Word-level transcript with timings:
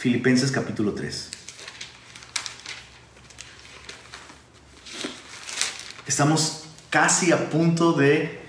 Filipenses 0.00 0.50
capítulo 0.50 0.94
3. 0.94 1.28
Estamos 6.06 6.64
casi 6.88 7.32
a 7.32 7.50
punto 7.50 7.92
de 7.92 8.40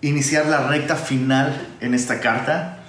iniciar 0.00 0.46
la 0.46 0.66
recta 0.66 0.96
final 0.96 1.76
en 1.82 1.92
esta 1.92 2.20
carta. 2.20 2.84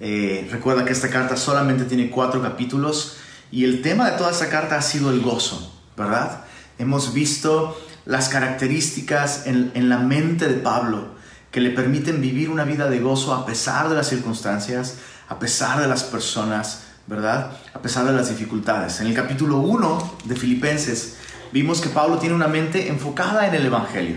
Eh, 0.00 0.48
recuerda 0.50 0.84
que 0.84 0.90
esta 0.90 1.10
carta 1.10 1.36
solamente 1.36 1.84
tiene 1.84 2.10
cuatro 2.10 2.42
capítulos 2.42 3.18
y 3.52 3.62
el 3.62 3.82
tema 3.82 4.10
de 4.10 4.18
toda 4.18 4.32
esta 4.32 4.48
carta 4.48 4.76
ha 4.76 4.82
sido 4.82 5.12
el 5.12 5.20
gozo, 5.20 5.80
¿verdad? 5.96 6.46
Hemos 6.80 7.14
visto 7.14 7.80
las 8.04 8.28
características 8.30 9.46
en, 9.46 9.70
en 9.74 9.88
la 9.88 9.98
mente 9.98 10.48
de 10.48 10.56
Pablo 10.56 11.14
que 11.52 11.60
le 11.60 11.70
permiten 11.70 12.20
vivir 12.20 12.50
una 12.50 12.64
vida 12.64 12.90
de 12.90 12.98
gozo 12.98 13.32
a 13.32 13.46
pesar 13.46 13.88
de 13.88 13.94
las 13.94 14.08
circunstancias, 14.08 14.96
a 15.28 15.38
pesar 15.38 15.80
de 15.80 15.86
las 15.86 16.02
personas, 16.02 16.89
¿verdad? 17.10 17.50
A 17.74 17.82
pesar 17.82 18.06
de 18.06 18.12
las 18.12 18.28
dificultades. 18.28 19.00
En 19.00 19.08
el 19.08 19.14
capítulo 19.14 19.58
1 19.58 20.18
de 20.26 20.36
Filipenses 20.36 21.16
vimos 21.50 21.80
que 21.80 21.88
Pablo 21.88 22.18
tiene 22.18 22.36
una 22.36 22.46
mente 22.46 22.86
enfocada 22.86 23.48
en 23.48 23.54
el 23.56 23.66
Evangelio. 23.66 24.16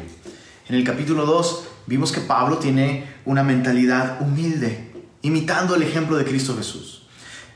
En 0.69 0.75
el 0.75 0.83
capítulo 0.83 1.25
2 1.25 1.63
vimos 1.87 2.11
que 2.11 2.21
Pablo 2.21 2.59
tiene 2.59 3.05
una 3.25 3.43
mentalidad 3.43 4.21
humilde, 4.21 4.91
imitando 5.23 5.73
el 5.73 5.81
ejemplo 5.81 6.17
de 6.17 6.23
Cristo 6.23 6.55
Jesús. 6.55 7.07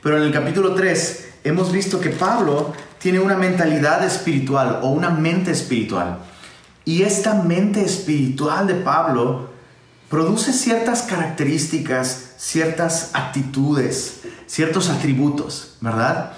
Pero 0.02 0.16
en 0.16 0.24
el 0.24 0.32
capítulo 0.32 0.74
3 0.74 1.28
hemos 1.44 1.70
visto 1.70 2.00
que 2.00 2.10
Pablo 2.10 2.72
tiene 2.98 3.20
una 3.20 3.36
mentalidad 3.36 4.04
espiritual 4.04 4.80
o 4.82 4.88
una 4.88 5.10
mente 5.10 5.52
espiritual. 5.52 6.18
Y 6.84 7.02
esta 7.02 7.34
mente 7.34 7.84
espiritual 7.84 8.66
de 8.66 8.74
Pablo 8.74 9.50
produce 10.10 10.52
ciertas 10.52 11.02
características, 11.02 12.32
ciertas 12.38 13.10
actitudes, 13.12 14.17
ciertos 14.48 14.88
atributos, 14.88 15.76
¿verdad? 15.80 16.32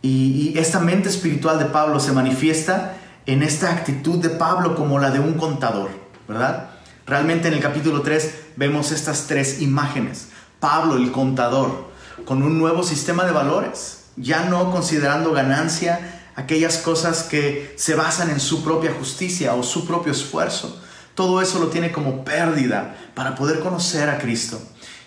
Y, 0.00 0.56
esta 0.56 0.80
mente 0.80 1.10
espiritual 1.10 1.58
de 1.58 1.66
Pablo 1.66 2.00
se 2.00 2.12
manifiesta 2.12 2.96
en 3.26 3.42
esta 3.42 3.70
actitud 3.70 4.18
de 4.18 4.30
Pablo 4.30 4.74
como 4.74 4.98
la 4.98 5.10
de 5.10 5.20
un 5.20 5.34
contador, 5.34 5.90
¿verdad? 6.26 6.70
Realmente 7.04 7.48
en 7.48 7.54
el 7.54 7.60
capítulo 7.60 8.02
3 8.02 8.34
vemos 8.56 8.92
estas 8.92 9.26
tres 9.26 9.60
imágenes. 9.60 10.28
Pablo, 10.60 10.96
el 10.96 11.12
contador, 11.12 11.90
con 12.24 12.42
un 12.42 12.58
nuevo 12.58 12.82
sistema 12.82 13.24
de 13.24 13.32
valores, 13.32 14.04
ya 14.16 14.44
no 14.44 14.70
considerando 14.70 15.32
ganancia 15.32 16.30
aquellas 16.36 16.78
cosas 16.78 17.24
que 17.24 17.74
se 17.76 17.94
basan 17.94 18.30
en 18.30 18.40
su 18.40 18.62
propia 18.62 18.94
justicia 18.98 19.54
o 19.54 19.62
su 19.62 19.86
propio 19.86 20.12
esfuerzo. 20.12 20.80
Todo 21.14 21.42
eso 21.42 21.58
lo 21.58 21.68
tiene 21.68 21.92
como 21.92 22.24
pérdida 22.24 22.96
para 23.14 23.34
poder 23.34 23.60
conocer 23.60 24.08
a 24.08 24.18
Cristo. 24.18 24.60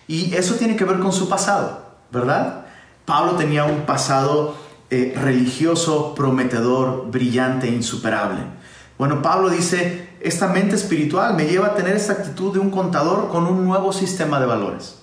Y 0.07 0.33
eso 0.35 0.55
tiene 0.55 0.75
que 0.75 0.85
ver 0.85 0.99
con 0.99 1.13
su 1.13 1.29
pasado, 1.29 1.88
¿verdad? 2.11 2.65
Pablo 3.05 3.33
tenía 3.33 3.65
un 3.65 3.81
pasado 3.85 4.55
eh, 4.91 5.13
religioso, 5.15 6.15
prometedor, 6.15 7.11
brillante, 7.11 7.67
insuperable. 7.67 8.41
Bueno, 8.97 9.21
Pablo 9.21 9.49
dice, 9.49 10.09
esta 10.19 10.47
mente 10.47 10.75
espiritual 10.75 11.35
me 11.35 11.45
lleva 11.45 11.67
a 11.67 11.75
tener 11.75 11.95
esta 11.95 12.13
actitud 12.13 12.53
de 12.53 12.59
un 12.59 12.71
contador 12.71 13.29
con 13.29 13.45
un 13.45 13.65
nuevo 13.65 13.93
sistema 13.93 14.39
de 14.39 14.45
valores. 14.45 14.99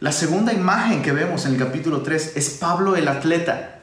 La 0.00 0.12
segunda 0.12 0.52
imagen 0.52 1.02
que 1.02 1.12
vemos 1.12 1.46
en 1.46 1.52
el 1.52 1.58
capítulo 1.58 2.02
3 2.02 2.32
es 2.36 2.50
Pablo 2.50 2.96
el 2.96 3.08
atleta. 3.08 3.80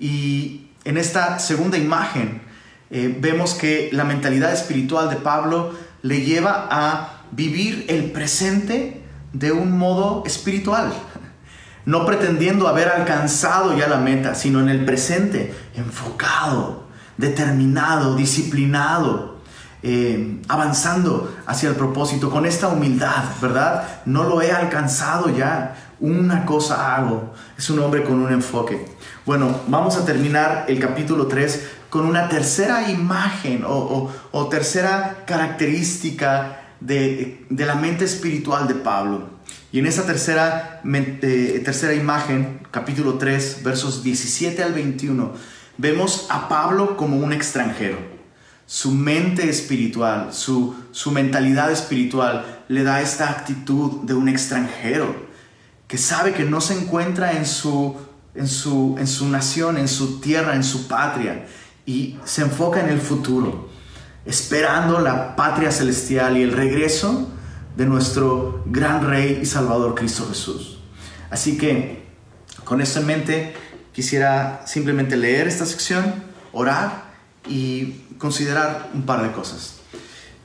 Y 0.00 0.70
en 0.84 0.96
esta 0.96 1.38
segunda 1.38 1.78
imagen 1.78 2.42
eh, 2.90 3.16
vemos 3.20 3.54
que 3.54 3.90
la 3.92 4.04
mentalidad 4.04 4.52
espiritual 4.52 5.10
de 5.10 5.16
Pablo 5.16 5.72
le 6.02 6.22
lleva 6.22 6.68
a 6.70 7.22
vivir 7.32 7.84
el 7.88 8.10
presente 8.10 9.02
de 9.32 9.52
un 9.52 9.76
modo 9.76 10.22
espiritual 10.26 10.92
no 11.88 12.04
pretendiendo 12.04 12.68
haber 12.68 12.88
alcanzado 12.88 13.74
ya 13.74 13.88
la 13.88 13.96
meta, 13.96 14.34
sino 14.34 14.60
en 14.60 14.68
el 14.68 14.84
presente, 14.84 15.54
enfocado, 15.74 16.82
determinado, 17.16 18.14
disciplinado, 18.14 19.36
eh, 19.82 20.38
avanzando 20.48 21.34
hacia 21.46 21.70
el 21.70 21.76
propósito, 21.76 22.28
con 22.28 22.44
esta 22.44 22.68
humildad, 22.68 23.24
¿verdad? 23.40 24.02
No 24.04 24.24
lo 24.24 24.42
he 24.42 24.52
alcanzado 24.52 25.34
ya, 25.34 25.94
una 25.98 26.44
cosa 26.44 26.94
hago. 26.94 27.32
Es 27.56 27.70
un 27.70 27.78
hombre 27.78 28.04
con 28.04 28.20
un 28.20 28.34
enfoque. 28.34 28.84
Bueno, 29.24 29.62
vamos 29.68 29.96
a 29.96 30.04
terminar 30.04 30.66
el 30.68 30.78
capítulo 30.78 31.26
3 31.26 31.70
con 31.88 32.04
una 32.04 32.28
tercera 32.28 32.90
imagen 32.90 33.64
o, 33.66 34.10
tercera 34.50 35.24
característica 35.26 36.60
de, 36.80 37.46
de 37.48 37.64
la 37.64 37.76
mente 37.76 38.04
espiritual 38.04 38.68
de 38.68 38.74
Pablo. 38.74 39.37
Y 39.70 39.80
en 39.80 39.86
esa 39.86 40.06
tercera, 40.06 40.80
tercera 40.82 41.92
imagen, 41.92 42.60
capítulo 42.70 43.18
3, 43.18 43.62
versos 43.62 44.02
17 44.02 44.62
al 44.62 44.72
21, 44.72 45.32
vemos 45.76 46.26
a 46.30 46.48
Pablo 46.48 46.96
como 46.96 47.18
un 47.18 47.34
extranjero. 47.34 47.98
Su 48.64 48.92
mente 48.92 49.50
espiritual, 49.50 50.32
su, 50.32 50.74
su 50.90 51.10
mentalidad 51.10 51.70
espiritual 51.70 52.62
le 52.68 52.82
da 52.82 53.02
esta 53.02 53.28
actitud 53.28 54.04
de 54.04 54.14
un 54.14 54.28
extranjero 54.28 55.28
que 55.86 55.98
sabe 55.98 56.32
que 56.32 56.44
no 56.44 56.62
se 56.62 56.74
encuentra 56.74 57.32
en 57.32 57.44
su, 57.44 57.94
en 58.34 58.48
su, 58.48 58.96
en 58.98 59.06
su 59.06 59.28
nación, 59.28 59.76
en 59.76 59.88
su 59.88 60.20
tierra, 60.20 60.54
en 60.54 60.64
su 60.64 60.88
patria, 60.88 61.46
y 61.84 62.18
se 62.24 62.40
enfoca 62.40 62.80
en 62.80 62.88
el 62.88 63.00
futuro, 63.00 63.68
esperando 64.24 64.98
la 65.00 65.36
patria 65.36 65.70
celestial 65.70 66.38
y 66.38 66.42
el 66.42 66.52
regreso 66.52 67.32
de 67.78 67.86
nuestro 67.86 68.64
gran 68.66 69.08
Rey 69.08 69.38
y 69.40 69.46
Salvador 69.46 69.94
Cristo 69.94 70.26
Jesús. 70.28 70.80
Así 71.30 71.56
que 71.56 72.02
con 72.64 72.80
esto 72.80 72.98
en 72.98 73.06
mente 73.06 73.54
quisiera 73.92 74.66
simplemente 74.66 75.16
leer 75.16 75.46
esta 75.46 75.64
sección, 75.64 76.12
orar 76.50 77.04
y 77.48 78.04
considerar 78.18 78.90
un 78.94 79.02
par 79.02 79.22
de 79.22 79.30
cosas. 79.30 79.76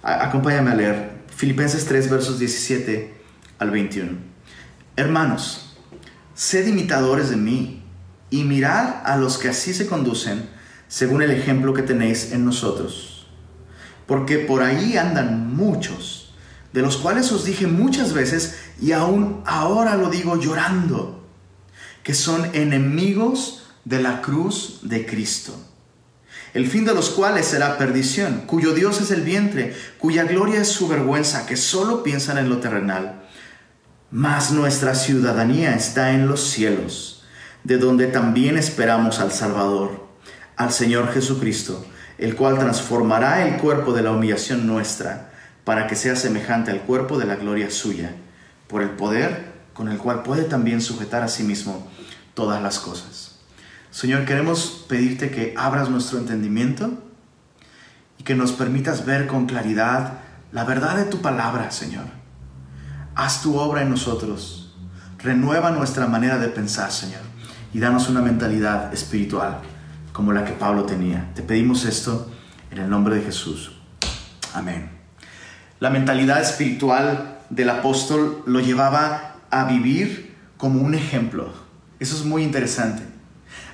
Acompáñame 0.04 0.70
a 0.70 0.76
leer 0.76 1.12
Filipenses 1.36 1.86
3 1.86 2.12
versos 2.12 2.38
17 2.38 3.16
al 3.58 3.72
21. 3.72 4.12
Hermanos, 4.96 5.76
sed 6.36 6.68
imitadores 6.68 7.32
de 7.32 7.38
mí 7.38 7.84
y 8.30 8.44
mirad 8.44 9.02
a 9.06 9.18
los 9.18 9.40
que 9.40 9.50
así 9.50 9.74
se 9.74 9.88
conducen 9.88 10.48
según 10.88 11.24
el 11.24 11.32
ejemplo 11.32 11.74
que 11.74 11.82
tenéis 11.82 12.32
en 12.32 12.46
nosotros. 12.46 13.26
Porque 14.06 14.38
por 14.38 14.62
ahí 14.62 14.98
andan 14.98 15.56
muchos 15.56 16.23
de 16.74 16.82
los 16.82 16.98
cuales 16.98 17.32
os 17.32 17.46
dije 17.46 17.68
muchas 17.68 18.14
veces 18.14 18.56
y 18.82 18.92
aún 18.92 19.42
ahora 19.46 19.96
lo 19.96 20.10
digo 20.10 20.40
llorando, 20.40 21.24
que 22.02 22.16
son 22.16 22.50
enemigos 22.54 23.68
de 23.86 24.02
la 24.02 24.22
cruz 24.22 24.80
de 24.82 25.06
Cristo, 25.06 25.56
el 26.54 26.68
fin 26.68 26.84
de 26.84 26.94
los 26.94 27.12
cuales 27.12 27.46
será 27.46 27.78
perdición, 27.78 28.44
cuyo 28.48 28.74
Dios 28.74 29.02
es 29.02 29.12
el 29.12 29.22
vientre, 29.22 29.76
cuya 30.00 30.24
gloria 30.24 30.62
es 30.62 30.68
su 30.68 30.88
vergüenza, 30.88 31.46
que 31.46 31.58
solo 31.58 32.04
piensan 32.04 32.38
en 32.38 32.50
lo 32.50 32.58
terrenal. 32.58 33.24
Mas 34.12 34.52
nuestra 34.52 34.94
ciudadanía 34.94 35.76
está 35.76 36.12
en 36.12 36.28
los 36.28 36.48
cielos, 36.50 37.24
de 37.64 37.78
donde 37.78 38.08
también 38.08 38.58
esperamos 38.58 39.20
al 39.20 39.32
Salvador, 39.32 40.08
al 40.56 40.72
Señor 40.72 41.12
Jesucristo, 41.12 41.84
el 42.20 42.36
cual 42.36 42.60
transformará 42.60 43.48
el 43.48 43.58
cuerpo 43.58 43.94
de 43.94 44.04
la 44.04 44.12
humillación 44.12 44.68
nuestra 44.68 45.33
para 45.64 45.88
que 45.88 45.96
sea 45.96 46.16
semejante 46.16 46.72
al 46.72 46.82
cuerpo 46.82 47.18
de 47.18 47.26
la 47.26 47.36
gloria 47.36 47.70
suya, 47.70 48.12
por 48.68 48.82
el 48.82 48.92
poder 48.92 49.54
con 49.74 49.88
el 49.90 49.98
cual 49.98 50.24
puede 50.24 50.44
también 50.44 50.82
sujetar 50.82 51.24
a 51.24 51.28
sí 51.28 51.44
mismo 51.44 51.88
todas 52.34 52.62
las 52.62 52.80
cosas. 52.80 53.40
Señor, 53.92 54.26
queremos 54.26 54.86
pedirte 54.88 55.30
que 55.30 55.54
abras 55.58 55.90
nuestro 55.90 56.18
entendimiento 56.18 56.92
y 58.18 58.24
que 58.24 58.36
nos 58.36 58.52
permitas 58.52 59.06
ver 59.06 59.28
con 59.28 59.46
claridad 59.46 60.20
la 60.52 60.64
verdad 60.64 60.98
de 60.98 61.06
tu 61.06 61.22
palabra, 61.22 61.72
Señor. 61.72 62.06
Haz 63.16 63.42
tu 63.42 63.58
obra 63.58 63.82
en 63.82 63.90
nosotros. 63.90 64.76
Renueva 65.20 65.72
nuestra 65.72 66.08
manera 66.08 66.38
de 66.38 66.50
pensar, 66.50 66.92
Señor, 66.92 67.22
y 67.74 67.80
danos 67.80 68.10
una 68.10 68.22
mentalidad 68.22 68.94
espiritual 68.94 69.60
como 70.12 70.32
la 70.32 70.46
que 70.46 70.54
Pablo 70.54 70.84
tenía. 70.84 71.32
Te 71.34 71.42
pedimos 71.42 71.86
esto 71.86 72.30
en 72.72 72.80
el 72.80 72.90
nombre 72.90 73.16
de 73.16 73.22
Jesús. 73.22 73.72
Amén. 74.54 74.93
La 75.80 75.90
mentalidad 75.90 76.42
espiritual 76.42 77.40
del 77.50 77.70
apóstol 77.70 78.44
lo 78.46 78.60
llevaba 78.60 79.36
a 79.50 79.66
vivir 79.66 80.36
como 80.58 80.82
un 80.82 80.96
ejemplo. 80.96 81.52
Eso 82.00 82.16
es 82.16 82.24
muy 82.26 82.44
interesante. 82.44 83.04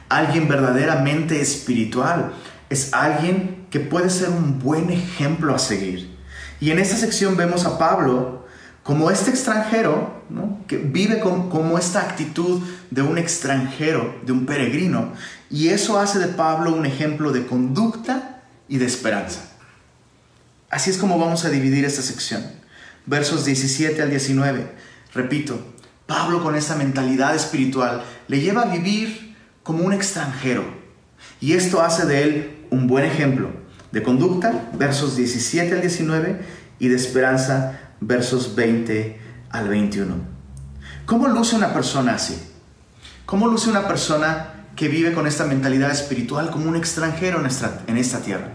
Alguien 0.10 0.48
verdaderamente 0.48 1.40
espiritual 1.40 2.34
es 2.70 2.94
alguien 2.94 3.68
que 3.70 3.80
puede 3.80 4.10
ser 4.10 4.30
un 4.30 4.60
buen 4.60 4.90
ejemplo 4.90 5.54
a 5.54 5.60
seguir. 5.60 6.18
Y 6.60 6.72
en 6.72 6.80
esta 6.80 6.98
sección 6.98 7.38
vemos 7.38 7.66
a 7.66 7.78
Pablo 7.78 8.48
como 8.84 9.12
este 9.12 9.30
extranjero, 9.30 10.20
que 10.68 10.78
vive 10.78 11.20
como 11.20 11.78
esta 11.78 12.02
actitud 12.02 12.62
de 12.90 13.02
un 13.02 13.18
extranjero, 13.18 14.16
de 14.26 14.32
un 14.32 14.46
peregrino. 14.46 15.14
Y 15.50 15.70
eso 15.70 16.00
hace 16.00 16.20
de 16.20 16.28
Pablo 16.28 16.74
un 16.74 16.86
ejemplo 16.86 17.32
de 17.32 17.46
conducta 17.46 18.42
y 18.68 18.78
de 18.78 18.86
esperanza. 18.86 19.49
Así 20.70 20.92
es 20.92 20.98
como 20.98 21.18
vamos 21.18 21.46
a 21.46 21.50
dividir 21.50 21.86
esta 21.86 22.02
sección. 22.02 22.44
Versos 23.06 23.46
17 23.46 24.02
al 24.02 24.10
19. 24.10 24.72
Repito, 25.14 25.60
Pablo 26.06 26.44
con 26.44 26.56
esa 26.56 26.76
mentalidad 26.76 27.36
espiritual 27.36 28.04
le 28.28 28.40
lleva 28.40 28.64
a 28.64 28.66
vivir 28.66 29.36
como 29.64 29.84
un 29.84 29.94
extranjero. 29.94 30.64
Y 31.42 31.54
esto 31.54 31.82
hace 31.82 32.06
de 32.06 32.24
él 32.24 32.66
un 32.70 32.88
buen 32.88 33.06
ejemplo 33.06 33.50
de 33.92 34.04
conducta, 34.04 34.70
versos 34.74 35.16
17 35.16 35.74
al 35.74 35.82
19, 35.82 36.40
y 36.80 36.88
de 36.88 36.96
esperanza, 36.96 37.80
versos 38.00 38.56
20 38.56 39.20
al 39.50 39.68
21. 39.68 40.16
¿Cómo 41.06 41.28
luce 41.28 41.56
una 41.56 41.74
persona 41.74 42.16
así? 42.16 42.40
¿Cómo 43.26 43.48
luce 43.48 43.70
una 43.70 43.88
persona 43.88 44.66
que 44.76 44.88
vive 44.88 45.14
con 45.14 45.28
esta 45.28 45.46
mentalidad 45.46 45.92
espiritual 45.92 46.52
como 46.52 46.70
un 46.70 46.76
extranjero 46.76 47.40
en 47.40 47.48
esta, 47.48 47.82
en 47.88 47.98
esta 47.98 48.20
tierra? 48.22 48.52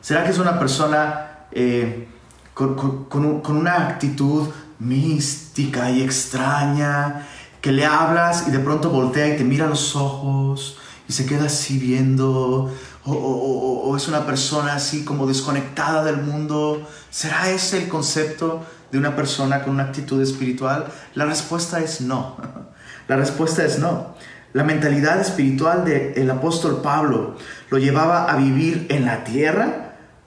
¿Será 0.00 0.24
que 0.24 0.30
es 0.30 0.38
una 0.38 0.58
persona 0.58 1.33
eh, 1.52 2.08
con, 2.54 3.46
una 3.48 3.88
actitud 3.88 4.48
mística 4.78 5.90
y 5.90 6.02
extraña, 6.02 7.26
que 7.60 7.72
le 7.72 7.86
hablas 7.86 8.46
y 8.48 8.50
de 8.50 8.58
pronto 8.58 8.90
voltea 8.90 9.34
y 9.34 9.36
te 9.36 9.44
mira 9.44 9.66
los 9.66 9.96
ojos 9.96 10.78
y 11.08 11.12
se 11.12 11.26
queda 11.26 11.46
así 11.46 11.78
viendo, 11.78 12.72
o, 13.04 13.94
es 13.96 14.08
una 14.08 14.26
persona 14.26 14.74
así 14.74 15.04
como 15.04 15.26
desconectada 15.26 16.04
del 16.04 16.18
mundo. 16.18 16.86
¿Será 17.10 17.50
ese 17.50 17.82
el 17.82 17.88
concepto 17.88 18.64
de 18.90 18.98
una 18.98 19.14
persona 19.16 19.62
con 19.62 19.74
una 19.74 19.84
actitud 19.84 20.22
espiritual? 20.22 20.86
La 21.14 21.26
respuesta 21.26 21.80
es 21.80 22.00
no. 22.00 22.36
La 23.08 23.16
respuesta 23.16 23.64
es 23.64 23.78
no. 23.78 24.14
La 24.54 24.64
mentalidad 24.64 25.20
espiritual 25.20 25.84
del 25.84 26.30
apóstol 26.30 26.80
Pablo 26.80 27.36
lo 27.70 27.78
llevaba 27.78 28.30
a 28.30 28.36
vivir 28.36 28.86
en 28.88 29.04
la 29.04 29.24
tierra, 29.24 29.83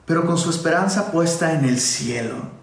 pero 0.08 0.26
con 0.26 0.38
su 0.38 0.50
esperanza 0.50 1.12
puesta 1.12 1.52
en 1.52 1.66
el 1.66 1.78
cielo. 1.78 2.58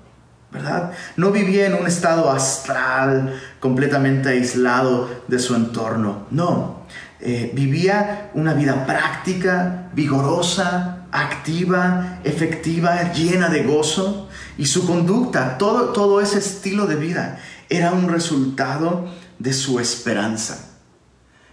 ¿verdad? 0.51 0.91
No 1.15 1.31
vivía 1.31 1.67
en 1.67 1.75
un 1.75 1.85
estado 1.85 2.31
astral 2.31 3.39
completamente 3.59 4.29
aislado 4.29 5.09
de 5.27 5.37
su 5.37 5.53
entorno, 5.53 6.25
no. 6.31 6.85
Eh, 7.19 7.51
vivía 7.53 8.31
una 8.33 8.53
vida 8.53 8.85
práctica, 8.85 9.89
vigorosa, 9.93 11.05
activa, 11.11 12.19
efectiva, 12.23 13.11
llena 13.13 13.49
de 13.49 13.63
gozo 13.63 14.29
y 14.57 14.65
su 14.65 14.85
conducta, 14.85 15.57
todo, 15.57 15.89
todo 15.89 16.21
ese 16.21 16.39
estilo 16.39 16.87
de 16.87 16.95
vida 16.95 17.39
era 17.69 17.91
un 17.91 18.09
resultado 18.09 19.07
de 19.39 19.53
su 19.53 19.79
esperanza. 19.79 20.77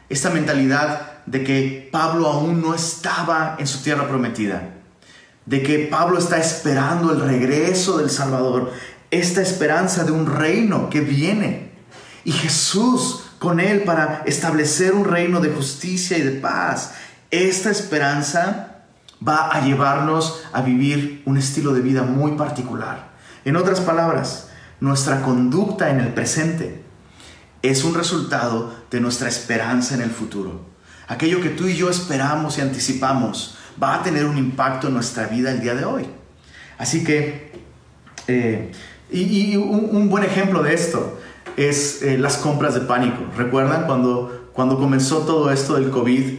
Esta 0.08 0.30
mentalidad 0.30 1.24
de 1.26 1.42
que 1.42 1.88
Pablo 1.90 2.28
aún 2.28 2.60
no 2.60 2.74
estaba 2.74 3.56
en 3.58 3.66
su 3.66 3.82
tierra 3.82 4.08
prometida, 4.08 4.81
de 5.46 5.62
que 5.62 5.80
Pablo 5.90 6.18
está 6.18 6.38
esperando 6.38 7.12
el 7.12 7.20
regreso 7.20 7.98
del 7.98 8.10
Salvador, 8.10 8.72
esta 9.10 9.42
esperanza 9.42 10.04
de 10.04 10.12
un 10.12 10.26
reino 10.26 10.88
que 10.88 11.00
viene. 11.00 11.72
Y 12.24 12.32
Jesús 12.32 13.24
con 13.42 13.58
él 13.58 13.82
para 13.82 14.22
establecer 14.24 14.94
un 14.94 15.04
reino 15.04 15.40
de 15.40 15.50
justicia 15.50 16.16
y 16.16 16.22
de 16.22 16.30
paz. 16.30 16.92
Esta 17.32 17.70
esperanza 17.70 18.84
va 19.26 19.48
a 19.48 19.64
llevarnos 19.64 20.44
a 20.52 20.62
vivir 20.62 21.22
un 21.26 21.36
estilo 21.36 21.74
de 21.74 21.80
vida 21.80 22.04
muy 22.04 22.32
particular. 22.32 23.10
En 23.44 23.56
otras 23.56 23.80
palabras, 23.80 24.48
nuestra 24.78 25.22
conducta 25.22 25.90
en 25.90 25.98
el 25.98 26.14
presente 26.14 26.84
es 27.62 27.82
un 27.82 27.94
resultado 27.94 28.72
de 28.92 29.00
nuestra 29.00 29.28
esperanza 29.28 29.94
en 29.94 30.02
el 30.02 30.10
futuro. 30.10 30.66
Aquello 31.08 31.40
que 31.40 31.50
tú 31.50 31.66
y 31.66 31.76
yo 31.76 31.90
esperamos 31.90 32.58
y 32.58 32.60
anticipamos 32.60 33.56
va 33.80 33.96
a 33.96 34.02
tener 34.02 34.24
un 34.24 34.38
impacto 34.38 34.88
en 34.88 34.94
nuestra 34.94 35.26
vida 35.26 35.50
el 35.52 35.60
día 35.60 35.74
de 35.74 35.84
hoy. 35.84 36.06
Así 36.78 37.04
que 37.04 37.52
eh, 38.26 38.72
y, 39.10 39.56
un, 39.56 40.08
buen 40.08 40.24
ejemplo 40.24 40.62
de 40.62 40.74
esto 40.74 41.18
es 41.56 42.02
eh, 42.02 42.18
las 42.18 42.38
compras 42.38 42.74
de 42.74 42.80
pánico. 42.80 43.24
¿Recuerdan 43.36 43.86
cuando, 43.86 44.48
cuando 44.52 44.78
comenzó 44.78 45.18
todo 45.18 45.50
esto 45.50 45.74
del 45.74 45.90
COVID 45.90 46.38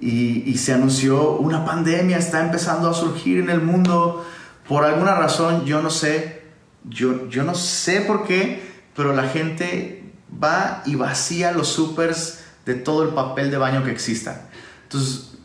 y, 0.00 0.56
se 0.56 0.72
anunció 0.72 1.36
una 1.36 1.64
pandemia 1.64 2.18
está 2.18 2.44
empezando 2.44 2.90
a 2.90 2.94
surgir 2.94 3.38
en 3.38 3.50
el 3.50 3.62
mundo? 3.62 4.24
Por 4.68 4.84
alguna 4.84 5.14
razón, 5.14 5.64
yo 5.64 5.82
no 5.82 5.90
sé, 5.90 6.42
yo, 6.84 7.28
yo 7.28 7.44
no 7.44 7.54
sé 7.54 8.02
por 8.02 8.26
qué, 8.26 8.62
pero 8.94 9.14
la 9.14 9.24
gente 9.24 10.12
va 10.42 10.82
y 10.86 10.94
vacía 10.94 11.52
los 11.52 11.68
supers 11.68 12.44
de 12.66 12.74
todo 12.74 13.02
el 13.02 13.10
papel 13.10 13.50
de 13.50 13.56
baño 13.56 13.82
que 13.84 13.90
exista. 13.90 14.48
Entonces, 14.84 15.38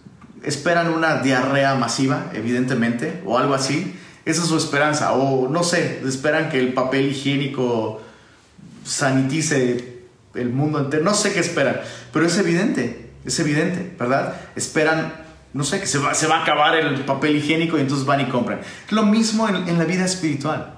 esperan 0.47 0.89
una 0.89 1.21
diarrea 1.21 1.75
masiva, 1.75 2.31
evidentemente, 2.33 3.21
o 3.25 3.37
algo 3.37 3.53
así 3.53 3.95
esa 4.27 4.41
es 4.41 4.49
su 4.49 4.57
esperanza. 4.57 5.13
O 5.13 5.47
no 5.47 5.63
sé, 5.63 6.01
esperan 6.05 6.49
que 6.49 6.59
el 6.59 6.73
papel 6.73 7.07
higiénico 7.07 8.01
sanitice 8.83 10.01
el 10.35 10.49
mundo 10.49 10.79
entero. 10.79 11.03
No 11.03 11.13
sé 11.13 11.31
qué 11.31 11.39
esperan, 11.39 11.79
pero 12.11 12.25
es 12.25 12.37
evidente, 12.37 13.11
es 13.23 13.39
evidente, 13.39 13.95
¿verdad? 13.97 14.35
Esperan, 14.57 15.13
no 15.53 15.63
sé, 15.63 15.79
que 15.79 15.87
se 15.87 15.97
va, 15.97 16.13
se 16.13 16.27
va 16.27 16.39
a 16.39 16.41
acabar 16.43 16.75
el 16.75 17.05
papel 17.05 17.37
higiénico 17.37 17.77
y 17.77 17.81
entonces 17.81 18.05
van 18.05 18.19
y 18.19 18.25
compran. 18.25 18.59
Lo 18.89 19.03
mismo 19.03 19.47
en, 19.47 19.67
en 19.67 19.77
la 19.77 19.85
vida 19.85 20.03
espiritual. 20.03 20.73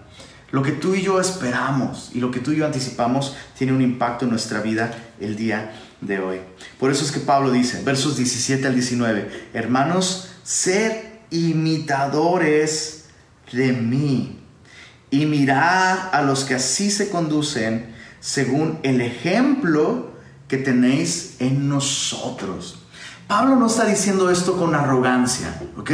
Lo 0.51 0.61
que 0.61 0.71
tú 0.71 0.93
y 0.93 1.01
yo 1.01 1.19
esperamos 1.19 2.11
y 2.13 2.19
lo 2.19 2.29
que 2.29 2.39
tú 2.39 2.51
y 2.51 2.57
yo 2.57 2.67
anticipamos 2.67 3.35
tiene 3.57 3.73
un 3.73 3.81
impacto 3.81 4.25
en 4.25 4.31
nuestra 4.31 4.61
vida 4.61 4.91
el 5.19 5.35
día 5.35 5.71
de 6.01 6.19
hoy. 6.19 6.41
Por 6.79 6.91
eso 6.91 7.03
es 7.03 7.11
que 7.11 7.19
Pablo 7.19 7.51
dice, 7.51 7.81
versos 7.83 8.17
17 8.17 8.67
al 8.67 8.73
19, 8.73 9.49
hermanos, 9.53 10.29
ser 10.43 11.21
imitadores 11.31 13.05
de 13.51 13.73
mí 13.73 14.39
y 15.11 15.25
mirad 15.25 16.13
a 16.13 16.21
los 16.21 16.43
que 16.43 16.55
así 16.55 16.91
se 16.91 17.09
conducen 17.09 17.93
según 18.19 18.79
el 18.83 19.01
ejemplo 19.01 20.11
que 20.47 20.57
tenéis 20.57 21.35
en 21.39 21.69
nosotros. 21.69 22.83
Pablo 23.27 23.55
no 23.55 23.67
está 23.67 23.85
diciendo 23.85 24.29
esto 24.29 24.57
con 24.57 24.73
arrogancia, 24.73 25.61
¿ok? 25.77 25.91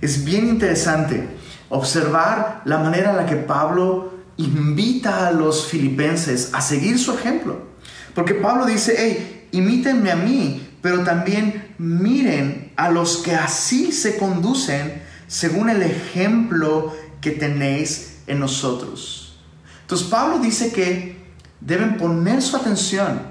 Es 0.00 0.24
bien 0.24 0.48
interesante 0.48 1.28
observar 1.70 2.62
la 2.64 2.78
manera 2.78 3.10
en 3.10 3.16
la 3.16 3.26
que 3.26 3.36
Pablo 3.36 4.12
invita 4.36 5.28
a 5.28 5.32
los 5.32 5.66
filipenses 5.66 6.50
a 6.52 6.60
seguir 6.60 6.98
su 6.98 7.12
ejemplo. 7.14 7.69
Porque 8.14 8.34
Pablo 8.34 8.66
dice, 8.66 8.94
hey, 8.98 9.48
imítenme 9.52 10.10
a 10.10 10.16
mí, 10.16 10.68
pero 10.82 11.04
también 11.04 11.74
miren 11.78 12.72
a 12.76 12.90
los 12.90 13.18
que 13.18 13.34
así 13.34 13.92
se 13.92 14.16
conducen 14.16 15.02
según 15.26 15.70
el 15.70 15.82
ejemplo 15.82 16.94
que 17.20 17.30
tenéis 17.30 18.18
en 18.26 18.40
nosotros. 18.40 19.38
Entonces 19.82 20.08
Pablo 20.08 20.38
dice 20.38 20.72
que 20.72 21.20
deben 21.60 21.96
poner 21.96 22.42
su 22.42 22.56
atención 22.56 23.22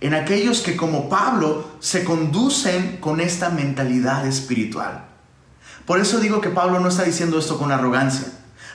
en 0.00 0.14
aquellos 0.14 0.60
que 0.60 0.76
como 0.76 1.08
Pablo 1.08 1.68
se 1.80 2.04
conducen 2.04 2.98
con 3.00 3.20
esta 3.20 3.50
mentalidad 3.50 4.26
espiritual. 4.26 5.06
Por 5.86 6.00
eso 6.00 6.20
digo 6.20 6.40
que 6.40 6.50
Pablo 6.50 6.80
no 6.80 6.88
está 6.88 7.04
diciendo 7.04 7.38
esto 7.38 7.58
con 7.58 7.72
arrogancia. 7.72 8.28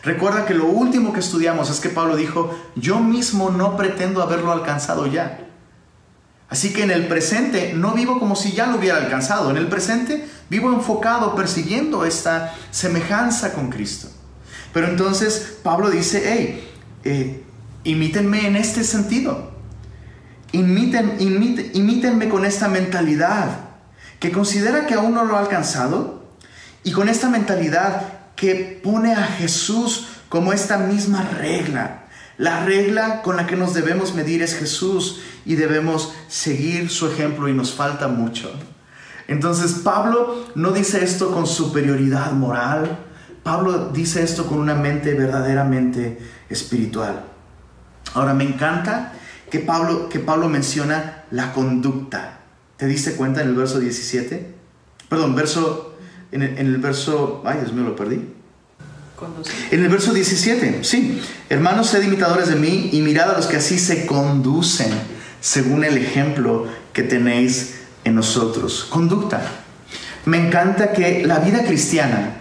Recuerda 0.04 0.46
que 0.46 0.54
lo 0.54 0.66
último 0.66 1.14
que 1.14 1.20
estudiamos 1.20 1.70
es 1.70 1.80
que 1.80 1.90
Pablo 1.90 2.16
dijo, 2.16 2.56
yo 2.76 3.00
mismo 3.00 3.50
no 3.50 3.76
pretendo 3.76 4.22
haberlo 4.22 4.52
alcanzado 4.52 5.08
ya. 5.08 5.45
Así 6.50 6.72
que 6.74 6.84
en 6.84 6.92
el 6.92 7.08
presente 7.08 7.74
no 7.74 7.94
vivo 7.94 8.20
como 8.20 8.36
si 8.36 8.52
ya 8.52 8.68
lo 8.68 8.78
hubiera 8.78 8.98
alcanzado. 8.98 9.50
En 9.50 9.58
el 9.58 9.68
presente 9.68 10.28
vivo 10.50 10.72
enfocado, 10.72 11.36
persiguiendo 11.36 12.06
esta 12.06 12.54
semejanza 12.72 13.54
con 13.54 13.70
Cristo. 13.70 14.10
Pero 14.74 14.88
entonces 14.88 15.58
Pablo 15.64 15.90
dice, 15.90 16.24
hey, 16.26 16.72
eh, 17.04 17.44
imítenme 17.84 18.48
en 18.48 18.56
este 18.56 18.84
sentido. 18.84 19.54
Imiten, 20.52 21.18
imítenme 21.20 22.30
con 22.30 22.46
esta 22.46 22.68
mentalidad 22.68 23.50
que 24.20 24.32
considera 24.32 24.86
que 24.86 24.94
aún 24.94 25.14
no 25.14 25.26
lo 25.26 25.36
ha 25.36 25.40
alcanzado 25.40 26.24
y 26.84 26.92
con 26.92 27.10
esta 27.10 27.30
mentalidad 27.30 28.04
que 28.36 28.80
pone 28.84 29.14
a 29.14 29.24
Jesús 29.24 30.08
como 30.30 30.54
esta 30.54 30.78
misma 30.78 31.24
regla 31.24 32.05
la 32.38 32.66
regla 32.66 33.22
con 33.22 33.38
la 33.38 33.48
que 33.48 33.56
nos 33.56 33.74
debemos 33.74 34.14
medir 34.14 34.42
es 34.42 34.56
Jesús 34.56 35.22
y 35.46 35.56
debemos 35.56 36.14
seguir 36.28 36.90
su 36.90 37.08
ejemplo 37.08 37.48
y 37.48 37.54
nos 37.54 37.74
falta 37.74 38.08
mucho. 38.08 38.52
Entonces 39.28 39.82
Pablo 39.84 40.46
no 40.56 40.72
dice 40.72 41.04
esto 41.04 41.32
con 41.32 41.48
superioridad 41.48 42.34
moral, 42.34 43.00
Pablo 43.44 43.90
dice 43.90 44.24
esto 44.24 44.48
con 44.48 44.60
una 44.60 44.76
mente 44.76 45.14
verdaderamente 45.14 46.20
espiritual. 46.50 47.26
Ahora 48.14 48.34
me 48.34 48.44
encanta 48.44 49.14
que 49.50 49.60
Pablo, 49.60 50.10
que 50.10 50.20
Pablo 50.20 50.50
menciona 50.50 51.24
la 51.32 51.54
conducta. 51.54 52.40
¿Te 52.78 52.88
diste 52.88 53.14
cuenta 53.14 53.42
en 53.42 53.50
el 53.50 53.56
verso 53.56 53.80
17? 53.80 54.54
Perdón, 55.10 55.36
verso, 55.36 55.96
en 56.32 56.42
el, 56.42 56.58
en 56.58 56.68
el 56.68 56.78
verso, 56.78 57.44
ay 57.46 57.60
Dios 57.60 57.74
mío, 57.74 57.84
lo 57.84 57.96
perdí. 57.96 58.35
En 59.72 59.84
el 59.84 59.90
verso 59.90 60.14
17, 60.14 60.84
sí, 60.84 61.22
hermanos, 61.50 61.88
sed 61.88 62.04
imitadores 62.04 62.50
de 62.50 62.56
mí 62.56 62.90
y 62.92 63.02
mirad 63.02 63.32
a 63.32 63.38
los 63.38 63.48
que 63.48 63.58
así 63.58 63.80
se 63.80 64.06
conducen 64.06 64.90
según 65.40 65.84
el 65.84 65.98
ejemplo 65.98 66.68
que 66.92 67.04
tenéis 67.04 67.76
en 68.04 68.16
nosotros. 68.16 68.86
Conducta. 68.90 69.42
Me 70.26 70.48
encanta 70.48 70.92
que 70.92 71.26
la 71.26 71.40
vida 71.40 71.64
cristiana, 71.64 72.38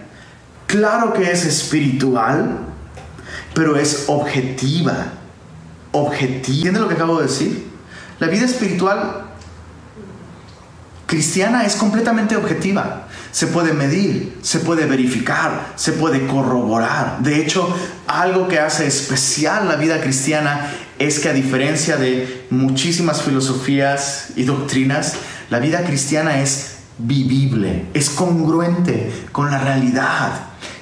claro 0.67 1.13
que 1.13 1.31
es 1.31 1.45
espiritual, 1.45 2.59
pero 3.53 3.77
es 3.77 4.05
objetiva. 4.07 5.13
Objetiva. 5.91 6.45
¿Entiendes 6.49 6.81
lo 6.81 6.87
que 6.89 6.95
acabo 6.95 7.17
de 7.19 7.27
decir? 7.27 7.67
La 8.19 8.27
vida 8.27 8.45
espiritual 8.45 9.25
cristiana 11.05 11.65
es 11.65 11.75
completamente 11.75 12.35
objetiva. 12.35 13.04
Se 13.35 13.47
puede 13.47 13.73
medir, 13.73 14.37
se 14.43 14.59
puede 14.59 14.85
verificar, 14.85 15.73
se 15.75 15.91
puede 15.91 16.25
corroborar. 16.25 17.17
De 17.19 17.41
hecho, 17.41 17.67
algo 18.07 18.47
que 18.47 18.59
hace 18.59 18.87
especial 18.87 19.67
la 19.67 19.75
vida 19.75 19.99
cristiana 19.99 20.71
es 20.99 21.19
que 21.19 21.27
a 21.27 21.33
diferencia 21.33 21.97
de 21.97 22.45
muchísimas 22.49 23.23
filosofías 23.23 24.27
y 24.37 24.43
doctrinas, 24.43 25.15
la 25.49 25.59
vida 25.59 25.83
cristiana 25.83 26.39
es 26.39 26.77
vivible, 26.97 27.87
es 27.93 28.09
congruente 28.09 29.11
con 29.33 29.51
la 29.51 29.57
realidad 29.57 30.31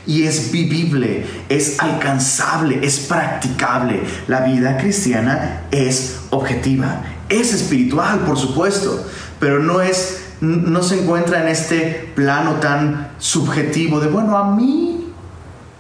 y 0.05 0.25
es 0.25 0.51
vivible, 0.51 1.25
es 1.49 1.79
alcanzable, 1.79 2.81
es 2.83 2.99
practicable. 2.99 4.03
La 4.27 4.41
vida 4.41 4.77
cristiana 4.77 5.63
es 5.71 6.17
objetiva, 6.29 7.01
es 7.29 7.51
espiritual, 7.51 8.19
por 8.19 8.37
supuesto, 8.37 9.03
pero 9.39 9.57
no 9.57 9.81
es 9.81 10.22
no 10.43 10.83
se 10.83 11.01
encuentra 11.01 11.41
en 11.41 11.47
este 11.47 12.11
plano 12.15 12.55
tan 12.55 13.11
subjetivo 13.17 14.01
de, 14.01 14.09
bueno, 14.09 14.37
a 14.37 14.53
mí 14.53 15.07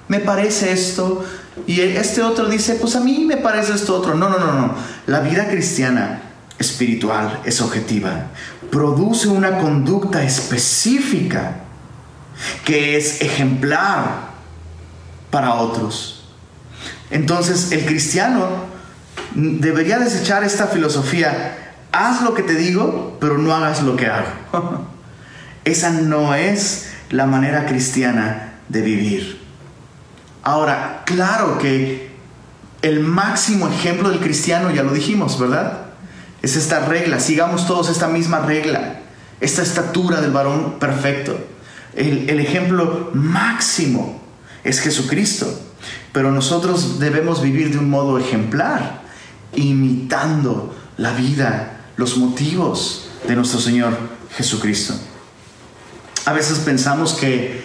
me 0.07 0.19
parece 0.19 0.71
esto 0.71 1.25
y 1.67 1.81
este 1.81 2.21
otro 2.21 2.47
dice, 2.47 2.75
pues 2.75 2.95
a 2.95 3.01
mí 3.01 3.25
me 3.25 3.37
parece 3.37 3.73
esto 3.73 3.97
otro. 3.97 4.15
No, 4.15 4.29
no, 4.29 4.39
no, 4.39 4.53
no. 4.53 4.75
La 5.05 5.19
vida 5.19 5.49
cristiana 5.49 6.21
espiritual 6.57 7.41
es 7.43 7.59
objetiva. 7.59 8.27
Produce 8.71 9.27
una 9.27 9.57
conducta 9.57 10.23
específica 10.23 11.57
que 12.63 12.95
es 12.95 13.21
ejemplar 13.21 14.29
para 15.29 15.55
otros. 15.55 16.29
Entonces 17.11 17.73
el 17.73 17.85
cristiano 17.85 18.47
debería 19.35 19.99
desechar 19.99 20.43
esta 20.45 20.67
filosofía 20.67 21.72
haz 21.93 22.21
lo 22.23 22.33
que 22.33 22.43
te 22.43 22.55
digo, 22.55 23.17
pero 23.21 23.37
no 23.37 23.53
hagas 23.53 23.81
lo 23.83 23.95
que 23.95 24.07
hago. 24.07 24.27
Esa 25.63 25.91
no 25.91 26.35
es 26.35 26.89
la 27.09 27.25
manera 27.25 27.65
cristiana 27.65 28.55
de 28.67 28.81
vivir. 28.81 29.41
Ahora, 30.43 31.03
claro 31.05 31.57
que 31.57 32.11
el 32.81 32.99
máximo 32.99 33.69
ejemplo 33.69 34.09
del 34.09 34.19
cristiano, 34.19 34.71
ya 34.71 34.83
lo 34.83 34.91
dijimos, 34.91 35.39
¿verdad? 35.39 35.85
Es 36.41 36.57
esta 36.57 36.81
regla, 36.85 37.21
sigamos 37.21 37.65
todos 37.65 37.89
esta 37.89 38.09
misma 38.09 38.39
regla, 38.39 38.99
esta 39.39 39.61
estatura 39.61 40.19
del 40.19 40.31
varón 40.31 40.79
perfecto. 40.79 41.37
El, 41.95 42.39
ejemplo 42.39 43.11
máximo 43.13 44.21
es 44.63 44.81
Jesucristo, 44.81 45.47
pero 46.11 46.31
nosotros 46.31 46.99
debemos 46.99 47.41
vivir 47.41 47.71
de 47.71 47.77
un 47.77 47.89
modo 47.89 48.17
ejemplar, 48.17 49.03
imitando 49.53 50.75
la 50.97 51.13
vida 51.13 51.72
los 51.97 52.17
motivos 52.17 53.09
de 53.27 53.35
nuestro 53.35 53.59
Señor 53.59 53.97
Jesucristo. 54.35 54.93
A 56.25 56.33
veces 56.33 56.59
pensamos 56.59 57.13
que 57.13 57.61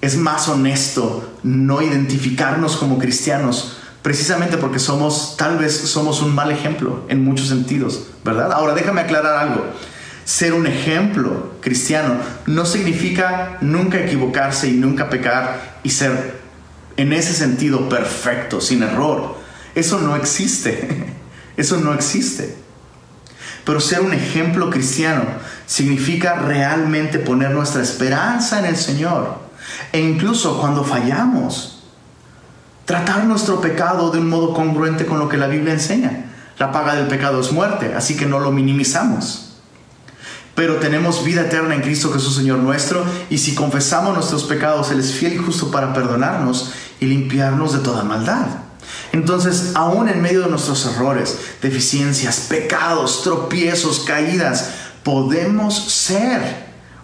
es 0.00 0.16
más 0.16 0.48
honesto 0.48 1.32
no 1.42 1.80
identificarnos 1.80 2.76
como 2.76 2.98
cristianos 2.98 3.78
precisamente 4.02 4.58
porque 4.58 4.78
somos, 4.78 5.36
tal 5.38 5.56
vez 5.56 5.74
somos 5.74 6.20
un 6.20 6.34
mal 6.34 6.50
ejemplo 6.50 7.04
en 7.08 7.24
muchos 7.24 7.48
sentidos, 7.48 8.08
¿verdad? 8.22 8.52
Ahora 8.52 8.74
déjame 8.74 9.00
aclarar 9.00 9.36
algo. 9.36 9.64
Ser 10.26 10.52
un 10.52 10.66
ejemplo 10.66 11.54
cristiano 11.60 12.16
no 12.46 12.66
significa 12.66 13.56
nunca 13.62 13.98
equivocarse 13.98 14.68
y 14.68 14.72
nunca 14.72 15.08
pecar 15.08 15.78
y 15.82 15.90
ser 15.90 16.40
en 16.98 17.14
ese 17.14 17.32
sentido 17.32 17.88
perfecto, 17.88 18.60
sin 18.60 18.82
error. 18.82 19.38
Eso 19.74 19.98
no 20.00 20.16
existe. 20.16 21.14
Eso 21.56 21.78
no 21.78 21.94
existe. 21.94 22.63
Pero 23.64 23.80
ser 23.80 24.00
un 24.00 24.12
ejemplo 24.12 24.70
cristiano 24.70 25.24
significa 25.66 26.34
realmente 26.34 27.18
poner 27.18 27.50
nuestra 27.50 27.82
esperanza 27.82 28.58
en 28.58 28.66
el 28.66 28.76
Señor. 28.76 29.38
E 29.92 30.00
incluso 30.00 30.60
cuando 30.60 30.84
fallamos, 30.84 31.82
tratar 32.84 33.24
nuestro 33.24 33.60
pecado 33.60 34.10
de 34.10 34.18
un 34.18 34.28
modo 34.28 34.52
congruente 34.52 35.06
con 35.06 35.18
lo 35.18 35.28
que 35.28 35.38
la 35.38 35.46
Biblia 35.46 35.72
enseña. 35.72 36.26
La 36.58 36.70
paga 36.70 36.94
del 36.94 37.08
pecado 37.08 37.40
es 37.40 37.52
muerte, 37.52 37.94
así 37.96 38.16
que 38.16 38.26
no 38.26 38.38
lo 38.38 38.52
minimizamos. 38.52 39.56
Pero 40.54 40.76
tenemos 40.76 41.24
vida 41.24 41.42
eterna 41.42 41.74
en 41.74 41.80
Cristo 41.80 42.12
Jesús 42.12 42.36
Señor 42.36 42.58
nuestro, 42.58 43.04
y 43.28 43.38
si 43.38 43.54
confesamos 43.54 44.14
nuestros 44.14 44.44
pecados, 44.44 44.90
Él 44.92 45.00
es 45.00 45.12
fiel 45.12 45.32
y 45.32 45.38
justo 45.38 45.70
para 45.70 45.92
perdonarnos 45.92 46.72
y 47.00 47.06
limpiarnos 47.06 47.72
de 47.72 47.80
toda 47.80 48.04
maldad. 48.04 48.63
Entonces, 49.14 49.70
aún 49.76 50.08
en 50.08 50.20
medio 50.20 50.40
de 50.40 50.50
nuestros 50.50 50.84
errores, 50.86 51.38
deficiencias, 51.62 52.46
pecados, 52.48 53.22
tropiezos, 53.22 54.00
caídas, 54.00 54.70
podemos 55.04 55.92
ser 55.92 56.40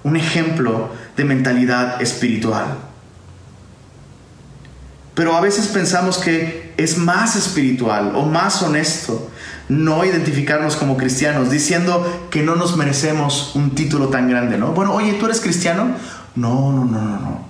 un 0.03 0.17
ejemplo 0.17 0.89
de 1.17 1.23
mentalidad 1.25 2.03
espiritual. 2.03 2.79
Pero 5.15 5.37
a 5.37 5.41
veces 5.41 5.69
pensamos 5.69 6.19
que 6.19 6.75
es 6.77 6.99
más 6.99 7.37
espiritual 7.37 8.11
o 8.17 8.25
más 8.25 8.61
honesto 8.61 9.31
no 9.69 10.05
identificarnos 10.05 10.75
como 10.75 10.97
cristianos, 10.97 11.49
diciendo 11.49 12.27
que 12.29 12.43
no 12.43 12.57
nos 12.57 12.77
merecemos 12.77 13.55
un 13.55 13.77
título 13.77 14.09
tan 14.09 14.29
grande, 14.29 14.59
¿no? 14.59 14.73
Bueno, 14.73 14.95
oye, 14.95 15.13
¿tú 15.13 15.27
eres 15.27 15.41
cristiano? 15.41 15.95
No, 16.35 16.73
no, 16.73 16.85
no, 16.87 17.01
no, 17.03 17.21
no. 17.21 17.45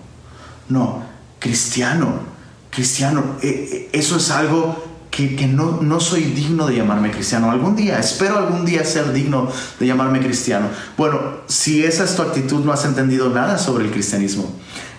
No, 0.68 1.02
cristiano 1.38 2.29
cristiano, 2.70 3.36
eh, 3.42 3.68
eh, 3.72 3.88
eso 3.92 4.16
es 4.16 4.30
algo 4.30 4.90
que, 5.10 5.46
no, 5.46 5.80
no, 5.82 6.00
soy 6.00 6.22
digno 6.22 6.66
de 6.66 6.76
llamarme 6.76 7.10
cristiano. 7.10 7.50
Algún 7.50 7.76
día, 7.76 7.98
espero 7.98 8.38
algún 8.38 8.64
día 8.64 8.84
ser 8.84 9.12
digno 9.12 9.50
de 9.78 9.86
llamarme 9.86 10.20
cristiano. 10.20 10.68
Bueno, 10.96 11.20
si 11.46 11.84
esa 11.84 12.04
es 12.04 12.16
tu 12.16 12.22
actitud, 12.22 12.64
no 12.64 12.72
has 12.72 12.84
entendido 12.84 13.28
nada 13.28 13.58
sobre 13.58 13.84
el 13.84 13.90
cristianismo. 13.90 14.50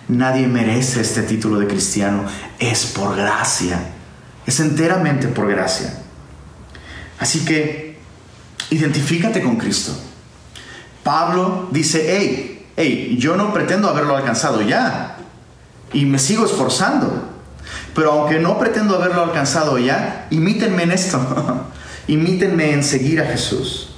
Nadie 0.08 0.46
merece 0.46 1.00
este 1.00 1.22
título 1.22 1.58
de 1.58 1.66
cristiano. 1.66 2.24
Es 2.58 2.86
por 2.86 3.16
gracia. 3.16 3.80
Es 4.46 4.60
enteramente 4.60 5.28
por 5.28 5.48
gracia. 5.48 6.02
Así 7.18 7.44
que, 7.44 7.98
identifícate 8.70 9.42
con 9.42 9.56
Cristo. 9.56 9.92
Pablo 11.02 11.68
dice, 11.72 12.16
hey, 12.16 12.66
hey, 12.76 13.16
yo 13.18 13.36
no 13.36 13.52
pretendo 13.52 13.88
haberlo 13.88 14.16
alcanzado 14.16 14.60
ya. 14.60 15.16
Y 15.92 16.04
me 16.04 16.18
sigo 16.18 16.44
esforzando. 16.44 17.31
Pero 17.94 18.12
aunque 18.12 18.38
no 18.38 18.58
pretendo 18.58 18.96
haberlo 18.96 19.24
alcanzado 19.24 19.78
ya, 19.78 20.26
imítenme 20.30 20.84
en 20.84 20.92
esto. 20.92 21.66
imítenme 22.06 22.72
en 22.72 22.82
seguir 22.82 23.20
a 23.20 23.26
Jesús. 23.26 23.90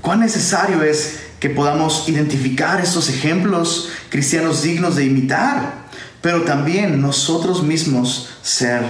Cuán 0.00 0.20
necesario 0.20 0.82
es 0.82 1.20
que 1.40 1.50
podamos 1.50 2.08
identificar 2.08 2.80
estos 2.80 3.08
ejemplos 3.08 3.90
cristianos 4.10 4.62
dignos 4.62 4.96
de 4.96 5.04
imitar, 5.04 5.84
pero 6.20 6.42
también 6.42 7.00
nosotros 7.00 7.62
mismos 7.62 8.30
ser 8.42 8.82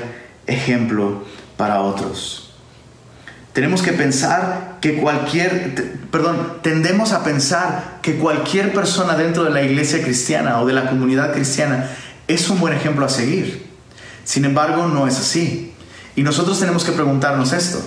ejemplo 0.46 1.24
para 1.56 1.80
otros. 1.80 2.52
Tenemos 3.52 3.82
que 3.82 3.92
pensar 3.92 4.78
que 4.80 4.96
cualquier, 4.96 5.98
perdón, 6.10 6.58
tendemos 6.62 7.12
a 7.12 7.22
pensar 7.22 7.98
que 8.02 8.16
cualquier 8.16 8.72
persona 8.72 9.16
dentro 9.16 9.44
de 9.44 9.50
la 9.50 9.62
iglesia 9.62 10.02
cristiana 10.02 10.60
o 10.60 10.66
de 10.66 10.72
la 10.72 10.88
comunidad 10.88 11.32
cristiana 11.32 11.88
es 12.26 12.50
un 12.50 12.58
buen 12.58 12.74
ejemplo 12.74 13.06
a 13.06 13.08
seguir. 13.08 13.63
Sin 14.24 14.44
embargo, 14.44 14.88
no 14.88 15.06
es 15.06 15.18
así. 15.18 15.72
Y 16.16 16.22
nosotros 16.22 16.58
tenemos 16.58 16.84
que 16.84 16.92
preguntarnos 16.92 17.52
esto. 17.52 17.80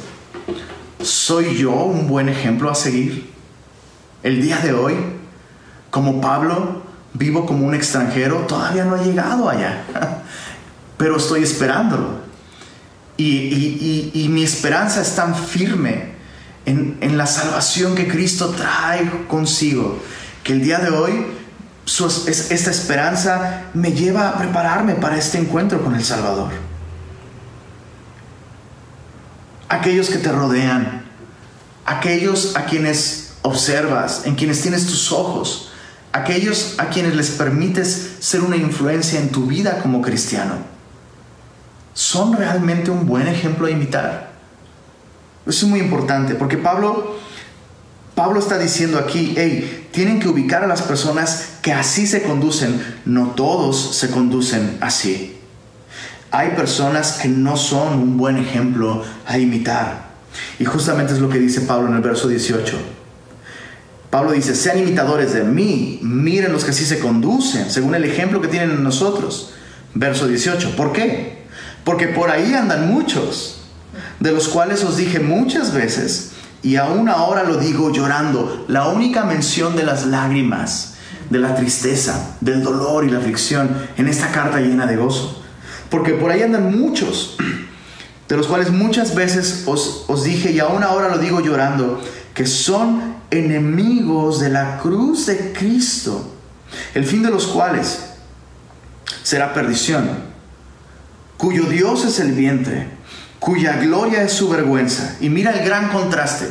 ¿Soy 1.01 1.57
yo 1.57 1.71
un 1.71 2.07
buen 2.07 2.29
ejemplo 2.29 2.69
a 2.69 2.75
seguir? 2.75 3.31
El 4.23 4.41
día 4.41 4.57
de 4.59 4.73
hoy, 4.73 4.95
como 5.89 6.21
Pablo, 6.21 6.83
vivo 7.13 7.45
como 7.45 7.65
un 7.65 7.73
extranjero, 7.73 8.45
todavía 8.47 8.85
no 8.85 8.97
he 8.97 9.05
llegado 9.05 9.49
allá, 9.49 9.83
pero 10.97 11.17
estoy 11.17 11.43
esperándolo. 11.43 12.27
Y, 13.17 14.27
mi 14.29 14.43
esperanza 14.43 15.01
es 15.01 15.15
tan 15.15 15.33
firme 15.35 16.13
en, 16.65 16.97
en 17.01 17.17
la 17.17 17.25
salvación 17.25 17.95
que 17.95 18.07
Cristo 18.07 18.49
trae 18.49 19.09
consigo, 19.27 19.99
que 20.43 20.53
el 20.53 20.61
día 20.61 20.79
de 20.79 20.89
hoy 20.89 21.25
esta 21.87 22.71
esperanza 22.71 23.63
me 23.73 23.93
lleva 23.93 24.29
a 24.29 24.37
prepararme 24.37 24.95
para 24.95 25.17
este 25.17 25.37
encuentro 25.37 25.81
con 25.81 25.95
el 25.95 26.03
Salvador. 26.03 26.51
Aquellos 29.69 30.09
que 30.09 30.17
te 30.17 30.31
rodean, 30.31 31.05
aquellos 31.85 32.55
a 32.57 32.65
quienes 32.65 33.33
observas, 33.41 34.25
en 34.25 34.35
quienes 34.35 34.61
tienes 34.61 34.85
tus 34.85 35.13
ojos, 35.13 35.71
aquellos 36.11 36.75
a 36.77 36.89
quienes 36.89 37.15
les 37.15 37.31
permites 37.31 38.17
ser 38.19 38.41
una 38.41 38.57
influencia 38.57 39.19
en 39.19 39.29
tu 39.29 39.45
vida 39.47 39.79
como 39.79 40.01
cristiano, 40.01 40.55
son 41.93 42.35
realmente 42.35 42.91
un 42.91 43.07
buen 43.07 43.27
ejemplo 43.27 43.67
a 43.67 43.71
imitar. 43.71 44.31
Eso 45.45 45.65
es 45.65 45.71
muy 45.71 45.79
importante 45.79 46.35
porque 46.35 46.57
Pablo 46.57 47.17
Pablo 48.17 48.39
está 48.39 48.57
diciendo 48.57 48.97
aquí, 48.97 49.35
hey, 49.37 49.86
tienen 49.97 50.19
que 50.19 50.29
ubicar 50.29 50.63
a 50.63 50.67
las 50.67 50.83
personas 50.83 51.53
que 51.63 51.73
así 51.73 52.05
se 52.05 52.21
conducen. 52.21 52.79
No 53.05 53.31
todos 53.31 53.95
se 53.95 54.11
conducen 54.11 54.77
así. 54.79 55.35
Hay 56.29 56.51
personas 56.51 57.13
que 57.13 57.27
no 57.27 57.57
son 57.57 57.93
un 57.95 58.15
buen 58.15 58.37
ejemplo 58.37 59.03
a 59.25 59.39
imitar. 59.39 60.09
Y 60.59 60.65
justamente 60.65 61.13
es 61.13 61.19
lo 61.19 61.29
que 61.29 61.39
dice 61.39 61.61
Pablo 61.61 61.87
en 61.87 61.95
el 61.95 62.03
verso 62.03 62.27
18. 62.27 62.77
Pablo 64.11 64.33
dice, 64.33 64.53
sean 64.53 64.77
imitadores 64.77 65.33
de 65.33 65.43
mí, 65.43 65.97
miren 66.03 66.53
los 66.53 66.63
que 66.63 66.69
así 66.69 66.85
se 66.85 66.99
conducen, 66.99 67.71
según 67.71 67.95
el 67.95 68.03
ejemplo 68.03 68.39
que 68.39 68.49
tienen 68.49 68.69
en 68.69 68.83
nosotros. 68.83 69.53
Verso 69.95 70.27
18, 70.27 70.75
¿por 70.75 70.93
qué? 70.93 71.39
Porque 71.83 72.05
por 72.05 72.29
ahí 72.29 72.53
andan 72.53 72.87
muchos, 72.87 73.61
de 74.19 74.31
los 74.31 74.47
cuales 74.47 74.83
os 74.83 74.95
dije 74.95 75.19
muchas 75.19 75.73
veces, 75.73 76.33
y 76.63 76.75
aún 76.75 77.09
ahora 77.09 77.43
lo 77.43 77.57
digo 77.57 77.91
llorando, 77.91 78.65
la 78.67 78.87
única 78.87 79.23
mención 79.23 79.75
de 79.75 79.83
las 79.83 80.05
lágrimas, 80.05 80.95
de 81.29 81.39
la 81.39 81.55
tristeza, 81.55 82.35
del 82.41 82.63
dolor 82.63 83.05
y 83.05 83.09
la 83.09 83.19
aflicción 83.19 83.69
en 83.97 84.07
esta 84.07 84.31
carta 84.31 84.59
llena 84.59 84.85
de 84.85 84.97
gozo. 84.97 85.43
Porque 85.89 86.13
por 86.13 86.31
ahí 86.31 86.41
andan 86.41 86.77
muchos, 86.77 87.37
de 88.27 88.37
los 88.37 88.47
cuales 88.47 88.71
muchas 88.71 89.15
veces 89.15 89.63
os, 89.65 90.05
os 90.07 90.23
dije, 90.23 90.51
y 90.51 90.59
aún 90.59 90.83
ahora 90.83 91.09
lo 91.09 91.17
digo 91.17 91.39
llorando, 91.41 92.01
que 92.33 92.45
son 92.45 93.15
enemigos 93.31 94.39
de 94.39 94.49
la 94.49 94.79
cruz 94.79 95.25
de 95.25 95.53
Cristo, 95.53 96.33
el 96.93 97.05
fin 97.05 97.23
de 97.23 97.29
los 97.29 97.47
cuales 97.47 98.13
será 99.23 99.53
perdición, 99.53 100.09
cuyo 101.37 101.63
Dios 101.63 102.05
es 102.05 102.19
el 102.19 102.33
vientre, 102.33 102.96
cuya 103.39 103.77
gloria 103.77 104.23
es 104.23 104.33
su 104.33 104.49
vergüenza. 104.49 105.15
Y 105.19 105.29
mira 105.29 105.51
el 105.51 105.65
gran 105.65 105.89
contraste, 105.89 106.47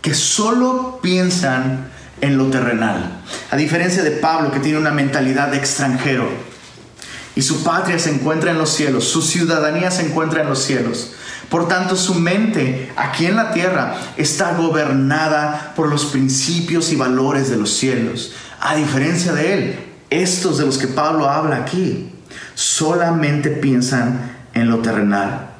que 0.00 0.14
solo 0.14 1.00
piensan 1.02 1.90
en 2.20 2.38
lo 2.38 2.46
terrenal, 2.46 3.20
a 3.50 3.56
diferencia 3.56 4.02
de 4.02 4.12
Pablo 4.12 4.52
que 4.52 4.60
tiene 4.60 4.78
una 4.78 4.92
mentalidad 4.92 5.48
de 5.48 5.58
extranjero. 5.58 6.28
Y 7.34 7.42
su 7.42 7.64
patria 7.64 7.98
se 7.98 8.10
encuentra 8.10 8.50
en 8.50 8.58
los 8.58 8.70
cielos, 8.70 9.04
su 9.04 9.22
ciudadanía 9.22 9.90
se 9.90 10.06
encuentra 10.06 10.42
en 10.42 10.48
los 10.48 10.62
cielos. 10.62 11.12
Por 11.48 11.66
tanto, 11.66 11.96
su 11.96 12.14
mente 12.14 12.92
aquí 12.96 13.26
en 13.26 13.36
la 13.36 13.52
tierra 13.52 13.96
está 14.16 14.54
gobernada 14.54 15.72
por 15.74 15.88
los 15.88 16.06
principios 16.06 16.92
y 16.92 16.96
valores 16.96 17.50
de 17.50 17.56
los 17.56 17.74
cielos. 17.74 18.32
A 18.60 18.74
diferencia 18.76 19.32
de 19.32 19.54
él, 19.54 19.80
estos 20.10 20.58
de 20.58 20.66
los 20.66 20.78
que 20.78 20.88
Pablo 20.88 21.28
habla 21.28 21.56
aquí 21.56 22.12
solamente 22.54 23.50
piensan 23.50 24.36
en 24.54 24.70
lo 24.70 24.78
terrenal. 24.78 25.51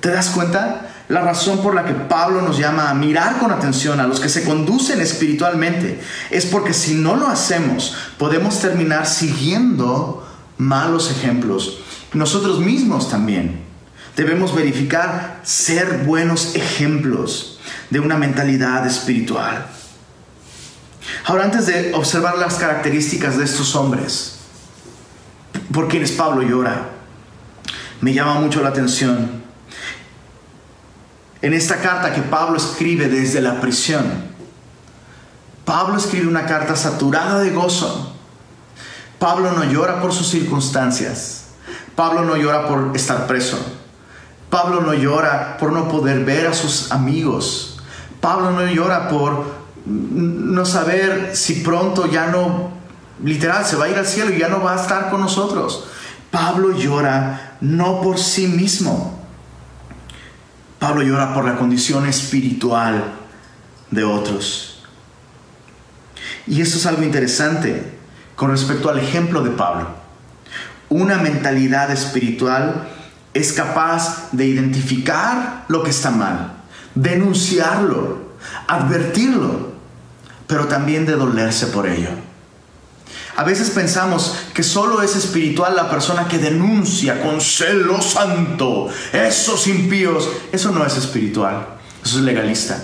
¿Te 0.00 0.10
das 0.10 0.30
cuenta? 0.30 0.88
La 1.08 1.22
razón 1.22 1.62
por 1.62 1.74
la 1.74 1.86
que 1.86 1.94
Pablo 1.94 2.42
nos 2.42 2.58
llama 2.58 2.90
a 2.90 2.94
mirar 2.94 3.38
con 3.38 3.50
atención 3.50 3.98
a 3.98 4.06
los 4.06 4.20
que 4.20 4.28
se 4.28 4.44
conducen 4.44 5.00
espiritualmente 5.00 6.00
es 6.30 6.44
porque 6.44 6.74
si 6.74 6.94
no 6.94 7.16
lo 7.16 7.28
hacemos, 7.28 7.96
podemos 8.18 8.60
terminar 8.60 9.06
siguiendo 9.06 10.28
malos 10.58 11.10
ejemplos. 11.10 11.78
Nosotros 12.12 12.60
mismos 12.60 13.08
también. 13.10 13.66
Debemos 14.16 14.54
verificar 14.54 15.40
ser 15.44 16.04
buenos 16.04 16.54
ejemplos 16.56 17.60
de 17.88 18.00
una 18.00 18.16
mentalidad 18.16 18.86
espiritual. 18.86 19.66
Ahora, 21.24 21.44
antes 21.44 21.66
de 21.66 21.94
observar 21.94 22.36
las 22.36 22.56
características 22.56 23.38
de 23.38 23.44
estos 23.44 23.74
hombres, 23.76 24.40
por 25.72 25.88
quienes 25.88 26.12
Pablo 26.12 26.42
llora, 26.42 26.90
me 28.00 28.12
llama 28.12 28.40
mucho 28.40 28.62
la 28.62 28.70
atención 28.70 29.37
en 31.42 31.54
esta 31.54 31.76
carta 31.76 32.14
que 32.14 32.22
Pablo 32.22 32.56
escribe 32.56 33.08
desde 33.08 33.40
la 33.40 33.60
prisión. 33.60 34.04
Pablo 35.64 35.98
escribe 35.98 36.26
una 36.26 36.46
carta 36.46 36.74
saturada 36.76 37.40
de 37.40 37.50
gozo. 37.50 38.12
Pablo 39.18 39.52
no 39.52 39.64
llora 39.64 40.00
por 40.00 40.12
sus 40.12 40.28
circunstancias. 40.28 41.46
Pablo 41.94 42.22
no 42.22 42.36
llora 42.36 42.66
por 42.68 42.92
estar 42.94 43.26
preso. 43.26 43.58
Pablo 44.50 44.80
no 44.80 44.94
llora 44.94 45.58
por 45.58 45.72
no 45.72 45.88
poder 45.88 46.24
ver 46.24 46.46
a 46.46 46.54
sus 46.54 46.90
amigos. 46.90 47.80
Pablo 48.20 48.52
no 48.52 48.66
llora 48.66 49.08
por 49.08 49.58
no 49.84 50.64
saber 50.64 51.36
si 51.36 51.56
pronto 51.56 52.06
ya 52.06 52.28
no, 52.28 52.70
literal, 53.22 53.64
se 53.64 53.76
va 53.76 53.86
a 53.86 53.88
ir 53.88 53.96
al 53.96 54.06
cielo 54.06 54.32
y 54.32 54.38
ya 54.38 54.48
no 54.48 54.62
va 54.62 54.74
a 54.74 54.80
estar 54.80 55.10
con 55.10 55.20
nosotros. 55.20 55.84
Pablo 56.30 56.72
llora 56.72 57.56
no 57.60 58.00
por 58.00 58.18
sí 58.18 58.46
mismo. 58.46 59.17
Pablo 60.78 61.02
llora 61.02 61.34
por 61.34 61.44
la 61.44 61.56
condición 61.56 62.06
espiritual 62.06 63.02
de 63.90 64.04
otros. 64.04 64.82
Y 66.46 66.60
esto 66.60 66.78
es 66.78 66.86
algo 66.86 67.02
interesante 67.02 67.98
con 68.36 68.50
respecto 68.50 68.88
al 68.88 68.98
ejemplo 68.98 69.42
de 69.42 69.50
Pablo. 69.50 69.88
Una 70.88 71.18
mentalidad 71.18 71.90
espiritual 71.90 72.88
es 73.34 73.52
capaz 73.52 74.30
de 74.32 74.46
identificar 74.46 75.64
lo 75.68 75.82
que 75.82 75.90
está 75.90 76.10
mal, 76.10 76.52
denunciarlo, 76.94 78.32
advertirlo, 78.66 79.72
pero 80.46 80.66
también 80.66 81.04
de 81.04 81.12
dolerse 81.12 81.66
por 81.66 81.86
ello. 81.86 82.10
A 83.38 83.44
veces 83.44 83.70
pensamos 83.70 84.34
que 84.52 84.64
solo 84.64 85.00
es 85.00 85.14
espiritual 85.14 85.76
la 85.76 85.88
persona 85.88 86.26
que 86.26 86.38
denuncia 86.38 87.22
con 87.22 87.40
celo 87.40 88.02
santo 88.02 88.88
esos 89.12 89.68
impíos. 89.68 90.28
Eso 90.50 90.72
no 90.72 90.84
es 90.84 90.96
espiritual, 90.96 91.64
eso 92.04 92.18
es 92.18 92.24
legalista. 92.24 92.82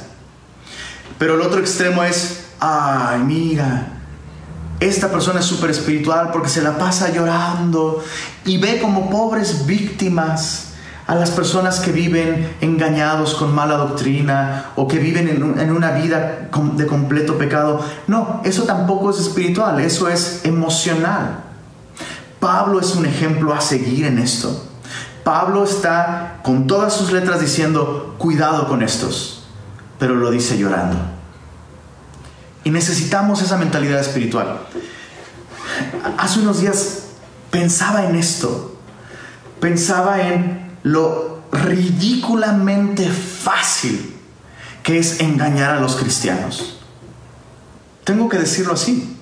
Pero 1.18 1.34
el 1.34 1.40
otro 1.40 1.58
extremo 1.58 2.04
es, 2.04 2.44
ay, 2.60 3.18
mira, 3.24 3.98
esta 4.78 5.10
persona 5.10 5.40
es 5.40 5.46
súper 5.46 5.70
espiritual 5.70 6.30
porque 6.32 6.48
se 6.48 6.62
la 6.62 6.78
pasa 6.78 7.12
llorando 7.12 8.04
y 8.44 8.58
ve 8.58 8.78
como 8.80 9.10
pobres 9.10 9.66
víctimas 9.66 10.73
a 11.06 11.14
las 11.14 11.30
personas 11.30 11.80
que 11.80 11.92
viven 11.92 12.56
engañados 12.60 13.34
con 13.34 13.54
mala 13.54 13.76
doctrina 13.76 14.70
o 14.74 14.88
que 14.88 14.98
viven 14.98 15.28
en, 15.28 15.70
una 15.70 15.90
vida 15.90 16.48
de 16.76 16.86
completo 16.86 17.36
pecado. 17.36 17.84
No, 18.06 18.40
eso 18.44 18.62
tampoco 18.62 19.10
es 19.10 19.18
espiritual, 19.18 19.80
eso 19.80 20.08
es 20.08 20.40
emocional. 20.44 21.40
Pablo 22.40 22.80
es 22.80 22.94
un 22.94 23.04
ejemplo 23.04 23.52
a 23.52 23.60
seguir 23.60 24.06
en 24.06 24.18
esto. 24.18 24.64
Pablo 25.24 25.64
está 25.64 26.40
con 26.42 26.66
todas 26.66 26.94
sus 26.94 27.12
letras 27.12 27.40
diciendo, 27.40 28.14
cuidado 28.18 28.68
con 28.68 28.82
estos, 28.82 29.44
pero 29.98 30.14
lo 30.14 30.30
dice 30.30 30.58
llorando. 30.58 30.96
Y 32.62 32.70
necesitamos 32.70 33.42
esa 33.42 33.58
mentalidad 33.58 34.00
espiritual. 34.00 34.58
Hace 36.16 36.40
unos 36.40 36.60
días 36.60 37.04
pensaba 37.50 38.06
en 38.06 38.16
esto. 38.16 38.76
Pensaba 39.60 40.20
en 40.20 40.63
lo 40.84 41.42
ridículamente 41.50 43.08
fácil 43.08 44.14
que 44.82 44.98
es 44.98 45.20
engañar 45.20 45.74
a 45.74 45.80
los 45.80 45.96
cristianos. 45.96 46.78
Tengo 48.04 48.28
que 48.28 48.38
decirlo 48.38 48.74
así. 48.74 49.16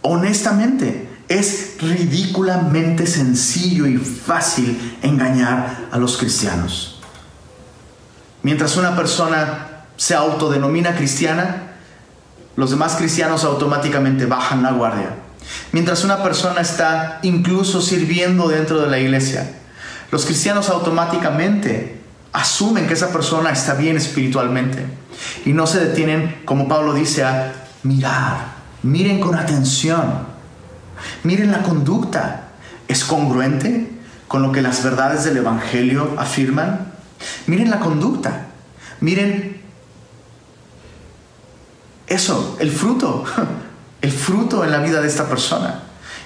Honestamente, 0.00 1.08
es 1.28 1.76
ridículamente 1.78 3.06
sencillo 3.06 3.86
y 3.86 3.98
fácil 3.98 4.98
engañar 5.02 5.88
a 5.92 5.98
los 5.98 6.16
cristianos. 6.16 7.00
Mientras 8.42 8.76
una 8.76 8.96
persona 8.96 9.84
se 9.96 10.14
autodenomina 10.14 10.96
cristiana, 10.96 11.74
los 12.56 12.70
demás 12.70 12.96
cristianos 12.96 13.44
automáticamente 13.44 14.24
bajan 14.24 14.62
la 14.62 14.72
guardia. 14.72 15.16
Mientras 15.72 16.02
una 16.02 16.22
persona 16.22 16.62
está 16.62 17.18
incluso 17.22 17.82
sirviendo 17.82 18.48
dentro 18.48 18.80
de 18.80 18.88
la 18.88 18.98
iglesia, 18.98 19.61
los 20.12 20.26
cristianos 20.26 20.68
automáticamente 20.68 21.98
asumen 22.34 22.86
que 22.86 22.92
esa 22.92 23.10
persona 23.12 23.50
está 23.50 23.72
bien 23.72 23.96
espiritualmente 23.96 24.84
y 25.46 25.54
no 25.54 25.66
se 25.66 25.80
detienen, 25.80 26.42
como 26.44 26.68
Pablo 26.68 26.92
dice, 26.92 27.24
a 27.24 27.54
mirar, 27.82 28.52
miren 28.82 29.20
con 29.20 29.34
atención, 29.34 30.26
miren 31.22 31.50
la 31.50 31.62
conducta, 31.62 32.48
¿es 32.88 33.04
congruente 33.04 33.90
con 34.28 34.42
lo 34.42 34.52
que 34.52 34.60
las 34.60 34.84
verdades 34.84 35.24
del 35.24 35.38
Evangelio 35.38 36.14
afirman? 36.18 36.92
Miren 37.46 37.70
la 37.70 37.80
conducta, 37.80 38.48
miren 39.00 39.62
eso, 42.06 42.58
el 42.60 42.70
fruto, 42.70 43.24
el 44.02 44.12
fruto 44.12 44.62
en 44.62 44.72
la 44.72 44.80
vida 44.80 45.00
de 45.00 45.08
esta 45.08 45.26
persona. 45.26 45.81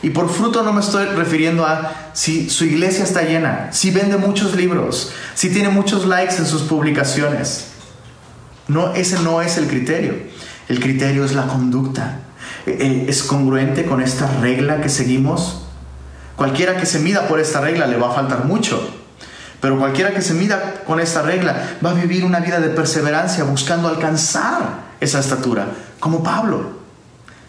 Y 0.07 0.11
por 0.11 0.31
fruto 0.31 0.63
no 0.63 0.73
me 0.73 0.83
estoy 0.83 1.07
refiriendo 1.07 1.67
a 1.67 2.11
si 2.13 2.49
su 2.49 2.65
iglesia 2.65 3.03
está 3.03 3.23
llena, 3.23 3.71
si 3.73 3.91
vende 3.91 4.17
muchos 4.17 4.55
libros, 4.55 5.11
si 5.35 5.51
tiene 5.51 5.69
muchos 5.69 6.07
likes 6.07 6.37
en 6.37 6.47
sus 6.47 6.63
publicaciones. 6.63 7.71
No, 8.69 8.95
ese 8.95 9.19
no 9.19 9.43
es 9.43 9.59
el 9.59 9.67
criterio. 9.67 10.15
El 10.69 10.79
criterio 10.79 11.25
es 11.25 11.33
la 11.33 11.49
conducta. 11.49 12.21
Eh, 12.67 12.77
eh, 12.79 13.07
¿Es 13.09 13.25
congruente 13.25 13.85
con 13.85 14.01
esta 14.01 14.29
regla 14.41 14.81
que 14.81 14.91
seguimos? 14.91 15.63
Cualquiera 16.37 16.77
que 16.77 16.87
se 16.87 17.01
mida 17.01 17.27
por 17.27 17.41
esta 17.41 17.61
regla 17.61 17.89
le 17.89 17.97
va 17.97 18.13
a 18.13 18.15
faltar 18.15 18.45
mucho. 18.45 18.89
Pero 19.61 19.77
cualquiera 19.77 20.15
que 20.15 20.23
se 20.23 20.35
mida 20.35 20.85
con 20.87 21.01
esta 21.01 21.23
regla 21.23 21.79
va 21.85 21.91
a 21.91 21.95
vivir 21.95 22.25
una 22.25 22.39
vida 22.39 22.61
de 22.61 22.69
perseverancia 22.69 23.43
buscando 23.43 23.89
alcanzar 23.89 24.83
esa 25.01 25.19
estatura, 25.19 25.67
como 25.99 26.23
Pablo. 26.23 26.86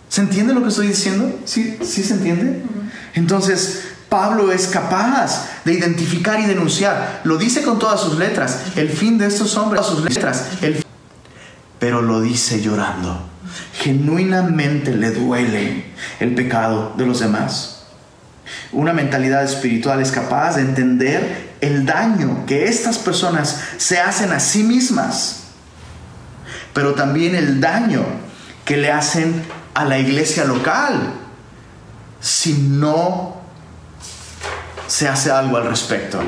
¿Se 0.10 0.22
entiende 0.22 0.54
lo 0.54 0.64
que 0.64 0.70
estoy 0.70 0.88
diciendo? 0.88 1.40
¿Sí, 1.46 1.78
¿Sí 1.84 2.04
se 2.04 2.14
entiende? 2.14 2.62
Entonces, 3.14 3.84
Pablo 4.10 4.52
es 4.52 4.68
capaz 4.68 5.48
de 5.66 5.74
identificar 5.74 6.40
y 6.40 6.46
denunciar. 6.46 7.22
Lo 7.24 7.38
dice 7.38 7.62
con 7.64 7.78
todas 7.78 8.00
sus 8.00 8.18
letras. 8.18 8.60
El 8.76 8.90
fin 8.90 9.18
de 9.18 9.28
estos 9.28 9.58
hombres, 9.58 9.86
sus 9.86 10.04
letras. 10.04 10.46
El... 10.62 10.84
Pero 11.80 12.02
lo 12.02 12.22
dice 12.22 12.62
llorando. 12.62 13.30
genuinamente 13.74 14.96
le 14.96 15.12
duele 15.12 15.86
el 16.20 16.36
pecado 16.36 16.94
de 16.98 17.06
los 17.06 17.20
demás. 17.20 17.84
Una 18.72 18.94
mentalidad 18.94 19.44
espiritual 19.44 20.02
es 20.02 20.12
capaz 20.12 20.56
de 20.56 20.62
entender 20.62 21.56
el 21.62 21.86
daño 21.86 22.46
que 22.46 22.66
estas 22.66 22.98
personas 22.98 23.62
se 23.78 24.00
hacen 24.00 24.32
a 24.32 24.40
sí 24.40 24.64
mismas, 24.64 25.44
pero 26.74 26.94
también 26.94 27.36
el 27.36 27.60
daño 27.60 28.06
que 28.66 28.78
le 28.78 28.92
hacen 28.92 29.42
a 29.78 29.86
la 29.86 30.00
iglesia 30.00 30.44
local 30.44 31.14
si 32.20 32.54
no 32.54 33.36
se 34.88 35.08
hace 35.08 35.30
algo 35.30 35.56
al 35.58 35.68
respecto. 35.68 36.20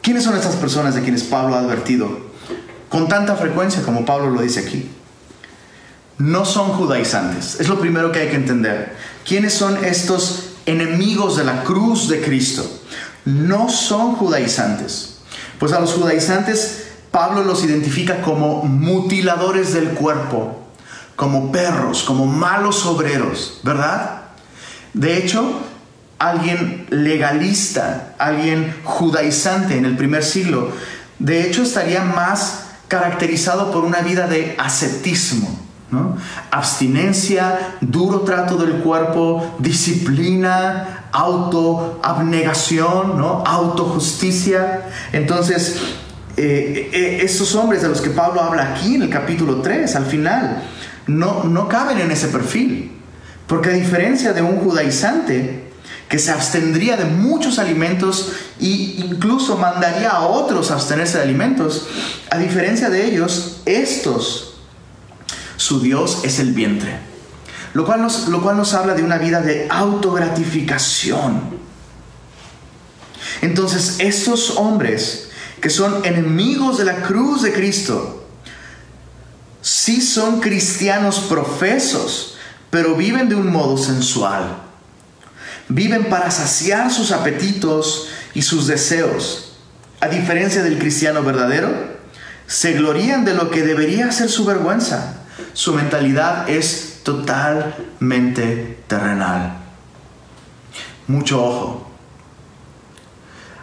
¿Quiénes 0.00 0.22
son 0.22 0.36
estas 0.36 0.54
personas 0.54 0.94
de 0.94 1.02
quienes 1.02 1.24
Pablo 1.24 1.56
ha 1.56 1.58
advertido 1.58 2.08
con 2.88 3.08
tanta 3.08 3.34
frecuencia 3.34 3.82
como 3.82 4.06
Pablo 4.06 4.30
lo 4.30 4.40
dice 4.40 4.60
aquí? 4.60 4.88
No 6.18 6.44
son 6.44 6.68
judaizantes. 6.74 7.58
Es 7.58 7.68
lo 7.68 7.80
primero 7.80 8.12
que 8.12 8.20
hay 8.20 8.28
que 8.28 8.36
entender. 8.36 8.94
¿Quiénes 9.26 9.54
son 9.54 9.84
estos 9.84 10.50
enemigos 10.64 11.36
de 11.36 11.42
la 11.44 11.64
cruz 11.64 12.08
de 12.08 12.22
Cristo? 12.22 12.64
No 13.28 13.68
son 13.68 14.16
judaizantes. 14.16 15.18
Pues 15.58 15.72
a 15.72 15.80
los 15.80 15.92
judaizantes 15.92 16.86
Pablo 17.10 17.44
los 17.44 17.62
identifica 17.62 18.22
como 18.22 18.64
mutiladores 18.64 19.74
del 19.74 19.90
cuerpo, 19.90 20.58
como 21.14 21.52
perros, 21.52 22.04
como 22.04 22.24
malos 22.24 22.86
obreros, 22.86 23.60
¿verdad? 23.64 24.22
De 24.94 25.18
hecho, 25.18 25.60
alguien 26.18 26.86
legalista, 26.88 28.14
alguien 28.18 28.74
judaizante 28.84 29.76
en 29.76 29.84
el 29.84 29.96
primer 29.96 30.24
siglo, 30.24 30.72
de 31.18 31.46
hecho 31.46 31.62
estaría 31.62 32.02
más 32.04 32.62
caracterizado 32.88 33.72
por 33.72 33.84
una 33.84 34.00
vida 34.00 34.26
de 34.26 34.54
ascetismo, 34.58 35.67
abstinencia, 36.50 37.76
duro 37.80 38.20
trato 38.20 38.56
del 38.56 38.82
cuerpo, 38.82 39.56
disciplina, 39.58 41.08
autoabnegación, 41.12 43.18
¿no? 43.18 43.42
autojusticia. 43.46 44.82
Entonces, 45.12 45.76
eh, 46.36 46.90
eh, 46.92 47.20
estos 47.22 47.54
hombres 47.54 47.82
de 47.82 47.88
los 47.88 48.00
que 48.00 48.10
Pablo 48.10 48.40
habla 48.40 48.74
aquí 48.74 48.96
en 48.96 49.02
el 49.02 49.10
capítulo 49.10 49.62
3, 49.62 49.94
al 49.96 50.06
final, 50.06 50.62
no, 51.06 51.44
no 51.44 51.68
caben 51.68 51.98
en 51.98 52.10
ese 52.10 52.28
perfil. 52.28 52.92
Porque 53.46 53.70
a 53.70 53.72
diferencia 53.72 54.34
de 54.34 54.42
un 54.42 54.58
judaizante, 54.58 55.68
que 56.08 56.18
se 56.18 56.30
abstendría 56.30 56.96
de 56.96 57.04
muchos 57.04 57.58
alimentos 57.58 58.32
e 58.60 59.04
incluso 59.04 59.58
mandaría 59.58 60.10
a 60.10 60.26
otros 60.26 60.70
a 60.70 60.74
abstenerse 60.74 61.18
de 61.18 61.24
alimentos. 61.24 61.86
A 62.30 62.38
diferencia 62.38 62.88
de 62.88 63.06
ellos, 63.06 63.60
estos, 63.66 64.47
su 65.58 65.80
Dios 65.80 66.20
es 66.24 66.38
el 66.38 66.54
vientre. 66.54 66.98
Lo 67.74 67.84
cual 67.84 68.00
nos, 68.00 68.28
lo 68.28 68.40
cual 68.40 68.56
nos 68.56 68.72
habla 68.72 68.94
de 68.94 69.02
una 69.02 69.18
vida 69.18 69.42
de 69.42 69.66
autogratificación. 69.68 71.58
Entonces, 73.42 73.96
estos 73.98 74.56
hombres 74.56 75.28
que 75.60 75.68
son 75.68 76.02
enemigos 76.06 76.78
de 76.78 76.86
la 76.86 77.02
cruz 77.02 77.42
de 77.42 77.52
Cristo, 77.52 78.26
sí 79.60 80.00
son 80.00 80.40
cristianos 80.40 81.18
profesos, 81.28 82.38
pero 82.70 82.94
viven 82.94 83.28
de 83.28 83.34
un 83.34 83.52
modo 83.52 83.76
sensual 83.76 84.68
Viven 85.68 86.06
para 86.06 86.30
saciar 86.30 86.90
sus 86.90 87.12
apetitos 87.12 88.08
y 88.32 88.42
sus 88.42 88.66
deseos. 88.66 89.52
A 90.00 90.08
diferencia 90.08 90.62
del 90.62 90.78
cristiano 90.78 91.22
verdadero, 91.22 91.70
se 92.46 92.72
glorían 92.72 93.26
de 93.26 93.34
lo 93.34 93.50
que 93.50 93.62
debería 93.62 94.10
ser 94.10 94.30
su 94.30 94.46
vergüenza. 94.46 95.17
Su 95.58 95.74
mentalidad 95.74 96.48
es 96.48 97.00
totalmente 97.02 98.78
terrenal. 98.86 99.58
Mucho 101.08 101.44
ojo. 101.44 101.90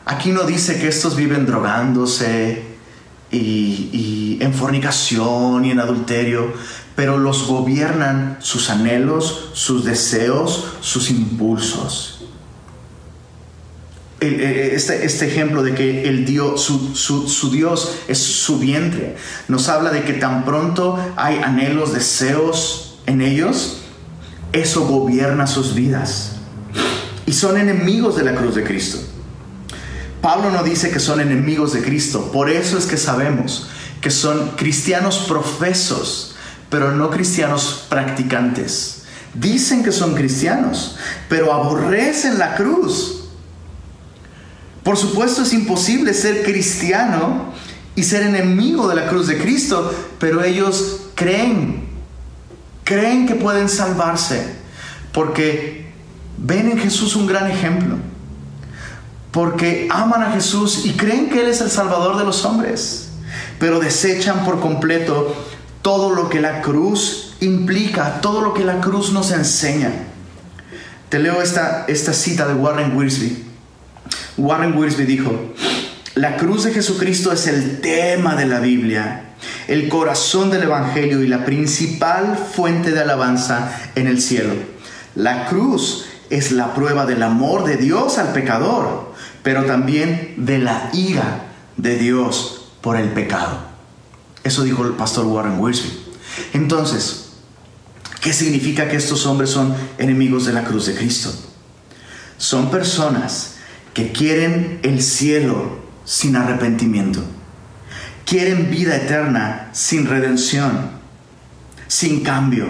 Aquí 0.03 0.33
no 0.33 0.43
dice 0.43 0.77
que 0.77 0.89
estos 0.89 1.15
viven 1.15 1.45
drogándose 1.45 2.65
y, 3.31 4.37
en 4.41 4.53
fornicación 4.53 5.63
y 5.63 5.71
en 5.71 5.79
adulterio 5.79 6.51
pero 6.97 7.17
los 7.17 7.47
gobiernan 7.47 8.39
sus 8.41 8.69
anhelos, 8.69 9.51
sus 9.53 9.85
deseos, 9.85 10.65
sus 10.81 11.09
impulsos. 11.09 12.14
Este, 14.19 15.05
este, 15.05 15.27
ejemplo 15.27 15.61
de 15.61 15.75
que 15.75 16.07
el 16.07 16.25
Dios, 16.25 16.61
su, 16.61 16.95
su, 16.95 17.51
Dios 17.51 17.97
es 18.07 18.17
su 18.17 18.59
vientre, 18.59 19.17
nos 19.49 19.67
habla 19.67 19.91
de 19.91 20.03
que 20.03 20.13
tan 20.13 20.45
pronto 20.45 20.97
hay 21.17 21.37
anhelos, 21.43 21.93
deseos 21.93 22.99
en 23.05 23.21
ellos, 23.21 23.81
eso 24.53 24.87
gobierna 24.87 25.47
sus 25.47 25.75
vidas. 25.75 26.37
Y 27.25 27.33
son 27.33 27.57
enemigos 27.57 28.15
de 28.15 28.23
la 28.23 28.35
cruz 28.35 28.55
de 28.55 28.63
Cristo. 28.63 28.99
Pablo 30.21 30.49
no 30.49 30.63
dice 30.63 30.89
que 30.89 30.99
son 30.99 31.19
enemigos 31.19 31.73
de 31.73 31.83
Cristo, 31.83 32.31
por 32.31 32.49
eso 32.49 32.77
es 32.77 32.85
que 32.85 32.97
sabemos 32.97 33.67
que 34.01 34.11
son 34.11 34.51
cristianos 34.55 35.25
profesos, 35.27 36.35
pero 36.69 36.91
no 36.91 37.09
cristianos 37.09 37.85
practicantes. 37.89 39.03
Dicen 39.33 39.83
que 39.83 39.91
son 39.91 40.13
cristianos, 40.15 40.97
pero 41.27 41.51
aborrecen 41.51 42.37
la 42.37 42.55
cruz. 42.55 43.14
Por 44.85 44.97
supuesto 44.97 45.41
es 45.41 45.51
imposible 45.51 46.13
ser 46.13 46.43
cristiano 46.43 47.51
y 47.95 48.03
ser 48.03 48.21
enemigo 48.21 48.87
de 48.87 48.93
la 48.93 49.07
cruz 49.07 49.25
de 49.25 49.39
Cristo, 49.39 49.91
pero 50.19 50.43
ellos 50.43 51.07
creen, 51.15 51.87
creen 52.83 53.25
que 53.25 53.33
pueden 53.33 53.67
salvarse, 53.67 54.45
porque 55.11 55.91
ven 56.37 56.69
en 56.69 56.77
Jesús 56.77 57.15
un 57.15 57.25
gran 57.25 57.49
ejemplo, 57.49 57.95
porque 59.31 59.87
aman 59.89 60.21
a 60.21 60.33
Jesús 60.33 60.85
y 60.85 60.91
creen 60.91 61.31
que 61.31 61.41
Él 61.41 61.47
es 61.47 61.61
el 61.61 61.71
Salvador 61.71 62.19
de 62.19 62.23
los 62.23 62.45
hombres, 62.45 63.09
pero 63.57 63.79
desechan 63.79 64.45
por 64.45 64.59
completo 64.59 65.35
todo 65.81 66.13
lo 66.13 66.29
que 66.29 66.39
la 66.39 66.61
cruz 66.61 67.33
implica, 67.39 68.21
todo 68.21 68.41
lo 68.41 68.53
que 68.53 68.63
la 68.63 68.81
cruz 68.81 69.11
nos 69.13 69.31
enseña. 69.31 69.91
Te 71.09 71.17
leo 71.17 71.41
esta, 71.41 71.85
esta 71.87 72.13
cita 72.13 72.47
de 72.47 72.53
Warren 72.53 72.95
Wiersbe. 72.95 73.54
Warren 74.37 74.77
Wiersbe 74.77 75.05
dijo, 75.05 75.53
la 76.15 76.37
cruz 76.37 76.63
de 76.63 76.73
Jesucristo 76.73 77.31
es 77.31 77.47
el 77.47 77.81
tema 77.81 78.35
de 78.35 78.45
la 78.45 78.59
Biblia, 78.59 79.33
el 79.67 79.89
corazón 79.89 80.49
del 80.49 80.63
Evangelio 80.63 81.23
y 81.23 81.27
la 81.27 81.45
principal 81.45 82.37
fuente 82.37 82.91
de 82.91 83.01
alabanza 83.01 83.71
en 83.95 84.07
el 84.07 84.21
cielo. 84.21 84.53
La 85.15 85.47
cruz 85.47 86.05
es 86.29 86.51
la 86.51 86.73
prueba 86.73 87.05
del 87.05 87.23
amor 87.23 87.65
de 87.65 87.77
Dios 87.77 88.17
al 88.17 88.33
pecador, 88.33 89.13
pero 89.43 89.65
también 89.65 90.33
de 90.37 90.59
la 90.59 90.89
ira 90.93 91.45
de 91.77 91.97
Dios 91.97 92.71
por 92.81 92.97
el 92.97 93.09
pecado. 93.09 93.59
Eso 94.43 94.63
dijo 94.63 94.85
el 94.85 94.93
pastor 94.93 95.25
Warren 95.25 95.59
Wiersbe. 95.59 95.89
Entonces, 96.53 97.31
¿qué 98.21 98.33
significa 98.33 98.87
que 98.87 98.97
estos 98.97 99.25
hombres 99.25 99.49
son 99.49 99.75
enemigos 99.97 100.45
de 100.45 100.53
la 100.53 100.63
cruz 100.63 100.85
de 100.85 100.95
Cristo? 100.95 101.33
Son 102.37 102.69
personas 102.69 103.54
que 103.95 104.11
quieren 104.11 104.79
el 104.83 105.01
cielo 105.01 105.79
sin 106.03 106.35
arrepentimiento. 106.35 107.23
Quieren 108.25 108.69
vida 108.69 108.97
eterna 108.97 109.69
sin 109.71 110.05
redención, 110.05 110.91
sin 111.87 112.21
cambio. 112.21 112.67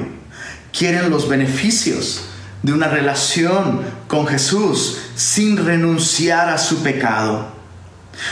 Quieren 0.72 1.10
los 1.10 1.28
beneficios 1.28 2.28
de 2.62 2.74
una 2.74 2.90
relación 2.90 3.82
con 4.08 4.28
Jesús 4.28 5.00
sin 5.16 5.58
renunciar 5.58 6.50
a 6.50 6.60
su 6.60 6.84
pecado. 6.84 7.48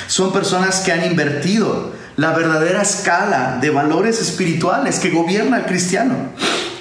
Son 0.08 0.32
personas 0.32 0.82
que 0.82 0.92
han 0.92 1.04
invertido 1.04 1.94
la 2.16 2.32
verdadera 2.34 2.84
escala 2.84 3.58
de 3.60 3.72
valores 3.72 4.22
espirituales 4.22 5.00
que 5.00 5.10
gobierna 5.10 5.58
al 5.58 5.66
cristiano, 5.66 6.16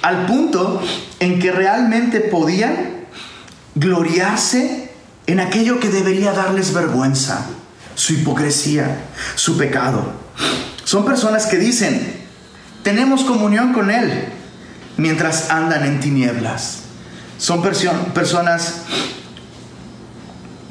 al 0.03 0.27
punto 0.27 0.79
en 1.19 1.39
que 1.39 1.51
realmente 1.51 2.19
podían 2.19 3.05
gloriarse 3.73 4.82
en 5.27 5.39
aquello 5.39 5.79
que 5.79 5.89
debería 5.89 6.33
darles 6.33 6.73
vergüenza, 6.73 7.45
su 7.95 8.13
hipocresía, 8.13 9.05
su 9.35 9.57
pecado. 9.57 10.13
Son 10.83 11.05
personas 11.05 11.45
que 11.45 11.57
dicen, 11.57 12.23
tenemos 12.83 13.23
comunión 13.23 13.73
con 13.73 13.89
Él 13.89 14.25
mientras 14.97 15.49
andan 15.49 15.85
en 15.85 15.99
tinieblas. 15.99 16.79
Son 17.37 17.61
personas 17.61 18.81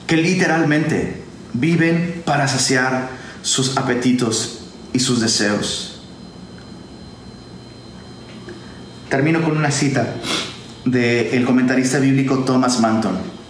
que 0.06 0.16
literalmente 0.16 1.22
viven 1.54 2.22
para 2.24 2.48
saciar 2.48 3.08
sus 3.42 3.76
apetitos 3.76 4.64
y 4.92 5.00
sus 5.00 5.20
deseos. 5.20 6.02
Termino 9.08 9.42
con 9.42 9.56
una 9.56 9.70
cita 9.70 10.14
del 10.84 11.44
comentarista 11.44 11.98
bíblico 11.98 12.40
Thomas 12.40 12.80
Manton. 12.80 13.41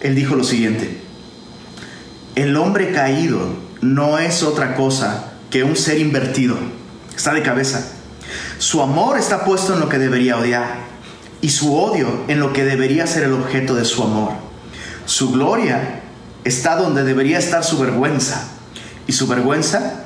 Él 0.00 0.14
dijo 0.14 0.36
lo 0.36 0.44
siguiente, 0.44 1.00
el 2.34 2.56
hombre 2.56 2.92
caído 2.92 3.56
no 3.80 4.18
es 4.18 4.42
otra 4.42 4.74
cosa 4.74 5.32
que 5.50 5.64
un 5.64 5.76
ser 5.76 5.98
invertido. 5.98 6.56
Está 7.16 7.32
de 7.32 7.42
cabeza. 7.42 7.84
Su 8.58 8.82
amor 8.82 9.18
está 9.18 9.44
puesto 9.44 9.74
en 9.74 9.80
lo 9.80 9.88
que 9.88 9.98
debería 9.98 10.36
odiar 10.36 10.88
y 11.40 11.50
su 11.50 11.76
odio 11.76 12.24
en 12.28 12.40
lo 12.40 12.52
que 12.52 12.64
debería 12.64 13.06
ser 13.06 13.24
el 13.24 13.32
objeto 13.32 13.74
de 13.74 13.84
su 13.84 14.02
amor. 14.02 14.32
Su 15.06 15.32
gloria 15.32 16.02
está 16.44 16.76
donde 16.76 17.04
debería 17.04 17.38
estar 17.38 17.64
su 17.64 17.78
vergüenza 17.78 18.48
y 19.06 19.12
su 19.12 19.26
vergüenza 19.26 20.04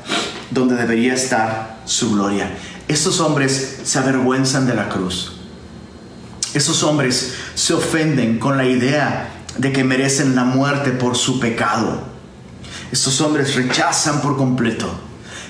donde 0.50 0.76
debería 0.76 1.14
estar 1.14 1.80
su 1.84 2.12
gloria. 2.12 2.50
Estos 2.88 3.20
hombres 3.20 3.80
se 3.84 3.98
avergüenzan 3.98 4.66
de 4.66 4.74
la 4.74 4.88
cruz. 4.88 5.32
Esos 6.54 6.82
hombres 6.82 7.34
se 7.54 7.72
ofenden 7.72 8.38
con 8.38 8.56
la 8.58 8.66
idea 8.66 9.31
de 9.58 9.72
que 9.72 9.84
merecen 9.84 10.34
la 10.34 10.44
muerte 10.44 10.90
por 10.92 11.16
su 11.16 11.40
pecado. 11.40 12.02
Estos 12.90 13.20
hombres 13.20 13.54
rechazan 13.54 14.20
por 14.20 14.36
completo 14.36 14.88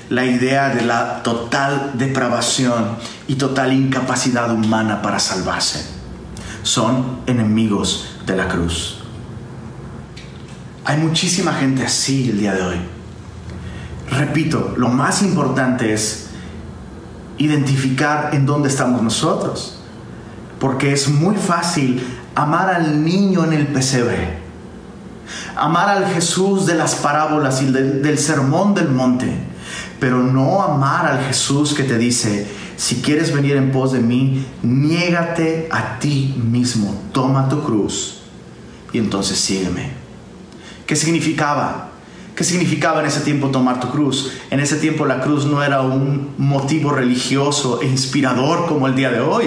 la 0.08 0.26
idea 0.26 0.68
de 0.68 0.82
la 0.82 1.22
total 1.22 1.92
depravación 1.94 2.96
y 3.28 3.36
total 3.36 3.72
incapacidad 3.72 4.52
humana 4.52 5.00
para 5.00 5.18
salvarse. 5.18 5.86
Son 6.62 7.20
enemigos 7.26 8.16
de 8.26 8.36
la 8.36 8.46
cruz. 8.46 8.98
Hay 10.84 10.98
muchísima 10.98 11.54
gente 11.54 11.84
así 11.84 12.28
el 12.28 12.40
día 12.40 12.54
de 12.54 12.62
hoy. 12.62 12.76
Repito, 14.10 14.74
lo 14.76 14.88
más 14.88 15.22
importante 15.22 15.94
es 15.94 16.26
identificar 17.38 18.34
en 18.34 18.44
dónde 18.44 18.68
estamos 18.68 19.02
nosotros. 19.02 19.78
Porque 20.60 20.92
es 20.92 21.08
muy 21.08 21.36
fácil 21.36 22.04
amar 22.34 22.70
al 22.70 23.04
niño 23.04 23.44
en 23.44 23.52
el 23.52 23.66
pesebre, 23.68 24.38
amar 25.56 25.88
al 25.88 26.06
Jesús 26.06 26.66
de 26.66 26.74
las 26.74 26.94
parábolas 26.96 27.62
y 27.62 27.66
del, 27.66 28.18
sermón 28.18 28.74
del 28.74 28.88
monte, 28.88 29.32
pero 30.00 30.22
no 30.22 30.62
amar 30.62 31.06
al 31.06 31.24
Jesús 31.24 31.74
que 31.74 31.84
te 31.84 31.98
dice, 31.98 32.46
si 32.76 32.96
quieres 32.96 33.32
venir 33.32 33.56
en 33.56 33.70
pos 33.70 33.92
de 33.92 34.00
mí, 34.00 34.46
niégate 34.62 35.68
a 35.70 35.98
ti 35.98 36.34
mismo, 36.42 37.02
toma 37.12 37.48
tu 37.48 37.62
cruz 37.62 38.22
y 38.92 38.98
entonces 38.98 39.38
sígueme. 39.38 39.90
¿Qué 40.86 40.96
significaba? 40.96 41.90
¿Qué 42.34 42.44
significaba 42.44 43.00
en 43.00 43.06
ese 43.06 43.20
tiempo 43.20 43.48
tomar 43.48 43.78
tu 43.78 43.90
cruz? 43.90 44.32
En 44.50 44.58
ese 44.58 44.76
tiempo 44.76 45.06
la 45.06 45.20
cruz 45.20 45.44
no 45.44 45.62
era 45.62 45.82
un 45.82 46.30
motivo 46.38 46.90
religioso 46.90 47.80
e 47.82 47.86
inspirador 47.86 48.66
como 48.66 48.86
el 48.86 48.94
día 48.94 49.10
de 49.10 49.20
hoy. 49.20 49.46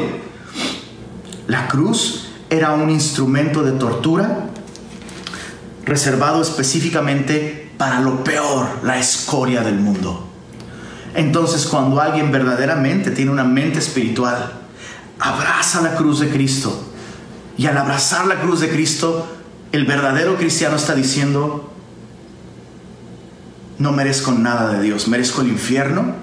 La 1.48 1.68
cruz 1.68 2.25
era 2.56 2.74
un 2.74 2.90
instrumento 2.90 3.64
de 3.64 3.74
tortura 3.74 4.50
reservado 5.86 6.42
específicamente 6.42 7.72
para 7.78 8.00
lo 8.00 8.24
peor, 8.24 8.68
la 8.84 8.98
escoria 8.98 9.62
del 9.62 9.76
mundo. 9.76 10.28
Entonces 11.14 11.66
cuando 11.68 12.02
alguien 12.02 12.32
verdaderamente 12.32 13.12
tiene 13.12 13.32
una 13.32 13.44
mente 13.44 13.80
espiritual, 13.80 14.54
abraza 15.20 15.82
la 15.82 15.96
cruz 15.96 16.20
de 16.20 16.30
Cristo. 16.30 16.84
Y 17.58 17.68
al 17.68 17.78
abrazar 17.78 18.28
la 18.28 18.42
cruz 18.42 18.60
de 18.60 18.70
Cristo, 18.70 19.28
el 19.72 19.86
verdadero 19.86 20.36
cristiano 20.36 20.76
está 20.76 20.96
diciendo, 20.96 21.72
no 23.78 23.92
merezco 23.92 24.32
nada 24.32 24.72
de 24.72 24.82
Dios, 24.82 25.08
merezco 25.08 25.42
el 25.42 25.50
infierno, 25.50 26.14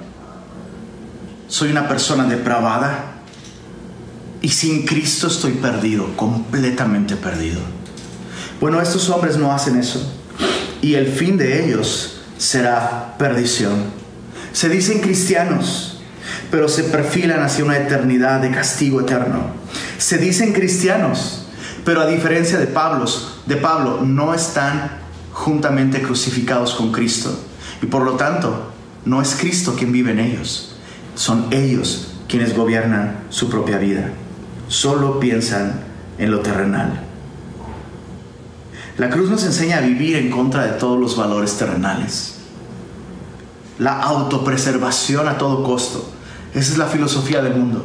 soy 1.49 1.71
una 1.71 1.89
persona 1.89 2.25
depravada 2.25 3.12
y 4.43 4.49
sin 4.49 4.85
Cristo 4.85 5.29
estoy 5.29 5.53
perdido, 5.53 6.17
completamente 6.17 7.17
perdido. 7.17 7.61
Bueno, 8.61 8.81
estos 8.81 9.09
hombres 9.09 9.37
no 9.37 9.53
hacen 9.53 9.79
eso 9.79 10.13
y 10.83 10.95
el 10.95 11.07
fin 11.07 11.39
de 11.39 11.65
ellos 11.65 12.21
será 12.37 13.15
perdición. 13.19 13.85
Se 14.53 14.69
dicen 14.69 15.01
cristianos, 15.01 16.01
pero 16.51 16.69
se 16.69 16.85
perfilan 16.85 17.43
hacia 17.43 17.65
una 17.65 17.79
eternidad 17.79 18.41
de 18.41 18.51
castigo 18.51 19.01
eterno. 19.01 19.53
Se 19.99 20.19
dicen 20.19 20.53
cristianos, 20.53 21.47
pero 21.85 22.01
a 22.01 22.07
diferencia 22.07 22.59
de 22.59 22.67
Pablo, 22.67 23.07
de 23.47 23.57
Pablo 23.57 24.03
no 24.03 24.35
están 24.35 24.99
juntamente 25.33 26.03
crucificados 26.03 26.75
con 26.75 26.93
Cristo. 26.93 27.33
Y 27.81 27.87
por 27.87 28.03
lo 28.03 28.13
tanto, 28.13 28.73
no 29.05 29.23
es 29.23 29.35
Cristo 29.35 29.75
quien 29.77 29.93
vive 29.93 30.13
en 30.13 30.21
ellos, 30.21 30.77
son 31.15 31.47
ellos 31.51 32.15
quienes 32.29 32.57
gobiernan 32.57 33.25
su 33.31 33.49
propia 33.51 33.79
vida. 33.79 34.13
Solo 34.73 35.21
piensan 35.21 35.83
en 36.17 36.31
lo 36.31 36.41
terrenal. 36.41 36.99
La 38.97 39.11
cruz 39.11 39.29
nos 39.29 39.45
enseña 39.45 39.77
a 39.77 39.81
vivir 39.83 40.17
en 40.17 40.31
contra 40.31 40.65
de 40.65 40.73
todos 40.79 40.99
los 40.99 41.15
valores 41.15 41.59
terrenales. 41.59 42.37
La 43.79 44.01
autopreservación 44.01 45.29
a 45.29 45.37
todo 45.37 45.63
costo. 45.63 46.11
Esa 46.55 46.73
es 46.73 46.79
la 46.79 46.87
filosofía 46.87 47.43
del 47.43 47.55
mundo. 47.55 47.85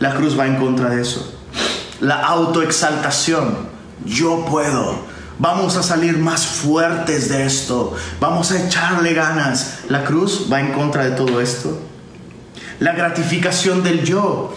La 0.00 0.16
cruz 0.16 0.36
va 0.36 0.48
en 0.48 0.56
contra 0.56 0.90
de 0.90 1.02
eso. 1.02 1.38
La 2.00 2.26
autoexaltación. 2.26 3.68
Yo 4.04 4.44
puedo, 4.44 4.98
Vamos 5.38 5.76
a 5.76 5.84
salir 5.84 6.18
más 6.18 6.44
fuertes 6.44 7.28
de 7.28 7.46
esto. 7.46 7.94
Vamos 8.18 8.50
a 8.50 8.66
echarle 8.66 9.14
ganas. 9.14 9.84
La 9.88 10.02
cruz 10.02 10.48
va 10.52 10.58
en 10.58 10.72
contra 10.72 11.04
de 11.04 11.12
todo 11.12 11.40
esto. 11.40 11.78
La 12.80 12.92
gratificación 12.92 13.84
del 13.84 14.02
yo. 14.02 14.52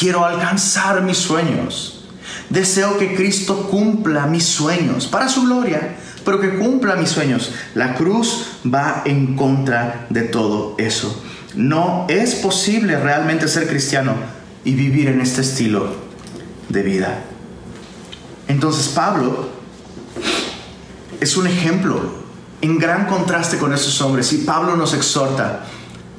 Quiero 0.00 0.24
alcanzar 0.24 1.02
mis 1.02 1.18
sueños. 1.18 2.06
Deseo 2.48 2.96
que 2.96 3.14
Cristo 3.14 3.68
cumpla 3.70 4.24
mis 4.26 4.46
sueños 4.46 5.06
para 5.06 5.28
su 5.28 5.42
gloria, 5.42 5.94
pero 6.24 6.40
que 6.40 6.56
cumpla 6.56 6.96
mis 6.96 7.10
sueños. 7.10 7.52
La 7.74 7.96
cruz 7.96 8.46
va 8.64 9.02
en 9.04 9.36
contra 9.36 10.06
de 10.08 10.22
todo 10.22 10.74
eso. 10.78 11.22
No 11.54 12.06
es 12.08 12.36
posible 12.36 12.98
realmente 12.98 13.46
ser 13.46 13.68
cristiano 13.68 14.14
y 14.64 14.72
vivir 14.72 15.08
en 15.08 15.20
este 15.20 15.42
estilo 15.42 15.94
de 16.70 16.80
vida. 16.80 17.18
Entonces 18.48 18.88
Pablo 18.88 19.50
es 21.20 21.36
un 21.36 21.46
ejemplo 21.46 22.24
en 22.62 22.78
gran 22.78 23.04
contraste 23.04 23.58
con 23.58 23.74
esos 23.74 24.00
hombres 24.00 24.32
y 24.32 24.38
Pablo 24.38 24.76
nos 24.76 24.94
exhorta, 24.94 25.66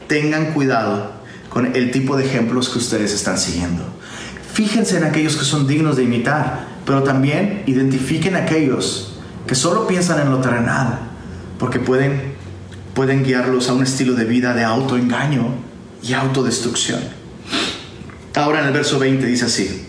tengan 0.07 0.53
cuidado 0.53 1.20
con 1.51 1.75
el 1.75 1.91
tipo 1.91 2.15
de 2.15 2.25
ejemplos 2.25 2.69
que 2.69 2.79
ustedes 2.79 3.13
están 3.13 3.37
siguiendo. 3.37 3.83
Fíjense 4.53 4.97
en 4.97 5.03
aquellos 5.03 5.35
que 5.35 5.43
son 5.43 5.67
dignos 5.67 5.97
de 5.97 6.03
imitar, 6.03 6.65
pero 6.85 7.03
también 7.03 7.63
identifiquen 7.67 8.35
aquellos 8.35 9.19
que 9.45 9.53
solo 9.53 9.85
piensan 9.85 10.21
en 10.21 10.31
lo 10.31 10.39
terrenal, 10.39 10.99
porque 11.59 11.79
pueden, 11.79 12.33
pueden 12.93 13.23
guiarlos 13.23 13.67
a 13.69 13.73
un 13.73 13.83
estilo 13.83 14.13
de 14.13 14.23
vida 14.23 14.53
de 14.53 14.63
autoengaño 14.63 15.55
y 16.01 16.13
autodestrucción. 16.13 17.01
Ahora 18.33 18.61
en 18.61 18.67
el 18.67 18.73
verso 18.73 18.97
20 18.97 19.25
dice 19.25 19.45
así, 19.45 19.87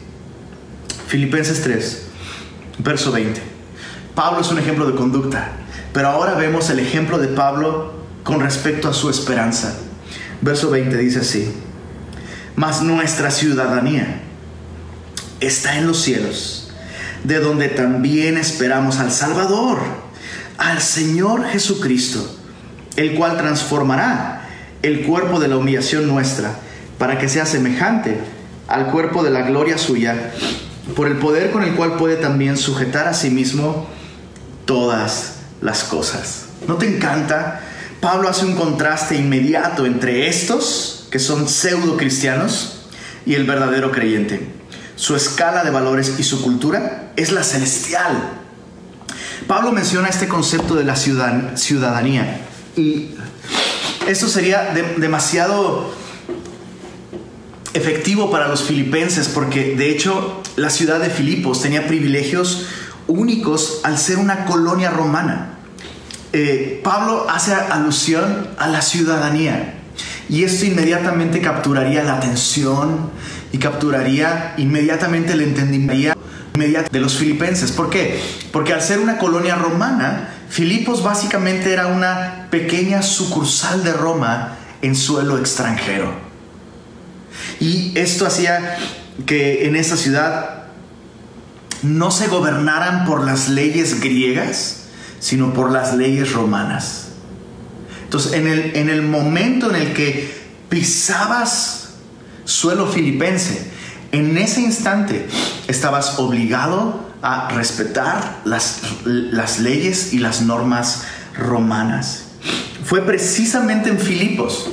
Filipenses 1.06 1.62
3, 1.62 2.02
Verso 2.78 3.12
20. 3.12 3.40
Pablo 4.14 4.40
es 4.40 4.50
un 4.50 4.58
ejemplo 4.58 4.86
de 4.86 4.96
conducta, 4.96 5.52
pero 5.92 6.08
ahora 6.08 6.34
vemos 6.34 6.68
el 6.70 6.80
ejemplo 6.80 7.18
de 7.18 7.28
Pablo 7.28 7.92
con 8.24 8.40
respecto 8.40 8.88
a 8.88 8.92
su 8.92 9.08
esperanza. 9.08 9.74
Verso 10.42 10.70
20 10.70 10.96
dice 10.96 11.20
así, 11.20 11.52
mas 12.56 12.82
nuestra 12.82 13.30
ciudadanía 13.30 14.22
está 15.40 15.78
en 15.78 15.86
los 15.86 16.02
cielos, 16.02 16.72
de 17.22 17.38
donde 17.38 17.68
también 17.68 18.36
esperamos 18.36 18.98
al 18.98 19.12
Salvador, 19.12 19.78
al 20.58 20.80
Señor 20.80 21.46
Jesucristo, 21.46 22.38
el 22.96 23.14
cual 23.14 23.36
transformará 23.36 24.48
el 24.82 25.02
cuerpo 25.02 25.38
de 25.38 25.46
la 25.46 25.56
humillación 25.56 26.08
nuestra 26.08 26.56
para 26.98 27.18
que 27.18 27.28
sea 27.28 27.46
semejante 27.46 28.18
al 28.66 28.88
cuerpo 28.90 29.22
de 29.22 29.30
la 29.30 29.42
gloria 29.42 29.78
suya 29.78 30.32
por 30.96 31.06
el 31.06 31.18
poder 31.18 31.52
con 31.52 31.62
el 31.62 31.74
cual 31.74 31.96
puede 31.96 32.16
también 32.16 32.56
sujetar 32.56 33.06
a 33.06 33.14
sí 33.14 33.30
mismo 33.30 33.86
todas 34.64 35.34
las 35.60 35.84
cosas. 35.84 36.46
¿No 36.66 36.74
te 36.74 36.96
encanta? 36.96 37.60
Pablo 38.02 38.28
hace 38.28 38.44
un 38.44 38.56
contraste 38.56 39.14
inmediato 39.14 39.86
entre 39.86 40.26
estos, 40.26 41.06
que 41.12 41.20
son 41.20 41.48
pseudo 41.48 41.96
cristianos, 41.96 42.80
y 43.24 43.34
el 43.34 43.44
verdadero 43.44 43.92
creyente. 43.92 44.44
Su 44.96 45.14
escala 45.14 45.62
de 45.62 45.70
valores 45.70 46.14
y 46.18 46.24
su 46.24 46.42
cultura 46.42 47.12
es 47.14 47.30
la 47.30 47.44
celestial. 47.44 48.40
Pablo 49.46 49.70
menciona 49.70 50.08
este 50.08 50.26
concepto 50.26 50.74
de 50.74 50.82
la 50.82 50.96
ciudadanía 50.96 52.40
y 52.76 53.10
esto 54.08 54.26
sería 54.26 54.74
demasiado 54.96 55.94
efectivo 57.72 58.32
para 58.32 58.48
los 58.48 58.64
filipenses 58.64 59.28
porque 59.28 59.76
de 59.76 59.90
hecho 59.90 60.42
la 60.56 60.70
ciudad 60.70 60.98
de 60.98 61.08
Filipos 61.08 61.62
tenía 61.62 61.86
privilegios 61.86 62.66
únicos 63.06 63.78
al 63.84 63.96
ser 63.96 64.18
una 64.18 64.44
colonia 64.44 64.90
romana. 64.90 65.51
Eh, 66.32 66.80
Pablo 66.82 67.26
hace 67.28 67.52
alusión 67.54 68.48
a 68.58 68.68
la 68.68 68.80
ciudadanía 68.80 69.74
y 70.28 70.44
esto 70.44 70.64
inmediatamente 70.64 71.40
capturaría 71.40 72.02
la 72.04 72.14
atención 72.14 73.10
y 73.52 73.58
capturaría 73.58 74.54
inmediatamente 74.56 75.34
el 75.34 75.42
entendimiento 75.42 76.18
de 76.54 77.00
los 77.00 77.16
filipenses. 77.16 77.72
¿Por 77.72 77.90
qué? 77.90 78.20
Porque 78.50 78.72
al 78.72 78.82
ser 78.82 78.98
una 78.98 79.18
colonia 79.18 79.56
romana, 79.56 80.30
Filipos 80.48 81.02
básicamente 81.02 81.72
era 81.72 81.86
una 81.86 82.48
pequeña 82.50 83.02
sucursal 83.02 83.84
de 83.84 83.92
Roma 83.92 84.56
en 84.80 84.94
suelo 84.94 85.38
extranjero. 85.38 86.12
Y 87.60 87.92
esto 87.98 88.26
hacía 88.26 88.76
que 89.26 89.66
en 89.66 89.76
esa 89.76 89.96
ciudad 89.96 90.64
no 91.82 92.10
se 92.10 92.28
gobernaran 92.28 93.04
por 93.06 93.24
las 93.24 93.48
leyes 93.48 94.00
griegas, 94.00 94.81
sino 95.22 95.54
por 95.54 95.70
las 95.70 95.94
leyes 95.94 96.32
romanas. 96.32 97.06
Entonces, 98.02 98.32
en 98.32 98.48
el, 98.48 98.76
en 98.76 98.90
el 98.90 99.02
momento 99.02 99.70
en 99.70 99.76
el 99.76 99.94
que 99.94 100.34
pisabas 100.68 101.90
suelo 102.44 102.86
filipense, 102.88 103.70
en 104.10 104.36
ese 104.36 104.60
instante 104.60 105.26
estabas 105.68 106.18
obligado 106.18 107.08
a 107.22 107.50
respetar 107.50 108.40
las, 108.44 108.80
las 109.04 109.60
leyes 109.60 110.12
y 110.12 110.18
las 110.18 110.42
normas 110.42 111.04
romanas. 111.38 112.24
Fue 112.84 113.00
precisamente 113.02 113.90
en 113.90 113.98
Filipos 113.98 114.68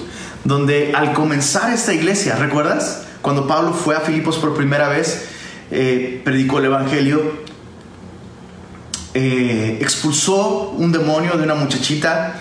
donde 0.45 0.93
al 0.95 1.13
comenzar 1.13 1.71
esta 1.71 1.93
iglesia, 1.93 2.35
¿recuerdas? 2.37 3.03
Cuando 3.21 3.47
Pablo 3.47 3.73
fue 3.73 3.95
a 3.95 3.99
Filipos 3.99 4.37
por 4.37 4.55
primera 4.55 4.89
vez, 4.89 5.27
eh, 5.69 6.21
predicó 6.25 6.57
el 6.57 6.65
Evangelio, 6.65 7.48
eh, 9.13 9.77
expulsó 9.81 10.71
un 10.77 10.91
demonio 10.91 11.35
de 11.37 11.43
una 11.43 11.55
muchachita 11.55 12.39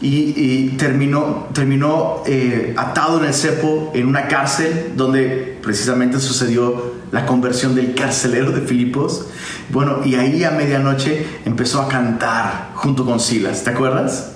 y, 0.00 0.68
terminó, 0.76 1.48
terminó 1.52 2.22
eh, 2.26 2.72
atado 2.76 3.18
en 3.18 3.26
el 3.26 3.34
cepo 3.34 3.90
en 3.94 4.06
una 4.06 4.28
cárcel 4.28 4.92
donde 4.94 5.58
precisamente 5.60 6.20
sucedió 6.20 6.94
la 7.10 7.26
conversión 7.26 7.74
del 7.74 7.94
carcelero 7.94 8.52
de 8.52 8.60
Filipos. 8.60 9.26
Bueno, 9.70 10.00
y 10.04 10.14
ahí 10.14 10.44
a 10.44 10.52
medianoche 10.52 11.26
empezó 11.44 11.82
a 11.82 11.88
cantar 11.88 12.70
junto 12.74 13.04
con 13.04 13.18
Silas, 13.18 13.64
¿te 13.64 13.70
acuerdas? 13.70 14.32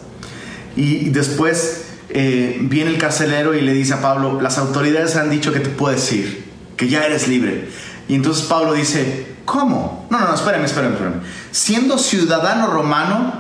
Y, 0.77 1.11
después 1.11 1.85
eh, 2.09 2.59
viene 2.63 2.91
el 2.91 2.99
carcelero 2.99 3.55
y 3.55 3.61
le 3.61 3.73
dice 3.73 3.95
a 3.95 4.03
Pablo, 4.03 4.41
las 4.41 4.59
autoridades 4.59 5.17
han 5.17 5.31
dicho 5.31 5.53
que 5.53 5.61
te 5.61 5.69
puedes 5.69 6.13
ir, 6.13 6.45
que 6.77 6.89
ya 6.89 7.05
eres 7.05 7.29
libre. 7.29 7.69
Y 8.09 8.15
entonces 8.15 8.47
Pablo 8.47 8.75
dice, 8.75 9.32
¿cómo? 9.53 10.07
No, 10.09 10.19
no, 10.19 10.29
no, 10.29 10.35
espérame, 10.35 10.65
espérame, 10.65 10.95
espérame. 10.95 11.21
Siendo 11.51 11.99
ciudadano 11.99 12.69
romano, 12.69 13.33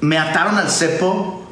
me 0.00 0.16
ataron 0.16 0.56
al 0.56 0.70
cepo, 0.70 1.46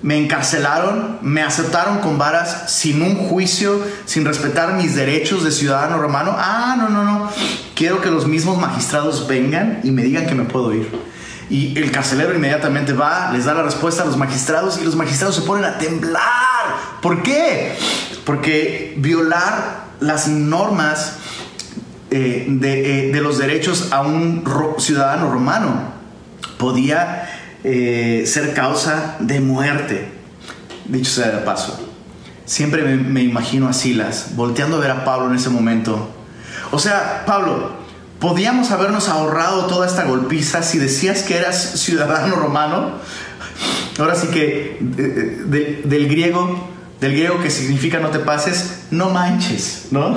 me 0.00 0.16
encarcelaron, 0.16 1.18
me 1.20 1.42
aceptaron 1.42 1.98
con 1.98 2.16
varas 2.16 2.72
sin 2.72 3.02
un 3.02 3.16
juicio, 3.28 3.78
sin 4.06 4.24
respetar 4.24 4.72
mis 4.72 4.94
derechos 4.94 5.44
de 5.44 5.52
ciudadano 5.52 5.98
romano. 5.98 6.34
Ah, 6.36 6.76
no, 6.78 6.88
no, 6.88 7.04
no. 7.04 7.30
Quiero 7.74 8.00
que 8.00 8.10
los 8.10 8.26
mismos 8.26 8.58
magistrados 8.58 9.28
vengan 9.28 9.80
y 9.84 9.90
me 9.90 10.02
digan 10.02 10.26
que 10.26 10.34
me 10.34 10.44
puedo 10.44 10.72
ir. 10.72 10.90
Y 11.50 11.78
el 11.78 11.90
carcelero 11.90 12.34
inmediatamente 12.34 12.94
va, 12.94 13.32
les 13.32 13.44
da 13.44 13.52
la 13.52 13.62
respuesta 13.62 14.02
a 14.02 14.06
los 14.06 14.16
magistrados 14.16 14.78
y 14.80 14.84
los 14.84 14.96
magistrados 14.96 15.36
se 15.36 15.42
ponen 15.42 15.66
a 15.66 15.76
temblar. 15.76 16.22
¿Por 17.02 17.22
qué? 17.22 17.76
Porque 18.24 18.94
violar 18.96 19.84
las 20.00 20.26
normas 20.26 21.18
eh, 22.16 22.46
de, 22.46 23.08
eh, 23.08 23.12
de 23.12 23.20
los 23.20 23.38
derechos 23.38 23.88
a 23.90 24.02
un 24.02 24.44
ciudadano 24.78 25.32
romano 25.32 25.72
podía 26.58 27.28
eh, 27.64 28.22
ser 28.24 28.54
causa 28.54 29.16
de 29.18 29.40
muerte. 29.40 30.12
Dicho 30.84 31.10
sea 31.10 31.32
de 31.32 31.38
paso, 31.38 31.76
siempre 32.44 32.84
me, 32.84 33.20
imagino 33.24 33.66
a 33.66 33.72
Silas 33.72 34.36
volteando 34.36 34.76
a 34.76 34.78
ver 34.78 34.92
a 34.92 35.04
Pablo 35.04 35.28
en 35.28 35.34
ese 35.34 35.50
momento. 35.50 36.08
O 36.70 36.78
sea, 36.78 37.24
Pablo, 37.26 37.72
podíamos 38.20 38.70
habernos 38.70 39.08
ahorrado 39.08 39.66
toda 39.66 39.84
esta 39.84 40.04
golpiza 40.04 40.62
si 40.62 40.78
decías 40.78 41.24
que 41.24 41.36
eras 41.36 41.80
ciudadano 41.80 42.36
romano. 42.36 42.92
Ahora 43.98 44.14
sí 44.14 44.28
que 44.28 44.78
del 44.80 46.08
griego, 46.08 46.68
del 47.00 47.10
griego 47.10 47.42
que 47.42 47.50
significa 47.50 47.98
no 47.98 48.10
te 48.10 48.20
pases, 48.20 48.84
no 48.92 49.10
manches, 49.10 49.88
¿no? 49.90 50.16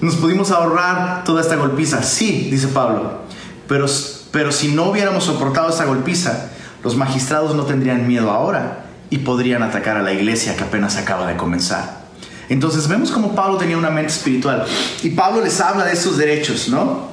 Nos 0.00 0.16
pudimos 0.16 0.50
ahorrar 0.50 1.24
toda 1.24 1.42
esta 1.42 1.56
golpiza, 1.56 2.02
sí, 2.02 2.48
dice 2.50 2.68
Pablo, 2.68 3.20
pero 3.68 3.86
pero 4.30 4.52
si 4.52 4.68
no 4.68 4.84
hubiéramos 4.84 5.24
soportado 5.24 5.70
esa 5.70 5.84
golpiza, 5.84 6.50
los 6.84 6.96
magistrados 6.96 7.54
no 7.54 7.64
tendrían 7.64 8.06
miedo 8.06 8.30
ahora 8.30 8.84
y 9.10 9.18
podrían 9.18 9.62
atacar 9.62 9.96
a 9.96 10.02
la 10.02 10.12
iglesia 10.12 10.56
que 10.56 10.62
apenas 10.62 10.96
acaba 10.96 11.26
de 11.26 11.36
comenzar. 11.36 12.00
Entonces 12.48 12.88
vemos 12.88 13.10
como 13.10 13.34
Pablo 13.34 13.58
tenía 13.58 13.76
una 13.76 13.90
mente 13.90 14.12
espiritual 14.12 14.66
y 15.02 15.10
Pablo 15.10 15.42
les 15.42 15.60
habla 15.60 15.84
de 15.84 15.92
esos 15.92 16.16
derechos, 16.16 16.68
¿no? 16.68 17.08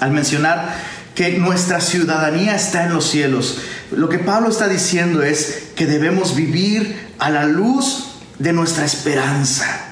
Al 0.00 0.12
mencionar 0.12 0.76
que 1.14 1.38
nuestra 1.38 1.80
ciudadanía 1.80 2.54
está 2.54 2.84
en 2.84 2.94
los 2.94 3.04
cielos. 3.04 3.58
Lo 3.90 4.08
que 4.08 4.18
Pablo 4.18 4.48
está 4.48 4.68
diciendo 4.68 5.22
es 5.22 5.70
que 5.76 5.86
debemos 5.86 6.34
vivir 6.36 7.08
a 7.18 7.30
la 7.30 7.44
luz 7.44 8.06
de 8.38 8.52
nuestra 8.52 8.84
esperanza. 8.84 9.85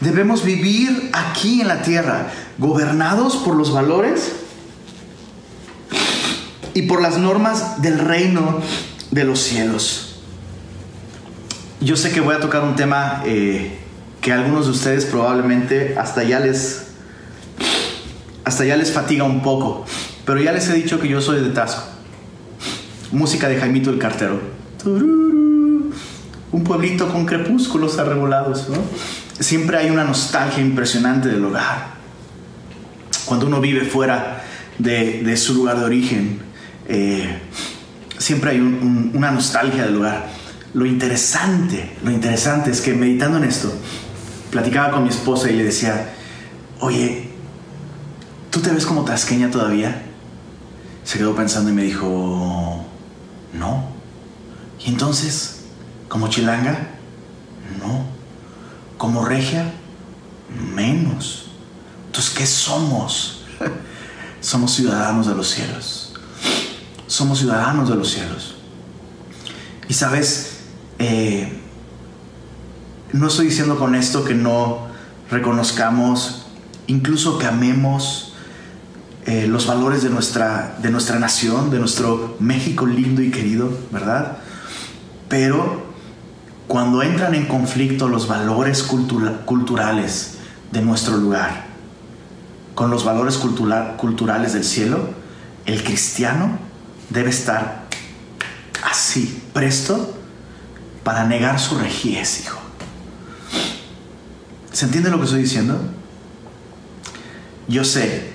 Debemos 0.00 0.44
vivir 0.44 1.10
aquí 1.12 1.60
en 1.60 1.68
la 1.68 1.82
tierra, 1.82 2.28
gobernados 2.56 3.36
por 3.36 3.54
los 3.54 3.72
valores 3.72 4.32
y 6.72 6.82
por 6.82 7.02
las 7.02 7.18
normas 7.18 7.82
del 7.82 7.98
reino 7.98 8.60
de 9.10 9.24
los 9.24 9.40
cielos. 9.40 10.20
Yo 11.80 11.96
sé 11.96 12.12
que 12.12 12.20
voy 12.20 12.34
a 12.34 12.40
tocar 12.40 12.62
un 12.62 12.76
tema 12.76 13.22
eh, 13.26 13.78
que 14.20 14.32
a 14.32 14.36
algunos 14.36 14.66
de 14.66 14.72
ustedes 14.72 15.04
probablemente 15.04 15.96
hasta 15.98 16.22
ya 16.22 16.40
les 16.40 16.86
hasta 18.44 18.64
ya 18.64 18.76
les 18.76 18.90
fatiga 18.92 19.24
un 19.24 19.42
poco, 19.42 19.84
pero 20.24 20.40
ya 20.40 20.52
les 20.52 20.68
he 20.68 20.74
dicho 20.74 20.98
que 20.98 21.08
yo 21.08 21.20
soy 21.20 21.42
de 21.42 21.50
Tasco. 21.50 21.84
Música 23.12 23.48
de 23.48 23.56
Jaimito 23.56 23.90
el 23.90 23.98
Cartero. 23.98 24.40
Un 24.84 26.64
pueblito 26.64 27.08
con 27.12 27.26
crepúsculos 27.26 27.98
arrebolados, 27.98 28.66
Siempre 29.40 29.78
hay 29.78 29.90
una 29.90 30.04
nostalgia 30.04 30.60
impresionante 30.60 31.28
del 31.28 31.44
hogar. 31.44 31.94
Cuando 33.24 33.46
uno 33.46 33.60
vive 33.60 33.84
fuera 33.84 34.44
de, 34.78 35.22
de 35.22 35.36
su 35.36 35.54
lugar 35.54 35.78
de 35.78 35.84
origen, 35.84 36.40
eh, 36.88 37.38
siempre 38.18 38.50
hay 38.50 38.60
una 38.60 39.30
nostalgia 39.30 39.84
del 39.84 39.94
lugar. 39.94 40.26
Lo 40.74 40.86
interesante, 40.86 41.96
lo 42.04 42.10
interesante 42.10 42.70
es 42.70 42.80
que 42.80 42.92
meditando 42.92 43.38
en 43.38 43.44
esto, 43.44 43.72
platicaba 44.50 44.90
con 44.90 45.04
mi 45.04 45.08
esposa 45.08 45.50
y 45.50 45.56
le 45.56 45.64
decía, 45.64 46.10
oye, 46.80 47.30
¿tú 48.50 48.60
te 48.60 48.70
ves 48.70 48.84
como 48.84 49.04
tasqueña 49.04 49.50
todavía? 49.50 50.02
Se 51.04 51.18
quedó 51.18 51.34
pensando 51.34 51.70
y 51.70 51.72
me 51.72 51.82
dijo, 51.82 52.84
no. 53.54 53.88
¿Y 54.84 54.90
entonces, 54.90 55.62
como 56.08 56.28
chilanga? 56.28 56.88
No. 57.80 58.19
¿Como 59.00 59.24
regia? 59.24 59.72
Menos. 60.76 61.46
Entonces, 62.06 62.34
¿qué 62.34 62.46
somos? 62.46 63.46
somos 64.42 64.74
ciudadanos 64.74 65.26
de 65.26 65.34
los 65.34 65.48
cielos 65.48 66.10
somos 67.10 67.40
ciudadanos 67.40 67.88
de 67.88 67.96
los 67.96 68.08
cielos. 68.08 68.54
Y 69.88 69.94
sabes, 69.94 70.60
eh, 71.00 71.60
no 73.12 73.26
estoy 73.26 73.46
diciendo 73.46 73.78
con 73.78 73.96
esto 73.96 74.24
que 74.24 74.34
no 74.34 74.86
reconozcamos, 75.28 76.46
incluso 76.86 77.36
que 77.38 77.46
amemos 77.46 78.34
eh, 79.26 79.48
los 79.48 79.66
valores 79.66 80.04
de 80.04 80.10
nuestra, 80.10 80.78
de 80.80 80.90
nuestra 80.90 81.18
nación, 81.18 81.70
de 81.70 81.80
nuestro 81.80 82.36
México 82.38 82.86
lindo 82.86 83.22
y 83.22 83.32
querido, 83.32 83.76
¿verdad? 83.90 84.38
Pero 85.28 85.89
cuando 86.70 87.02
entran 87.02 87.34
en 87.34 87.46
conflicto 87.46 88.08
los 88.08 88.28
valores 88.28 88.84
culturales 88.84 90.34
de 90.70 90.80
nuestro 90.80 91.16
lugar 91.16 91.64
con 92.76 92.92
los 92.92 93.02
valores 93.02 93.38
culturales 93.38 94.52
del 94.52 94.62
cielo, 94.62 95.10
el 95.66 95.82
cristiano 95.82 96.60
debe 97.08 97.30
estar 97.30 97.86
así, 98.84 99.42
presto 99.52 100.16
para 101.02 101.24
negar 101.24 101.58
su 101.58 101.76
regies, 101.76 102.42
hijo. 102.42 102.60
¿Se 104.70 104.84
entiende 104.84 105.10
lo 105.10 105.18
que 105.18 105.24
estoy 105.24 105.42
diciendo? 105.42 105.76
Yo 107.66 107.82
sé, 107.82 108.30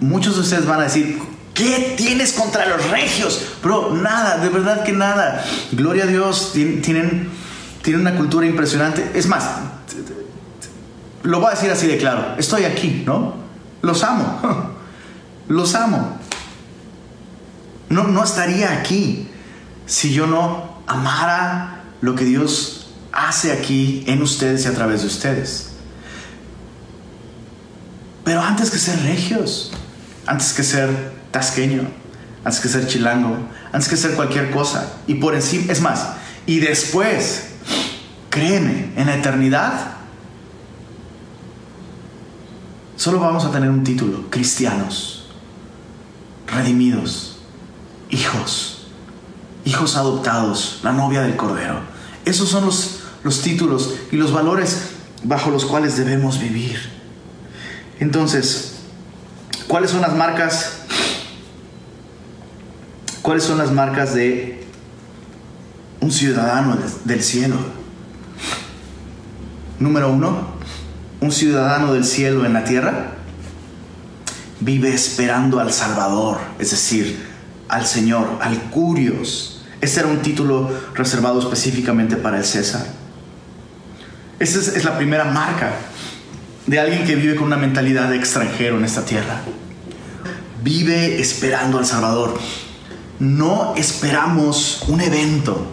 muchos 0.00 0.36
de 0.36 0.40
ustedes 0.40 0.64
van 0.64 0.80
a 0.80 0.84
decir, 0.84 1.20
¿qué 1.52 1.96
tienes 1.98 2.32
contra 2.32 2.66
los 2.66 2.88
regios? 2.88 3.42
Bro, 3.62 3.92
nada, 3.92 4.38
de 4.38 4.48
verdad 4.48 4.84
que 4.84 4.92
nada. 4.92 5.44
Gloria 5.72 6.04
a 6.04 6.06
Dios, 6.06 6.52
tienen, 6.54 7.28
tienen 7.88 8.06
una 8.06 8.16
cultura 8.18 8.46
impresionante. 8.46 9.12
Es 9.14 9.26
más, 9.26 9.48
lo 11.22 11.40
voy 11.40 11.46
a 11.46 11.50
decir 11.52 11.70
así 11.70 11.86
de 11.86 11.96
claro, 11.96 12.34
estoy 12.36 12.64
aquí, 12.64 13.02
¿no? 13.06 13.32
Los 13.80 14.02
amo, 14.02 14.74
los 15.48 15.74
amo. 15.74 16.18
No, 17.88 18.04
no 18.04 18.22
estaría 18.22 18.72
aquí 18.72 19.30
si 19.86 20.12
yo 20.12 20.26
no 20.26 20.82
amara 20.86 21.84
lo 22.02 22.14
que 22.14 22.26
Dios 22.26 22.90
hace 23.10 23.52
aquí 23.52 24.04
en 24.06 24.20
ustedes 24.20 24.66
y 24.66 24.68
a 24.68 24.74
través 24.74 25.00
de 25.00 25.06
ustedes. 25.06 25.70
Pero 28.22 28.42
antes 28.42 28.70
que 28.70 28.76
ser 28.76 29.02
regios, 29.04 29.72
antes 30.26 30.52
que 30.52 30.62
ser 30.62 30.90
tasqueño, 31.30 31.88
antes 32.44 32.60
que 32.60 32.68
ser 32.68 32.86
chilango, 32.86 33.38
antes 33.72 33.88
que 33.88 33.96
ser 33.96 34.12
cualquier 34.12 34.50
cosa. 34.50 34.92
Y 35.06 35.14
por 35.14 35.34
encima, 35.34 35.72
es 35.72 35.80
más, 35.80 36.06
y 36.44 36.60
después, 36.60 37.47
créeme, 38.30 38.92
en 38.96 39.06
la 39.06 39.16
eternidad, 39.16 39.92
solo 42.96 43.20
vamos 43.20 43.44
a 43.44 43.50
tener 43.50 43.70
un 43.70 43.84
título, 43.84 44.30
cristianos, 44.30 45.26
redimidos, 46.46 47.38
hijos, 48.10 48.88
hijos 49.64 49.96
adoptados, 49.96 50.80
la 50.82 50.92
novia 50.92 51.22
del 51.22 51.36
Cordero. 51.36 51.80
Esos 52.24 52.48
son 52.48 52.66
los, 52.66 53.00
los 53.22 53.42
títulos 53.42 53.94
y 54.12 54.16
los 54.16 54.32
valores 54.32 54.90
bajo 55.24 55.50
los 55.50 55.64
cuales 55.64 55.96
debemos 55.96 56.38
vivir. 56.38 56.78
Entonces, 58.00 58.76
¿cuáles 59.66 59.90
son 59.90 60.00
las 60.00 60.14
marcas? 60.14 60.72
¿Cuáles 63.22 63.44
son 63.44 63.58
las 63.58 63.72
marcas 63.72 64.14
de 64.14 64.66
un 66.00 66.10
ciudadano 66.10 66.78
del 67.04 67.22
cielo? 67.22 67.77
Número 69.80 70.10
uno, 70.10 70.54
un 71.20 71.32
ciudadano 71.32 71.92
del 71.92 72.04
cielo 72.04 72.44
en 72.44 72.52
la 72.52 72.64
tierra 72.64 73.12
vive 74.60 74.92
esperando 74.92 75.60
al 75.60 75.72
Salvador, 75.72 76.38
es 76.58 76.72
decir, 76.72 77.26
al 77.68 77.86
Señor, 77.86 78.38
al 78.40 78.58
Curios. 78.70 79.62
Ese 79.80 80.00
era 80.00 80.08
un 80.08 80.18
título 80.18 80.70
reservado 80.94 81.38
específicamente 81.38 82.16
para 82.16 82.38
el 82.38 82.44
César. 82.44 82.84
Esa 84.38 84.58
es, 84.58 84.84
la 84.84 84.96
primera 84.96 85.24
marca 85.24 85.72
de 86.66 86.78
alguien 86.78 87.04
que 87.04 87.16
vive 87.16 87.36
con 87.36 87.46
una 87.46 87.56
mentalidad 87.56 88.08
de 88.08 88.16
extranjero 88.16 88.78
en 88.78 88.84
esta 88.84 89.04
tierra. 89.04 89.40
Vive 90.62 91.20
esperando 91.20 91.78
al 91.78 91.86
Salvador. 91.86 92.38
No 93.20 93.74
esperamos 93.76 94.84
un 94.88 95.00
evento. 95.00 95.66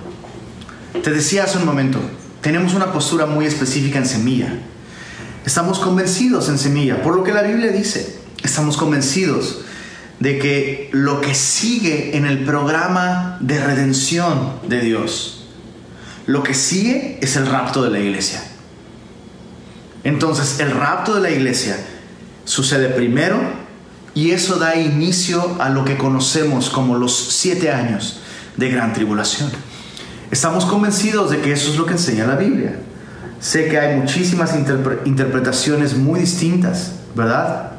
Te 1.03 1.12
decía 1.12 1.43
hace 1.43 1.58
un 1.58 1.66
momento, 1.66 1.99
tenemos 2.45 2.75
una 2.75 2.93
postura 2.93 3.25
muy 3.25 3.47
específica 3.47 3.97
en 3.97 4.05
semilla. 4.05 4.49
Estamos 5.47 5.79
convencidos 5.79 6.47
en 6.47 6.59
semilla, 6.59 7.01
por 7.01 7.15
lo 7.15 7.23
que 7.23 7.33
la 7.33 7.41
Biblia 7.41 7.71
dice, 7.71 8.19
estamos 8.43 8.77
convencidos 8.77 9.61
de 10.19 10.37
que 10.37 10.89
lo 10.91 11.21
que 11.21 11.33
sigue 11.33 12.15
en 12.15 12.23
el 12.27 12.45
programa 12.45 13.39
de 13.39 13.65
redención 13.65 14.59
de 14.69 14.81
Dios, 14.81 15.47
lo 16.27 16.43
que 16.43 16.53
sigue 16.53 17.17
es 17.19 17.35
el 17.35 17.47
rapto 17.47 17.81
de 17.81 17.89
la 17.89 17.99
iglesia. 17.99 18.43
Entonces, 20.03 20.59
el 20.59 20.69
rapto 20.69 21.15
de 21.15 21.21
la 21.21 21.31
iglesia 21.31 21.75
sucede 22.43 22.89
primero 22.89 23.39
y 24.13 24.29
eso 24.29 24.57
da 24.59 24.75
inicio 24.75 25.55
a 25.59 25.69
lo 25.69 25.83
que 25.83 25.97
conocemos 25.97 26.69
como 26.69 26.95
los 26.95 27.17
siete 27.17 27.71
años 27.71 28.19
de 28.55 28.69
gran 28.69 28.93
tribulación. 28.93 29.51
Estamos 30.32 30.65
convencidos 30.65 31.32
de 31.32 31.41
que 31.41 31.51
eso 31.51 31.71
es 31.71 31.78
lo 31.78 31.86
que 31.86 31.93
enseña 31.93 32.26
la 32.26 32.36
Biblia. 32.36 32.78
Sé 33.39 33.67
que 33.67 33.80
hay 33.80 33.97
muchísimas 33.97 34.55
interpretaciones 35.05 35.95
muy 35.95 36.19
distintas, 36.19 36.93
¿verdad? 37.13 37.71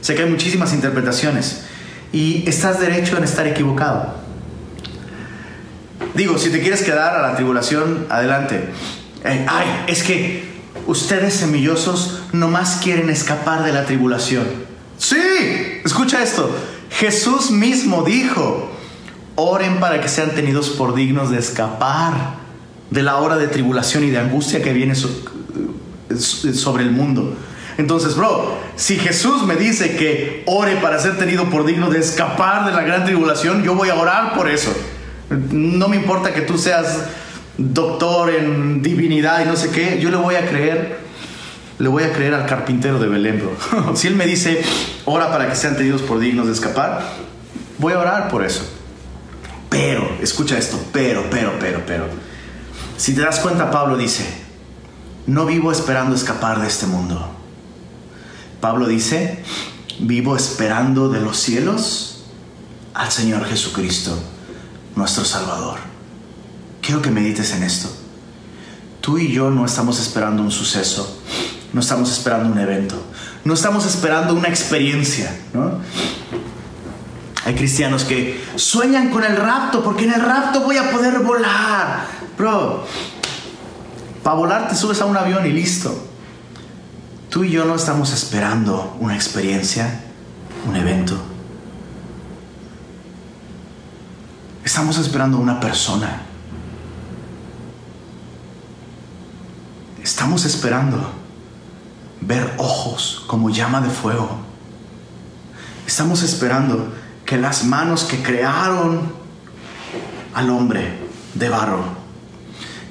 Sé 0.00 0.14
que 0.14 0.24
hay 0.24 0.30
muchísimas 0.30 0.72
interpretaciones 0.74 1.62
y 2.12 2.48
estás 2.48 2.80
derecho 2.80 3.16
en 3.16 3.24
estar 3.24 3.46
equivocado. 3.46 4.14
Digo, 6.14 6.38
si 6.38 6.50
te 6.50 6.60
quieres 6.60 6.82
quedar 6.82 7.16
a 7.16 7.22
la 7.22 7.34
tribulación, 7.36 8.06
adelante. 8.08 8.68
Eh, 9.24 9.46
ay, 9.48 9.84
es 9.86 10.02
que 10.02 10.48
ustedes 10.86 11.34
semillosos 11.34 12.22
nomás 12.32 12.80
quieren 12.82 13.10
escapar 13.10 13.64
de 13.64 13.72
la 13.72 13.84
tribulación. 13.84 14.44
Sí, 14.96 15.80
escucha 15.84 16.22
esto. 16.22 16.50
Jesús 16.90 17.50
mismo 17.50 18.02
dijo, 18.02 18.70
oren 19.38 19.78
para 19.78 20.00
que 20.00 20.08
sean 20.08 20.32
tenidos 20.32 20.70
por 20.70 20.96
dignos 20.96 21.30
de 21.30 21.38
escapar 21.38 22.12
de 22.90 23.02
la 23.04 23.18
hora 23.18 23.36
de 23.36 23.46
tribulación 23.46 24.02
y 24.02 24.10
de 24.10 24.18
angustia 24.18 24.60
que 24.62 24.72
viene 24.72 24.94
sobre 24.96 26.82
el 26.82 26.90
mundo. 26.90 27.36
Entonces, 27.76 28.16
bro, 28.16 28.58
si 28.74 28.96
Jesús 28.96 29.44
me 29.44 29.54
dice 29.54 29.94
que 29.94 30.42
ore 30.46 30.76
para 30.76 30.98
ser 30.98 31.16
tenido 31.18 31.44
por 31.44 31.64
digno 31.64 31.88
de 31.88 32.00
escapar 32.00 32.66
de 32.66 32.72
la 32.72 32.82
gran 32.82 33.04
tribulación, 33.04 33.62
yo 33.62 33.76
voy 33.76 33.90
a 33.90 33.94
orar 33.94 34.34
por 34.34 34.50
eso. 34.50 34.72
No 35.30 35.86
me 35.86 35.94
importa 35.94 36.34
que 36.34 36.40
tú 36.40 36.58
seas 36.58 36.98
doctor 37.56 38.30
en 38.30 38.82
divinidad 38.82 39.44
y 39.44 39.44
no 39.44 39.54
sé 39.54 39.70
qué, 39.70 40.00
yo 40.00 40.10
le 40.10 40.16
voy 40.16 40.34
a 40.34 40.48
creer, 40.48 40.98
le 41.78 41.88
voy 41.88 42.02
a 42.02 42.12
creer 42.12 42.34
al 42.34 42.46
carpintero 42.46 42.98
de 42.98 43.06
Belén, 43.06 43.48
si 43.94 44.08
él 44.08 44.16
me 44.16 44.26
dice, 44.26 44.62
ora 45.04 45.30
para 45.30 45.48
que 45.48 45.54
sean 45.54 45.76
tenidos 45.76 46.02
por 46.02 46.18
dignos 46.18 46.46
de 46.46 46.54
escapar, 46.54 47.02
voy 47.78 47.92
a 47.92 48.00
orar 48.00 48.28
por 48.28 48.44
eso. 48.44 48.77
Pero, 49.68 50.16
escucha 50.22 50.58
esto, 50.58 50.78
pero, 50.92 51.24
pero, 51.30 51.58
pero, 51.58 51.84
pero. 51.86 52.06
Si 52.96 53.14
te 53.14 53.20
das 53.20 53.40
cuenta, 53.40 53.70
Pablo 53.70 53.96
dice, 53.96 54.26
no 55.26 55.46
vivo 55.46 55.70
esperando 55.70 56.14
escapar 56.14 56.60
de 56.60 56.66
este 56.66 56.86
mundo. 56.86 57.30
Pablo 58.60 58.86
dice, 58.86 59.44
vivo 60.00 60.36
esperando 60.36 61.08
de 61.08 61.20
los 61.20 61.38
cielos 61.38 62.24
al 62.94 63.12
Señor 63.12 63.44
Jesucristo, 63.44 64.18
nuestro 64.96 65.24
Salvador. 65.24 65.78
Quiero 66.80 67.02
que 67.02 67.10
medites 67.10 67.52
en 67.52 67.62
esto. 67.62 67.88
Tú 69.00 69.18
y 69.18 69.30
yo 69.30 69.50
no 69.50 69.64
estamos 69.64 70.00
esperando 70.00 70.42
un 70.42 70.50
suceso, 70.50 71.20
no 71.72 71.80
estamos 71.80 72.10
esperando 72.10 72.52
un 72.52 72.58
evento, 72.58 72.96
no 73.44 73.54
estamos 73.54 73.86
esperando 73.86 74.34
una 74.34 74.48
experiencia, 74.48 75.34
Hay 77.44 77.54
cristianos 77.54 78.04
que 78.04 78.44
sueñan 78.56 79.10
con 79.10 79.24
el 79.24 79.36
rapto, 79.36 79.82
porque 79.82 80.04
en 80.04 80.12
el 80.12 80.22
rapto 80.22 80.62
voy 80.62 80.76
a 80.76 80.90
poder 80.90 81.20
volar. 81.20 82.06
Bro, 82.36 82.84
para 84.22 84.36
volar 84.36 84.68
te 84.68 84.74
subes 84.74 85.00
a 85.00 85.06
un 85.06 85.16
avión 85.16 85.46
y 85.46 85.50
listo. 85.50 86.08
Tú 87.30 87.44
y 87.44 87.50
yo 87.50 87.64
no 87.64 87.74
estamos 87.74 88.12
esperando 88.12 88.96
una 89.00 89.14
experiencia, 89.14 90.00
un 90.66 90.76
evento. 90.76 91.16
Estamos 94.64 94.98
esperando 94.98 95.38
una 95.38 95.60
persona. 95.60 96.22
Estamos 100.02 100.44
esperando 100.44 101.12
ver 102.20 102.54
ojos 102.58 103.24
como 103.26 103.50
llama 103.50 103.80
de 103.80 103.90
fuego. 103.90 104.28
Estamos 105.86 106.22
esperando 106.22 106.92
que 107.28 107.36
las 107.36 107.64
manos 107.64 108.04
que 108.04 108.22
crearon 108.22 109.02
al 110.32 110.48
hombre 110.48 110.98
de 111.34 111.50
barro, 111.50 111.84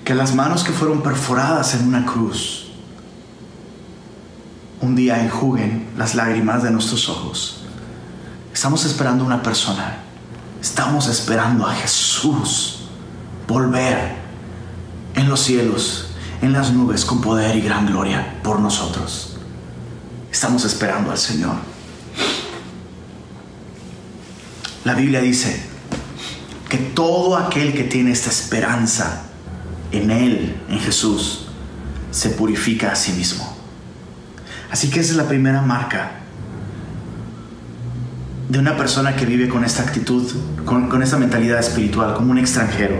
que 0.05 0.13
las 0.13 0.35
manos 0.35 0.63
que 0.63 0.71
fueron 0.71 1.01
perforadas 1.01 1.73
en 1.73 1.87
una 1.87 2.05
cruz, 2.05 2.67
un 4.79 4.95
día 4.95 5.23
enjuguen 5.23 5.89
las 5.97 6.13
lágrimas 6.13 6.61
de 6.61 6.69
nuestros 6.69 7.09
ojos. 7.09 7.63
Estamos 8.53 8.85
esperando 8.85 9.25
una 9.25 9.41
persona. 9.41 10.03
Estamos 10.61 11.07
esperando 11.07 11.65
a 11.65 11.73
Jesús 11.73 12.89
volver 13.47 14.17
en 15.15 15.29
los 15.29 15.39
cielos 15.39 16.11
en 16.43 16.53
las 16.53 16.71
nubes 16.71 17.05
con 17.05 17.21
poder 17.21 17.55
y 17.55 17.61
gran 17.61 17.87
gloria 17.87 18.39
por 18.43 18.59
nosotros. 18.59 19.35
Estamos 20.31 20.63
esperando 20.63 21.09
al 21.09 21.17
Señor. 21.17 21.55
La 24.87 24.93
Biblia 24.93 25.19
dice 25.19 25.53
que 26.69 26.77
todo 26.77 27.35
aquel 27.35 27.73
que 27.73 27.83
tiene 27.83 28.11
esta 28.11 28.29
esperanza 28.29 29.23
en 29.91 30.09
Él, 30.11 30.55
en 30.69 30.79
Jesús, 30.79 31.47
se 32.09 32.29
purifica 32.29 32.93
a 32.93 32.95
sí 32.95 33.11
mismo. 33.11 33.53
Así 34.71 34.89
que 34.89 35.01
esa 35.01 35.11
es 35.11 35.17
la 35.17 35.27
primera 35.27 35.61
marca 35.61 36.11
de 38.47 38.59
una 38.59 38.77
persona 38.77 39.17
que 39.17 39.25
vive 39.25 39.49
con 39.49 39.65
esta 39.65 39.83
actitud, 39.83 40.31
con, 40.63 40.87
con 40.87 41.03
esta 41.03 41.17
mentalidad 41.17 41.59
espiritual, 41.59 42.13
como 42.13 42.31
un 42.31 42.37
extranjero 42.37 42.95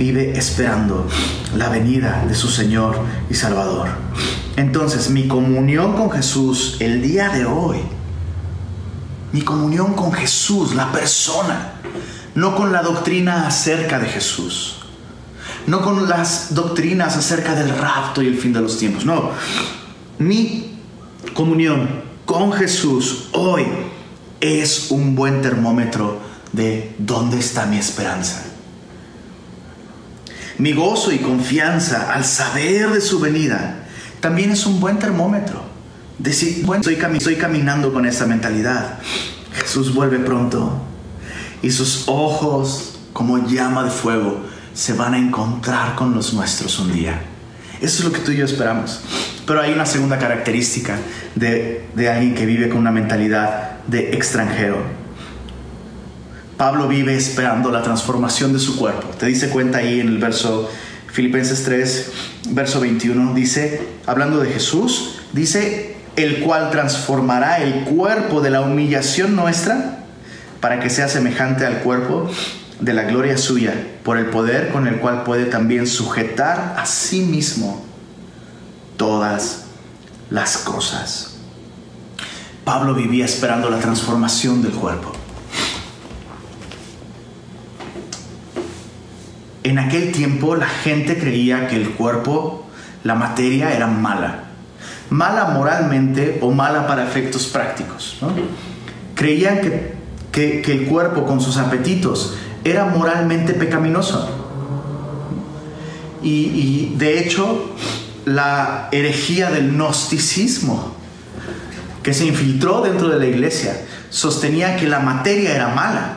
vive 0.00 0.36
esperando 0.36 1.06
la 1.56 1.68
venida 1.68 2.24
de 2.26 2.34
su 2.34 2.48
Señor 2.48 2.98
y 3.30 3.34
Salvador. 3.34 3.86
Entonces, 4.56 5.10
mi 5.10 5.28
comunión 5.28 5.94
con 5.94 6.10
Jesús 6.10 6.78
el 6.80 7.02
día 7.02 7.28
de 7.28 7.44
hoy, 7.44 7.78
mi 9.32 9.42
comunión 9.42 9.94
con 9.94 10.12
Jesús, 10.12 10.74
la 10.74 10.90
persona, 10.92 11.72
no 12.34 12.54
con 12.54 12.72
la 12.72 12.82
doctrina 12.82 13.46
acerca 13.46 13.98
de 13.98 14.06
Jesús, 14.06 14.76
no 15.66 15.82
con 15.82 16.08
las 16.08 16.54
doctrinas 16.54 17.16
acerca 17.16 17.54
del 17.54 17.76
rapto 17.76 18.22
y 18.22 18.26
el 18.26 18.36
fin 18.36 18.52
de 18.52 18.60
los 18.60 18.78
tiempos, 18.78 19.04
no, 19.04 19.30
mi 20.18 20.78
comunión 21.34 22.02
con 22.24 22.52
Jesús 22.52 23.28
hoy 23.32 23.66
es 24.40 24.90
un 24.90 25.14
buen 25.14 25.42
termómetro 25.42 26.18
de 26.52 26.94
dónde 26.98 27.38
está 27.38 27.66
mi 27.66 27.76
esperanza 27.76 28.44
mi 30.60 30.74
gozo 30.74 31.10
y 31.10 31.18
confianza 31.18 32.12
al 32.12 32.24
saber 32.24 32.90
de 32.90 33.00
su 33.00 33.18
venida 33.18 33.86
también 34.20 34.50
es 34.50 34.66
un 34.66 34.78
buen 34.78 34.98
termómetro. 34.98 35.69
Decir, 36.20 36.66
bueno, 36.66 36.82
estoy, 36.86 37.36
caminando 37.36 37.94
con 37.94 38.04
esa 38.04 38.26
mentalidad. 38.26 38.98
Jesús 39.54 39.94
vuelve 39.94 40.18
pronto. 40.18 40.82
y 41.62 41.70
sus 41.70 42.04
ojos 42.08 42.98
como 43.12 43.46
llama 43.46 43.84
de 43.84 43.90
fuego 43.90 44.40
se 44.74 44.92
van 44.92 45.14
a 45.14 45.18
encontrar 45.18 45.94
con 45.94 46.14
los 46.14 46.34
nuestros 46.34 46.78
un 46.78 46.92
día. 46.92 47.22
Eso 47.80 47.98
es 47.98 48.04
lo 48.04 48.12
que 48.12 48.20
tú 48.20 48.32
y 48.32 48.36
yo 48.36 48.44
esperamos. 48.44 49.00
Pero 49.46 49.62
hay 49.62 49.72
una 49.72 49.86
segunda 49.86 50.18
característica 50.18 50.98
de, 51.34 51.86
de 51.94 52.10
alguien 52.10 52.34
que 52.34 52.44
vive 52.44 52.68
con 52.68 52.78
una 52.78 52.90
mentalidad 52.90 53.78
de 53.86 54.12
extranjero. 54.14 54.76
Pablo 56.58 56.86
vive 56.86 57.16
esperando 57.16 57.70
la 57.70 57.82
transformación 57.82 58.52
de 58.52 58.58
su 58.58 58.76
cuerpo. 58.76 59.08
Te 59.18 59.24
dice 59.24 59.48
cuenta 59.48 59.78
ahí 59.78 60.00
en 60.00 60.08
el 60.08 60.18
verso 60.18 60.70
Filipenses 61.10 61.64
3, 61.64 62.12
verso 62.50 62.80
21, 62.80 63.34
dice, 63.34 63.88
hablando 64.06 64.38
de 64.40 64.50
Jesús, 64.50 65.20
dice, 65.32 65.96
el 66.16 66.40
cual 66.40 66.70
transformará 66.70 67.58
el 67.58 67.84
cuerpo 67.84 68.40
de 68.40 68.50
la 68.50 68.60
humillación 68.62 69.36
nuestra 69.36 69.98
para 70.60 70.80
que 70.80 70.90
sea 70.90 71.08
semejante 71.08 71.64
al 71.66 71.78
cuerpo 71.78 72.30
de 72.80 72.94
la 72.94 73.02
gloria 73.02 73.36
suya, 73.36 73.74
por 74.04 74.16
el 74.18 74.26
poder 74.26 74.70
con 74.70 74.86
el 74.86 74.96
cual 74.96 75.22
puede 75.24 75.46
también 75.46 75.86
sujetar 75.86 76.74
a 76.78 76.86
sí 76.86 77.20
mismo 77.20 77.84
todas 78.96 79.64
las 80.30 80.58
cosas. 80.58 81.36
Pablo 82.64 82.94
vivía 82.94 83.24
esperando 83.24 83.70
la 83.70 83.78
transformación 83.78 84.62
del 84.62 84.72
cuerpo. 84.72 85.12
En 89.62 89.78
aquel 89.78 90.12
tiempo 90.12 90.56
la 90.56 90.66
gente 90.66 91.18
creía 91.18 91.68
que 91.68 91.76
el 91.76 91.90
cuerpo, 91.90 92.66
la 93.04 93.14
materia, 93.14 93.74
era 93.74 93.86
mala. 93.86 94.49
Mala 95.10 95.46
moralmente 95.46 96.38
o 96.40 96.50
mala 96.50 96.86
para 96.86 97.04
efectos 97.04 97.46
prácticos. 97.46 98.18
Creían 99.14 99.60
que, 99.60 100.62
que 100.62 100.72
el 100.72 100.86
cuerpo 100.86 101.26
con 101.26 101.40
sus 101.40 101.56
apetitos 101.56 102.34
era 102.64 102.86
moralmente 102.86 103.54
pecaminoso. 103.54 104.40
Y, 106.22 106.94
de 106.96 107.18
hecho, 107.18 107.74
la 108.26 108.88
herejía 108.92 109.50
del 109.50 109.72
gnosticismo 109.72 110.94
que 112.02 112.12
se 112.12 112.26
infiltró 112.26 112.82
dentro 112.82 113.08
de 113.08 113.18
la 113.18 113.26
iglesia 113.26 113.80
sostenía 114.10 114.76
que 114.76 114.86
la 114.86 115.00
materia 115.00 115.54
era 115.54 115.68
mala 115.68 116.16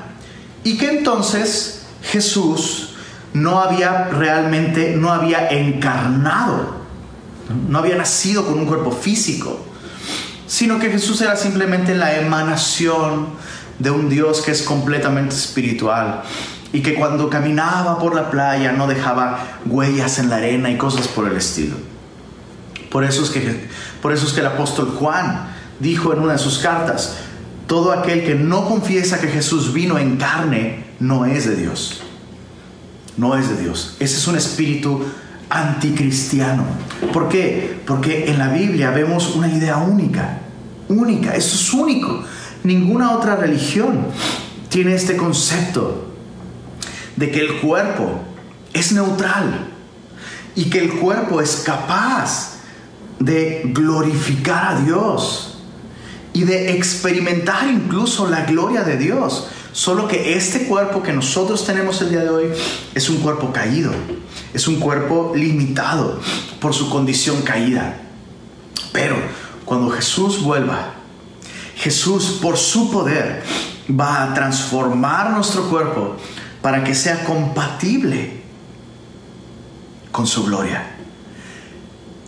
y 0.63 0.77
que 0.77 0.97
entonces 0.97 1.83
Jesús 2.01 2.95
no 3.33 3.59
había 3.59 4.09
realmente, 4.09 4.95
no 4.95 5.11
había 5.11 5.47
encarnado, 5.49 6.82
no 7.69 7.79
había 7.79 7.95
nacido 7.95 8.45
con 8.45 8.59
un 8.59 8.65
cuerpo 8.65 8.91
físico, 8.91 9.65
sino 10.47 10.79
que 10.79 10.89
Jesús 10.89 11.21
era 11.21 11.35
simplemente 11.35 11.95
la 11.95 12.15
emanación 12.17 13.27
de 13.79 13.91
un 13.91 14.09
Dios 14.09 14.41
que 14.41 14.51
es 14.51 14.61
completamente 14.61 15.35
espiritual 15.35 16.23
y 16.71 16.81
que 16.81 16.95
cuando 16.95 17.29
caminaba 17.29 17.99
por 17.99 18.15
la 18.15 18.29
playa 18.29 18.71
no 18.71 18.87
dejaba 18.87 19.59
huellas 19.65 20.19
en 20.19 20.29
la 20.29 20.37
arena 20.37 20.69
y 20.71 20.77
cosas 20.77 21.07
por 21.07 21.27
el 21.27 21.37
estilo. 21.37 21.75
Por 22.89 23.03
eso 23.03 23.23
es 23.23 23.29
que, 23.29 23.67
por 24.01 24.11
eso 24.11 24.27
es 24.27 24.33
que 24.33 24.41
el 24.41 24.47
apóstol 24.47 24.95
Juan 24.97 25.47
dijo 25.79 26.13
en 26.13 26.19
una 26.19 26.33
de 26.33 26.39
sus 26.39 26.59
cartas, 26.59 27.17
todo 27.67 27.91
aquel 27.91 28.23
que 28.23 28.35
no 28.35 28.67
confiesa 28.67 29.19
que 29.19 29.27
Jesús 29.27 29.73
vino 29.73 29.97
en 29.97 30.17
carne 30.17 30.85
no 30.99 31.25
es 31.25 31.45
de 31.45 31.55
Dios. 31.55 32.01
No 33.17 33.37
es 33.37 33.49
de 33.49 33.61
Dios. 33.61 33.95
Ese 33.99 34.17
es 34.17 34.27
un 34.27 34.35
espíritu 34.35 35.05
anticristiano. 35.53 36.63
¿Por 37.13 37.29
qué? 37.29 37.79
Porque 37.85 38.31
en 38.31 38.39
la 38.39 38.49
Biblia 38.49 38.89
vemos 38.89 39.35
una 39.35 39.47
idea 39.47 39.77
única. 39.77 40.39
Única. 40.89 41.35
Eso 41.35 41.55
es 41.55 41.73
único. 41.73 42.23
Ninguna 42.63 43.11
otra 43.11 43.35
religión 43.35 44.07
tiene 44.69 44.95
este 44.95 45.15
concepto 45.15 46.07
de 47.15 47.29
que 47.29 47.39
el 47.39 47.61
cuerpo 47.61 48.21
es 48.73 48.91
neutral 48.91 49.67
y 50.55 50.65
que 50.65 50.79
el 50.79 50.93
cuerpo 50.93 51.41
es 51.41 51.57
capaz 51.65 52.53
de 53.19 53.61
glorificar 53.65 54.75
a 54.75 54.79
Dios 54.79 55.59
y 56.33 56.43
de 56.43 56.71
experimentar 56.71 57.67
incluso 57.69 58.27
la 58.27 58.45
gloria 58.45 58.83
de 58.83 58.97
Dios. 58.97 59.47
Solo 59.74 60.07
que 60.07 60.36
este 60.36 60.67
cuerpo 60.67 61.03
que 61.03 61.11
nosotros 61.11 61.65
tenemos 61.65 62.01
el 62.01 62.11
día 62.11 62.21
de 62.21 62.30
hoy 62.30 62.45
es 62.95 63.09
un 63.09 63.17
cuerpo 63.17 63.51
caído, 63.51 63.91
es 64.53 64.67
un 64.67 64.80
cuerpo 64.80 65.34
limitado 65.36 66.21
por 66.61 66.74
su 66.74 66.89
condición 66.89 67.41
caída. 67.41 67.97
Pero 68.93 69.15
cuando 69.65 69.89
Jesús 69.89 70.41
vuelva 70.41 70.93
Jesús, 71.84 72.39
por 72.41 72.55
su 72.55 72.91
poder, 72.91 73.43
va 73.89 74.24
a 74.24 74.34
transformar 74.34 75.32
nuestro 75.32 75.69
cuerpo 75.69 76.15
para 76.61 76.82
que 76.84 76.95
sea 76.95 77.26
compatible 77.26 78.41
con 80.09 80.26
su 80.26 80.45
gloria. 80.45 80.95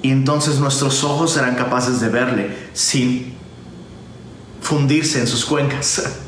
Y 0.01 0.11
entonces 0.11 0.59
nuestros 0.59 1.05
ojos 1.05 1.31
serán 1.31 1.55
capaces 1.55 2.01
de 2.01 2.09
verle 2.09 2.69
sin 2.73 3.33
fundirse 4.61 5.21
en 5.21 5.27
sus 5.27 5.45
cuencas. 5.45 6.01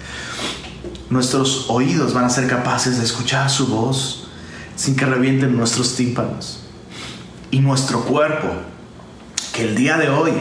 Nuestros 1.09 1.69
oídos 1.69 2.13
van 2.13 2.25
a 2.25 2.29
ser 2.29 2.47
capaces 2.47 2.97
de 2.97 3.05
escuchar 3.05 3.49
su 3.49 3.67
voz 3.67 4.27
sin 4.75 4.95
que 4.95 5.05
revienten 5.05 5.55
nuestros 5.55 5.95
tímpanos. 5.95 6.63
Y 7.49 7.59
nuestro 7.59 8.01
cuerpo, 8.01 8.49
que 9.53 9.63
el 9.63 9.75
día 9.75 9.97
de 9.97 10.09
hoy, 10.09 10.33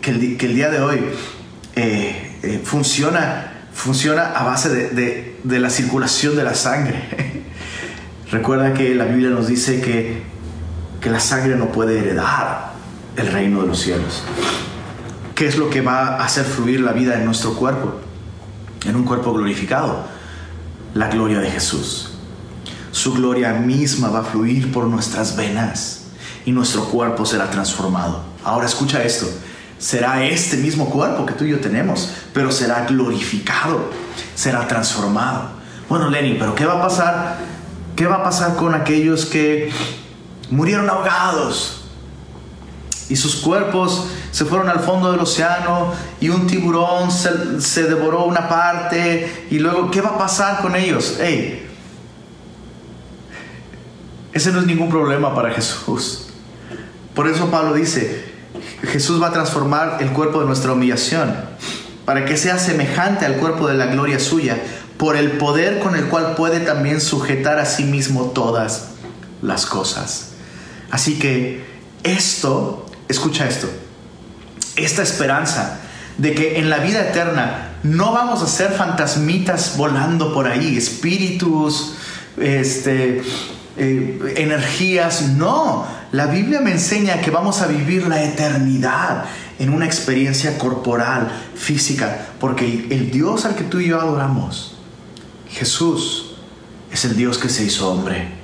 que 0.00 0.10
el, 0.10 0.36
que 0.36 0.46
el 0.46 0.54
día 0.54 0.70
de 0.70 0.80
hoy 0.80 1.00
eh, 1.76 2.38
eh, 2.42 2.60
funciona, 2.64 3.68
funciona 3.72 4.32
a 4.32 4.44
base 4.44 4.68
de, 4.68 5.38
de, 5.42 5.60
la 5.60 5.70
circulación 5.70 6.36
de 6.36 6.44
la 6.44 6.54
sangre. 6.54 7.44
Recuerda 8.30 8.74
que 8.74 8.94
la 8.94 9.04
Biblia 9.04 9.30
nos 9.30 9.46
dice 9.46 9.80
que, 9.80 10.22
que 11.00 11.10
la 11.10 11.20
sangre 11.20 11.56
no 11.56 11.70
puede 11.70 11.98
heredar 11.98 12.72
el 13.16 13.28
reino 13.28 13.62
de 13.62 13.68
los 13.68 13.80
cielos. 13.80 14.24
¿Qué 15.34 15.46
es 15.46 15.56
lo 15.56 15.70
que 15.70 15.80
va 15.80 16.16
a 16.16 16.24
hacer 16.24 16.44
fluir 16.44 16.80
la 16.80 16.92
vida 16.92 17.14
en 17.14 17.24
nuestro 17.24 17.54
cuerpo? 17.54 18.00
En 18.86 18.96
un 18.96 19.04
cuerpo 19.04 19.32
glorificado. 19.32 20.04
La 20.94 21.08
gloria 21.08 21.40
de 21.40 21.50
Jesús. 21.50 22.10
Su 22.90 23.14
gloria 23.14 23.52
misma 23.52 24.08
va 24.08 24.20
a 24.20 24.24
fluir 24.24 24.72
por 24.72 24.84
nuestras 24.84 25.36
venas 25.36 26.06
y 26.44 26.52
nuestro 26.52 26.84
cuerpo 26.84 27.24
será 27.24 27.50
transformado. 27.50 28.22
Ahora 28.44 28.66
escucha 28.66 29.04
esto 29.04 29.28
será 29.80 30.22
este 30.24 30.58
mismo 30.58 30.90
cuerpo 30.90 31.24
que 31.24 31.32
tú 31.32 31.44
y 31.44 31.50
yo 31.50 31.58
tenemos, 31.58 32.10
pero 32.34 32.52
será 32.52 32.84
glorificado, 32.84 33.90
será 34.34 34.68
transformado. 34.68 35.48
Bueno, 35.88 36.10
Lenny, 36.10 36.36
pero 36.38 36.54
¿qué 36.54 36.66
va 36.66 36.74
a 36.74 36.82
pasar? 36.82 37.38
¿Qué 37.96 38.06
va 38.06 38.16
a 38.16 38.22
pasar 38.22 38.56
con 38.56 38.74
aquellos 38.74 39.24
que 39.24 39.72
murieron 40.50 40.88
ahogados 40.88 41.79
y 43.10 43.16
sus 43.16 43.36
cuerpos 43.36 44.06
se 44.30 44.44
fueron 44.44 44.68
al 44.70 44.80
fondo 44.80 45.10
del 45.10 45.20
océano 45.20 45.92
y 46.20 46.28
un 46.28 46.46
tiburón 46.46 47.10
se, 47.10 47.82
devoró 47.82 48.24
una 48.24 48.48
parte 48.48 49.46
y 49.50 49.58
luego, 49.58 49.90
¿qué 49.90 50.00
va 50.00 50.10
a 50.10 50.18
pasar 50.18 50.62
con 50.62 50.76
ellos? 50.76 51.16
Hey, 51.20 51.68
ese 54.32 54.52
no 54.52 54.60
es 54.60 54.66
ningún 54.66 54.88
problema 54.88 55.34
para 55.34 55.50
Jesús. 55.50 56.28
Por 57.14 57.26
eso 57.26 57.50
Pablo 57.50 57.74
dice, 57.74 58.32
Jesús 58.84 59.20
va 59.20 59.28
a 59.28 59.32
transformar 59.32 59.98
el 60.00 60.10
cuerpo 60.12 60.40
de 60.40 60.46
nuestra 60.46 60.72
humillación 60.72 61.34
para 62.04 62.24
que 62.24 62.36
sea 62.36 62.58
semejante 62.58 63.26
al 63.26 63.36
cuerpo 63.36 63.66
de 63.66 63.74
la 63.74 63.86
gloria 63.86 64.20
suya, 64.20 64.56
por 64.98 65.16
el 65.16 65.32
poder 65.32 65.80
con 65.80 65.96
el 65.96 66.04
cual 66.04 66.34
puede 66.36 66.60
también 66.60 67.00
sujetar 67.00 67.58
a 67.58 67.66
sí 67.66 67.84
mismo 67.84 68.26
todas 68.26 68.90
las 69.42 69.66
cosas. 69.66 70.28
Así 70.90 71.18
que 71.18 71.64
esto, 72.02 72.86
escucha 73.10 73.48
esto, 73.48 73.68
esta 74.76 75.02
esperanza 75.02 75.80
de 76.18 76.34
que 76.34 76.58
en 76.58 76.70
la 76.70 76.78
vida 76.78 77.00
eterna 77.08 77.78
no 77.82 78.12
vamos 78.12 78.42
a 78.42 78.46
ser 78.46 78.72
fantasmitas 78.72 79.76
volando 79.76 80.34
por 80.34 80.46
ahí, 80.46 80.76
espíritus, 80.76 81.94
este, 82.36 83.22
eh, 83.76 84.34
energías, 84.36 85.22
no, 85.22 85.86
la 86.12 86.26
Biblia 86.26 86.60
me 86.60 86.72
enseña 86.72 87.20
que 87.20 87.30
vamos 87.30 87.62
a 87.62 87.66
vivir 87.66 88.06
la 88.06 88.22
eternidad 88.22 89.24
en 89.58 89.70
una 89.70 89.86
experiencia 89.86 90.58
corporal, 90.58 91.30
física, 91.54 92.28
porque 92.38 92.86
el 92.90 93.10
Dios 93.10 93.44
al 93.44 93.54
que 93.54 93.64
tú 93.64 93.80
y 93.80 93.88
yo 93.88 94.00
adoramos, 94.00 94.76
Jesús, 95.48 96.32
es 96.92 97.04
el 97.04 97.16
Dios 97.16 97.38
que 97.38 97.48
se 97.48 97.64
hizo 97.64 97.90
hombre 97.90 98.39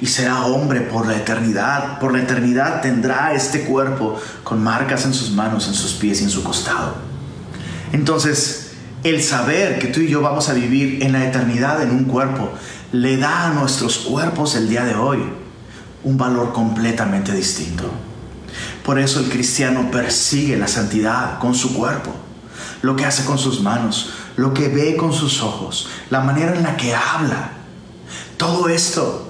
y 0.00 0.06
será 0.06 0.44
hombre 0.44 0.80
por 0.82 1.06
la 1.06 1.16
eternidad. 1.16 1.98
Por 1.98 2.12
la 2.12 2.22
eternidad 2.22 2.80
tendrá 2.80 3.34
este 3.34 3.62
cuerpo 3.62 4.20
con 4.44 4.62
marcas 4.62 5.04
en 5.04 5.14
sus 5.14 5.30
manos, 5.30 5.68
en 5.68 5.74
sus 5.74 5.94
pies 5.94 6.20
y 6.20 6.24
en 6.24 6.30
su 6.30 6.42
costado. 6.42 6.96
Entonces, 7.92 8.72
el 9.04 9.22
saber 9.22 9.78
que 9.78 9.88
tú 9.88 10.00
y 10.00 10.08
yo 10.08 10.20
vamos 10.20 10.48
a 10.48 10.54
vivir 10.54 11.02
en 11.02 11.12
la 11.12 11.24
eternidad 11.24 11.82
en 11.82 11.90
un 11.90 12.04
cuerpo 12.04 12.50
le 12.92 13.16
da 13.16 13.46
a 13.46 13.54
nuestros 13.54 13.98
cuerpos 13.98 14.54
el 14.54 14.68
día 14.68 14.84
de 14.84 14.94
hoy 14.94 15.22
un 16.04 16.16
valor 16.16 16.52
completamente 16.52 17.32
distinto. 17.32 17.90
Por 18.84 18.98
eso 18.98 19.20
el 19.20 19.28
cristiano 19.28 19.90
persigue 19.90 20.56
la 20.56 20.68
santidad 20.68 21.38
con 21.38 21.54
su 21.54 21.74
cuerpo, 21.74 22.12
lo 22.82 22.96
que 22.96 23.04
hace 23.04 23.24
con 23.24 23.38
sus 23.38 23.60
manos, 23.60 24.10
lo 24.36 24.54
que 24.54 24.68
ve 24.68 24.96
con 24.96 25.12
sus 25.12 25.42
ojos, 25.42 25.88
la 26.10 26.20
manera 26.20 26.54
en 26.54 26.62
la 26.62 26.76
que 26.76 26.94
habla. 26.94 27.52
Todo 28.36 28.68
esto 28.68 29.27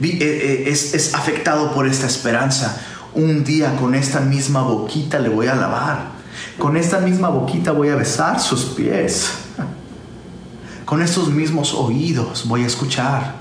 es, 0.00 0.94
es 0.94 1.14
afectado 1.14 1.72
por 1.72 1.86
esta 1.86 2.06
esperanza. 2.06 2.80
Un 3.14 3.44
día 3.44 3.76
con 3.76 3.94
esta 3.94 4.20
misma 4.20 4.62
boquita 4.62 5.18
le 5.18 5.28
voy 5.28 5.48
a 5.48 5.54
lavar. 5.54 6.20
Con 6.58 6.76
esta 6.76 7.00
misma 7.00 7.28
boquita 7.28 7.72
voy 7.72 7.88
a 7.88 7.96
besar 7.96 8.40
sus 8.40 8.64
pies. 8.64 9.30
Con 10.84 11.02
estos 11.02 11.28
mismos 11.28 11.72
oídos 11.72 12.48
voy 12.48 12.64
a 12.64 12.66
escuchar 12.66 13.36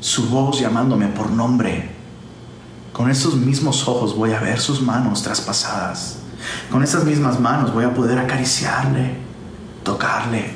su 0.00 0.28
voz 0.28 0.60
llamándome 0.60 1.08
por 1.08 1.30
nombre. 1.30 1.90
Con 2.92 3.10
estos 3.10 3.34
mismos 3.34 3.88
ojos 3.88 4.14
voy 4.14 4.32
a 4.32 4.40
ver 4.40 4.60
sus 4.60 4.80
manos 4.80 5.22
traspasadas. 5.22 6.18
Con 6.70 6.84
esas 6.84 7.04
mismas 7.04 7.40
manos 7.40 7.72
voy 7.74 7.84
a 7.84 7.92
poder 7.92 8.18
acariciarle, 8.18 9.16
tocarle. 9.82 10.54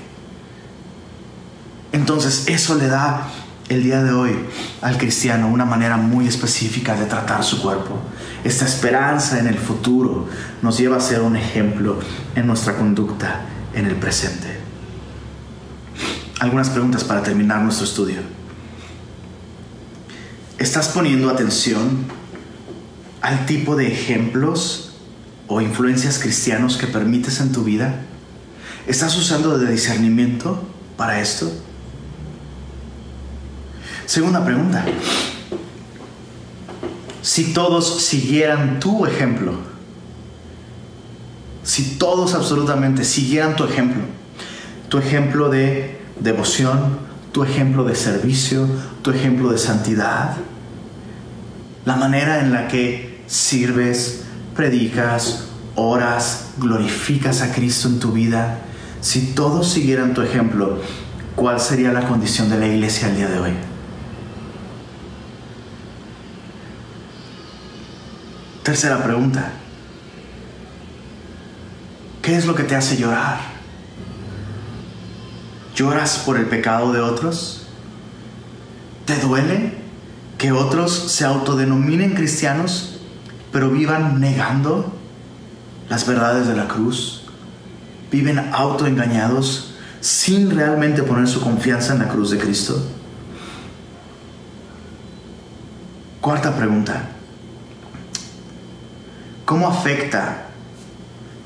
Entonces 1.90 2.46
eso 2.46 2.76
le 2.76 2.86
da 2.86 3.26
el 3.68 3.82
día 3.82 4.02
de 4.02 4.12
hoy 4.12 4.32
al 4.80 4.96
cristiano 4.96 5.48
una 5.48 5.64
manera 5.64 5.96
muy 5.96 6.26
específica 6.26 6.94
de 6.94 7.06
tratar 7.06 7.44
su 7.44 7.60
cuerpo. 7.60 7.98
Esta 8.44 8.64
esperanza 8.64 9.38
en 9.38 9.46
el 9.46 9.58
futuro 9.58 10.28
nos 10.62 10.78
lleva 10.78 10.96
a 10.96 11.00
ser 11.00 11.20
un 11.20 11.36
ejemplo 11.36 11.98
en 12.34 12.46
nuestra 12.46 12.76
conducta 12.76 13.42
en 13.74 13.86
el 13.86 13.96
presente. 13.96 14.58
Algunas 16.40 16.70
preguntas 16.70 17.04
para 17.04 17.22
terminar 17.22 17.60
nuestro 17.62 17.84
estudio. 17.84 18.20
¿Estás 20.58 20.88
poniendo 20.88 21.30
atención 21.30 22.06
al 23.20 23.46
tipo 23.46 23.76
de 23.76 23.92
ejemplos 23.92 24.96
o 25.46 25.60
influencias 25.60 26.18
cristianos 26.18 26.76
que 26.76 26.86
permites 26.86 27.40
en 27.40 27.52
tu 27.52 27.64
vida? 27.64 28.02
¿Estás 28.86 29.16
usando 29.16 29.58
de 29.58 29.70
discernimiento 29.70 30.62
para 30.96 31.20
esto? 31.20 31.52
Segunda 34.08 34.42
pregunta. 34.42 34.86
Si 37.20 37.52
todos 37.52 38.02
siguieran 38.02 38.80
tu 38.80 39.04
ejemplo, 39.04 39.52
si 41.62 41.98
todos 41.98 42.32
absolutamente 42.32 43.04
siguieran 43.04 43.54
tu 43.54 43.64
ejemplo, 43.64 44.00
tu 44.88 44.96
ejemplo 44.96 45.50
de 45.50 46.00
devoción, 46.20 47.00
tu 47.32 47.44
ejemplo 47.44 47.84
de 47.84 47.94
servicio, 47.94 48.66
tu 49.02 49.10
ejemplo 49.10 49.52
de 49.52 49.58
santidad, 49.58 50.36
la 51.84 51.96
manera 51.96 52.40
en 52.40 52.54
la 52.54 52.66
que 52.66 53.22
sirves, 53.26 54.22
predicas, 54.56 55.48
oras, 55.74 56.52
glorificas 56.56 57.42
a 57.42 57.52
Cristo 57.52 57.88
en 57.88 58.00
tu 58.00 58.12
vida, 58.12 58.60
si 59.02 59.34
todos 59.34 59.68
siguieran 59.68 60.14
tu 60.14 60.22
ejemplo, 60.22 60.78
¿cuál 61.36 61.60
sería 61.60 61.92
la 61.92 62.08
condición 62.08 62.48
de 62.48 62.58
la 62.58 62.68
iglesia 62.68 63.08
el 63.08 63.16
día 63.16 63.28
de 63.28 63.38
hoy? 63.38 63.52
Tercera 68.68 69.02
pregunta. 69.02 69.52
¿Qué 72.20 72.36
es 72.36 72.44
lo 72.44 72.54
que 72.54 72.64
te 72.64 72.76
hace 72.76 72.98
llorar? 72.98 73.38
¿Lloras 75.74 76.18
por 76.18 76.36
el 76.36 76.44
pecado 76.44 76.92
de 76.92 77.00
otros? 77.00 77.66
¿Te 79.06 79.16
duele 79.20 79.72
que 80.36 80.52
otros 80.52 80.92
se 80.92 81.24
autodenominen 81.24 82.12
cristianos 82.12 82.98
pero 83.52 83.70
vivan 83.70 84.20
negando 84.20 84.92
las 85.88 86.06
verdades 86.06 86.46
de 86.46 86.54
la 86.54 86.68
cruz? 86.68 87.22
¿Viven 88.12 88.38
autoengañados 88.52 89.76
sin 90.02 90.50
realmente 90.50 91.02
poner 91.04 91.26
su 91.26 91.40
confianza 91.40 91.94
en 91.94 92.00
la 92.00 92.08
cruz 92.08 92.32
de 92.32 92.38
Cristo? 92.38 92.86
Cuarta 96.20 96.54
pregunta. 96.54 97.14
¿Cómo 99.48 99.66
afecta 99.66 100.42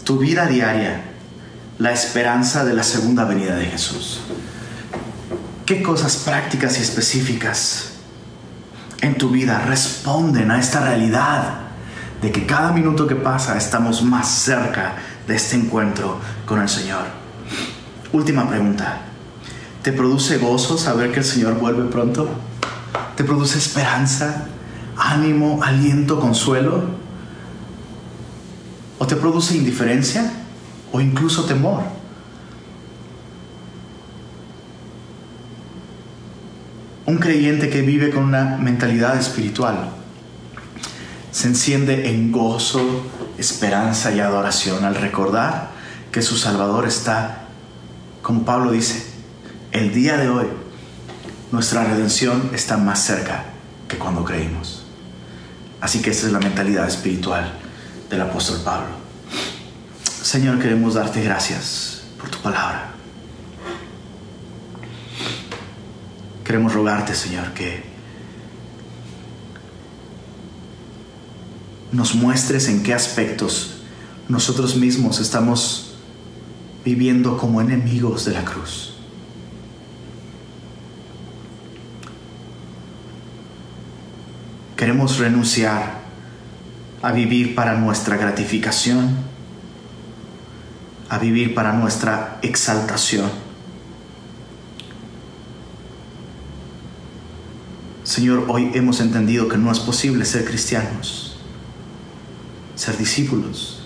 tu 0.03 0.19
vida 0.19 0.47
diaria 0.47 1.05
la 1.79 1.93
esperanza 1.93 2.65
de 2.65 2.75
la 2.75 2.83
segunda 2.83 3.25
venida 3.25 3.55
de 3.55 3.67
Jesús? 3.67 4.23
¿Qué 5.65 5.85
cosas 5.85 6.17
prácticas 6.17 6.81
y 6.81 6.83
específicas 6.83 7.93
en 9.03 9.17
tu 9.17 9.31
vida 9.31 9.61
responden 9.67 10.51
a 10.51 10.59
esta 10.59 10.81
realidad 10.81 11.61
de 12.21 12.33
que 12.33 12.45
cada 12.45 12.73
minuto 12.73 13.07
que 13.07 13.15
pasa 13.15 13.57
estamos 13.57 14.03
más 14.03 14.29
cerca 14.29 14.97
de 15.29 15.37
este 15.37 15.55
encuentro 15.55 16.19
con 16.45 16.61
el 16.61 16.69
Señor? 16.69 17.05
Última 18.13 18.49
pregunta. 18.49 18.99
¿Te 19.83 19.93
produce 19.93 20.39
gozo 20.39 20.77
saber 20.77 21.13
que 21.13 21.21
el 21.21 21.25
Señor 21.25 21.55
vuelve 21.55 21.85
pronto? 21.85 22.29
¿Te 23.15 23.23
produce 23.23 23.59
esperanza, 23.59 24.47
ánimo, 24.97 25.63
aliento, 25.63 26.19
consuelo? 26.19 27.01
O 29.03 29.07
te 29.09 29.17
produce 29.17 29.57
indiferencia 29.57 30.31
o 30.93 31.01
incluso 31.01 31.45
temor. 31.45 31.83
Un 37.07 37.19
creyente 37.19 37.69
que 37.69 37.83
vive 37.83 38.11
con 38.11 38.23
una 38.23 38.59
mentalidad 38.59 39.19
espiritual 39.19 39.91
se 41.33 41.49
enciende 41.49 42.11
en 42.11 42.31
gozo, 42.31 43.03
esperanza 43.39 44.13
y 44.13 44.21
adoración 44.21 44.85
al 44.85 44.95
recordar 44.95 45.71
que 46.13 46.23
su 46.23 46.37
Salvador 46.37 46.87
está, 46.87 47.49
como 48.23 48.45
Pablo 48.45 48.71
dice, 48.71 49.05
el 49.73 49.93
día 49.93 50.17
de 50.17 50.29
hoy 50.29 50.47
nuestra 51.51 51.83
redención 51.83 52.53
está 52.55 52.77
más 52.77 53.01
cerca 53.01 53.47
que 53.89 53.99
cuando 53.99 54.25
creímos. 54.25 54.85
Así 55.81 56.01
que 56.01 56.11
esa 56.11 56.29
es 56.29 56.33
la 56.33 56.39
mentalidad 56.39 56.87
espiritual 56.87 57.62
del 58.13 58.21
apóstol 58.21 58.61
Pablo. 58.63 58.95
Señor, 60.23 60.61
queremos 60.61 60.95
darte 60.95 61.23
gracias 61.23 62.03
por 62.21 62.29
tu 62.29 62.39
palabra. 62.39 62.93
Queremos 66.45 66.75
rogarte, 66.75 67.15
Señor, 67.15 67.55
que 67.55 67.83
nos 71.91 72.15
muestres 72.15 72.69
en 72.69 72.83
qué 72.83 72.93
aspectos 72.93 73.79
nosotros 74.29 74.77
mismos 74.77 75.19
estamos 75.19 75.95
viviendo 76.85 77.39
como 77.39 77.63
enemigos 77.63 78.27
de 78.27 78.33
la 78.33 78.45
cruz. 78.45 78.93
Queremos 84.77 85.17
renunciar 85.17 86.02
a 87.03 87.11
vivir 87.11 87.55
para 87.57 87.75
nuestra 87.75 88.17
gratificación, 88.17 89.17
a 91.09 91.19
vivir 91.19 91.55
para 91.55 91.73
nuestra 91.73 92.39
exaltación. 92.43 93.29
Señor, 98.05 98.47
hoy 98.49 98.71
hemos 98.75 99.01
entendido 99.01 99.49
que 99.49 99.57
no 99.57 99.73
es 99.73 99.81
posible 99.81 100.25
ser 100.25 100.45
cristianos, 100.45 101.37
ser 102.77 102.97
discípulos, 102.97 103.83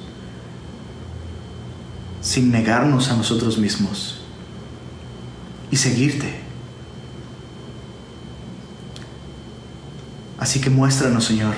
sin 2.21 2.51
negarnos 2.51 3.11
a 3.11 3.17
nosotros 3.17 3.57
mismos 3.57 4.21
y 5.71 5.77
seguirte. 5.77 6.41
Así 10.39 10.61
que 10.61 10.71
muéstranos, 10.71 11.25
Señor, 11.25 11.55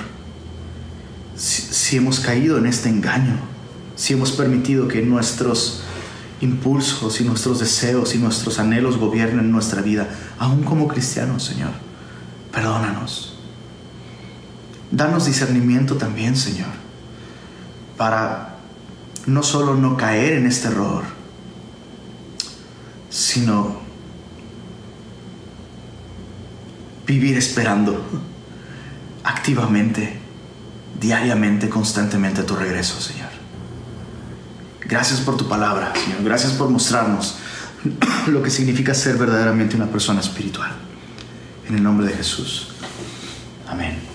si, 1.39 1.97
hemos 1.97 2.21
caído 2.21 2.59
en 2.59 2.67
este 2.67 2.89
engaño, 2.89 3.39
si 3.95 4.13
hemos 4.13 4.33
permitido 4.33 4.89
que 4.89 5.03
nuestros 5.03 5.83
impulsos 6.41 7.21
y 7.21 7.25
nuestros 7.25 7.61
deseos 7.61 8.15
y 8.15 8.19
nuestros 8.19 8.59
anhelos 8.59 8.99
gobiernen 8.99 9.51
nuestra 9.51 9.81
vida, 9.81 10.09
aún 10.39 10.63
como 10.65 10.89
cristianos, 10.89 11.45
Señor. 11.45 11.71
Perdónanos. 12.53 13.39
Danos 14.91 15.27
discernimiento 15.27 15.97
también, 15.97 16.37
Señor, 16.37 16.71
para 17.97 18.57
no 19.27 19.43
solo 19.43 19.75
no 19.75 19.97
caer 19.97 20.35
en 20.35 20.47
este 20.47 20.69
error, 20.69 21.05
sino 23.11 23.81
vivir 27.07 27.37
esperando 27.37 28.05
activamente 29.25 30.18
diariamente, 31.01 31.69
constantemente 31.69 32.41
a 32.41 32.47
tu 32.47 32.57
regreso, 32.57 33.01
Señor. 33.01 33.29
Gracias 34.81 35.21
por 35.21 35.37
tu 35.37 35.49
palabra, 35.49 35.93
Señor. 35.95 36.23
Gracias 36.25 36.53
por 36.53 36.71
mostrarnos 36.71 37.37
lo 38.27 38.43
que 38.43 38.51
significa 38.51 38.95
ser 38.95 39.17
verdaderamente 39.17 39.77
una 39.77 39.87
persona 39.87 40.21
espiritual. 40.21 40.73
En 41.69 41.75
el 41.75 41.83
nombre 41.83 42.07
de 42.07 42.15
Jesús. 42.15 42.69
Amén. 43.69 44.08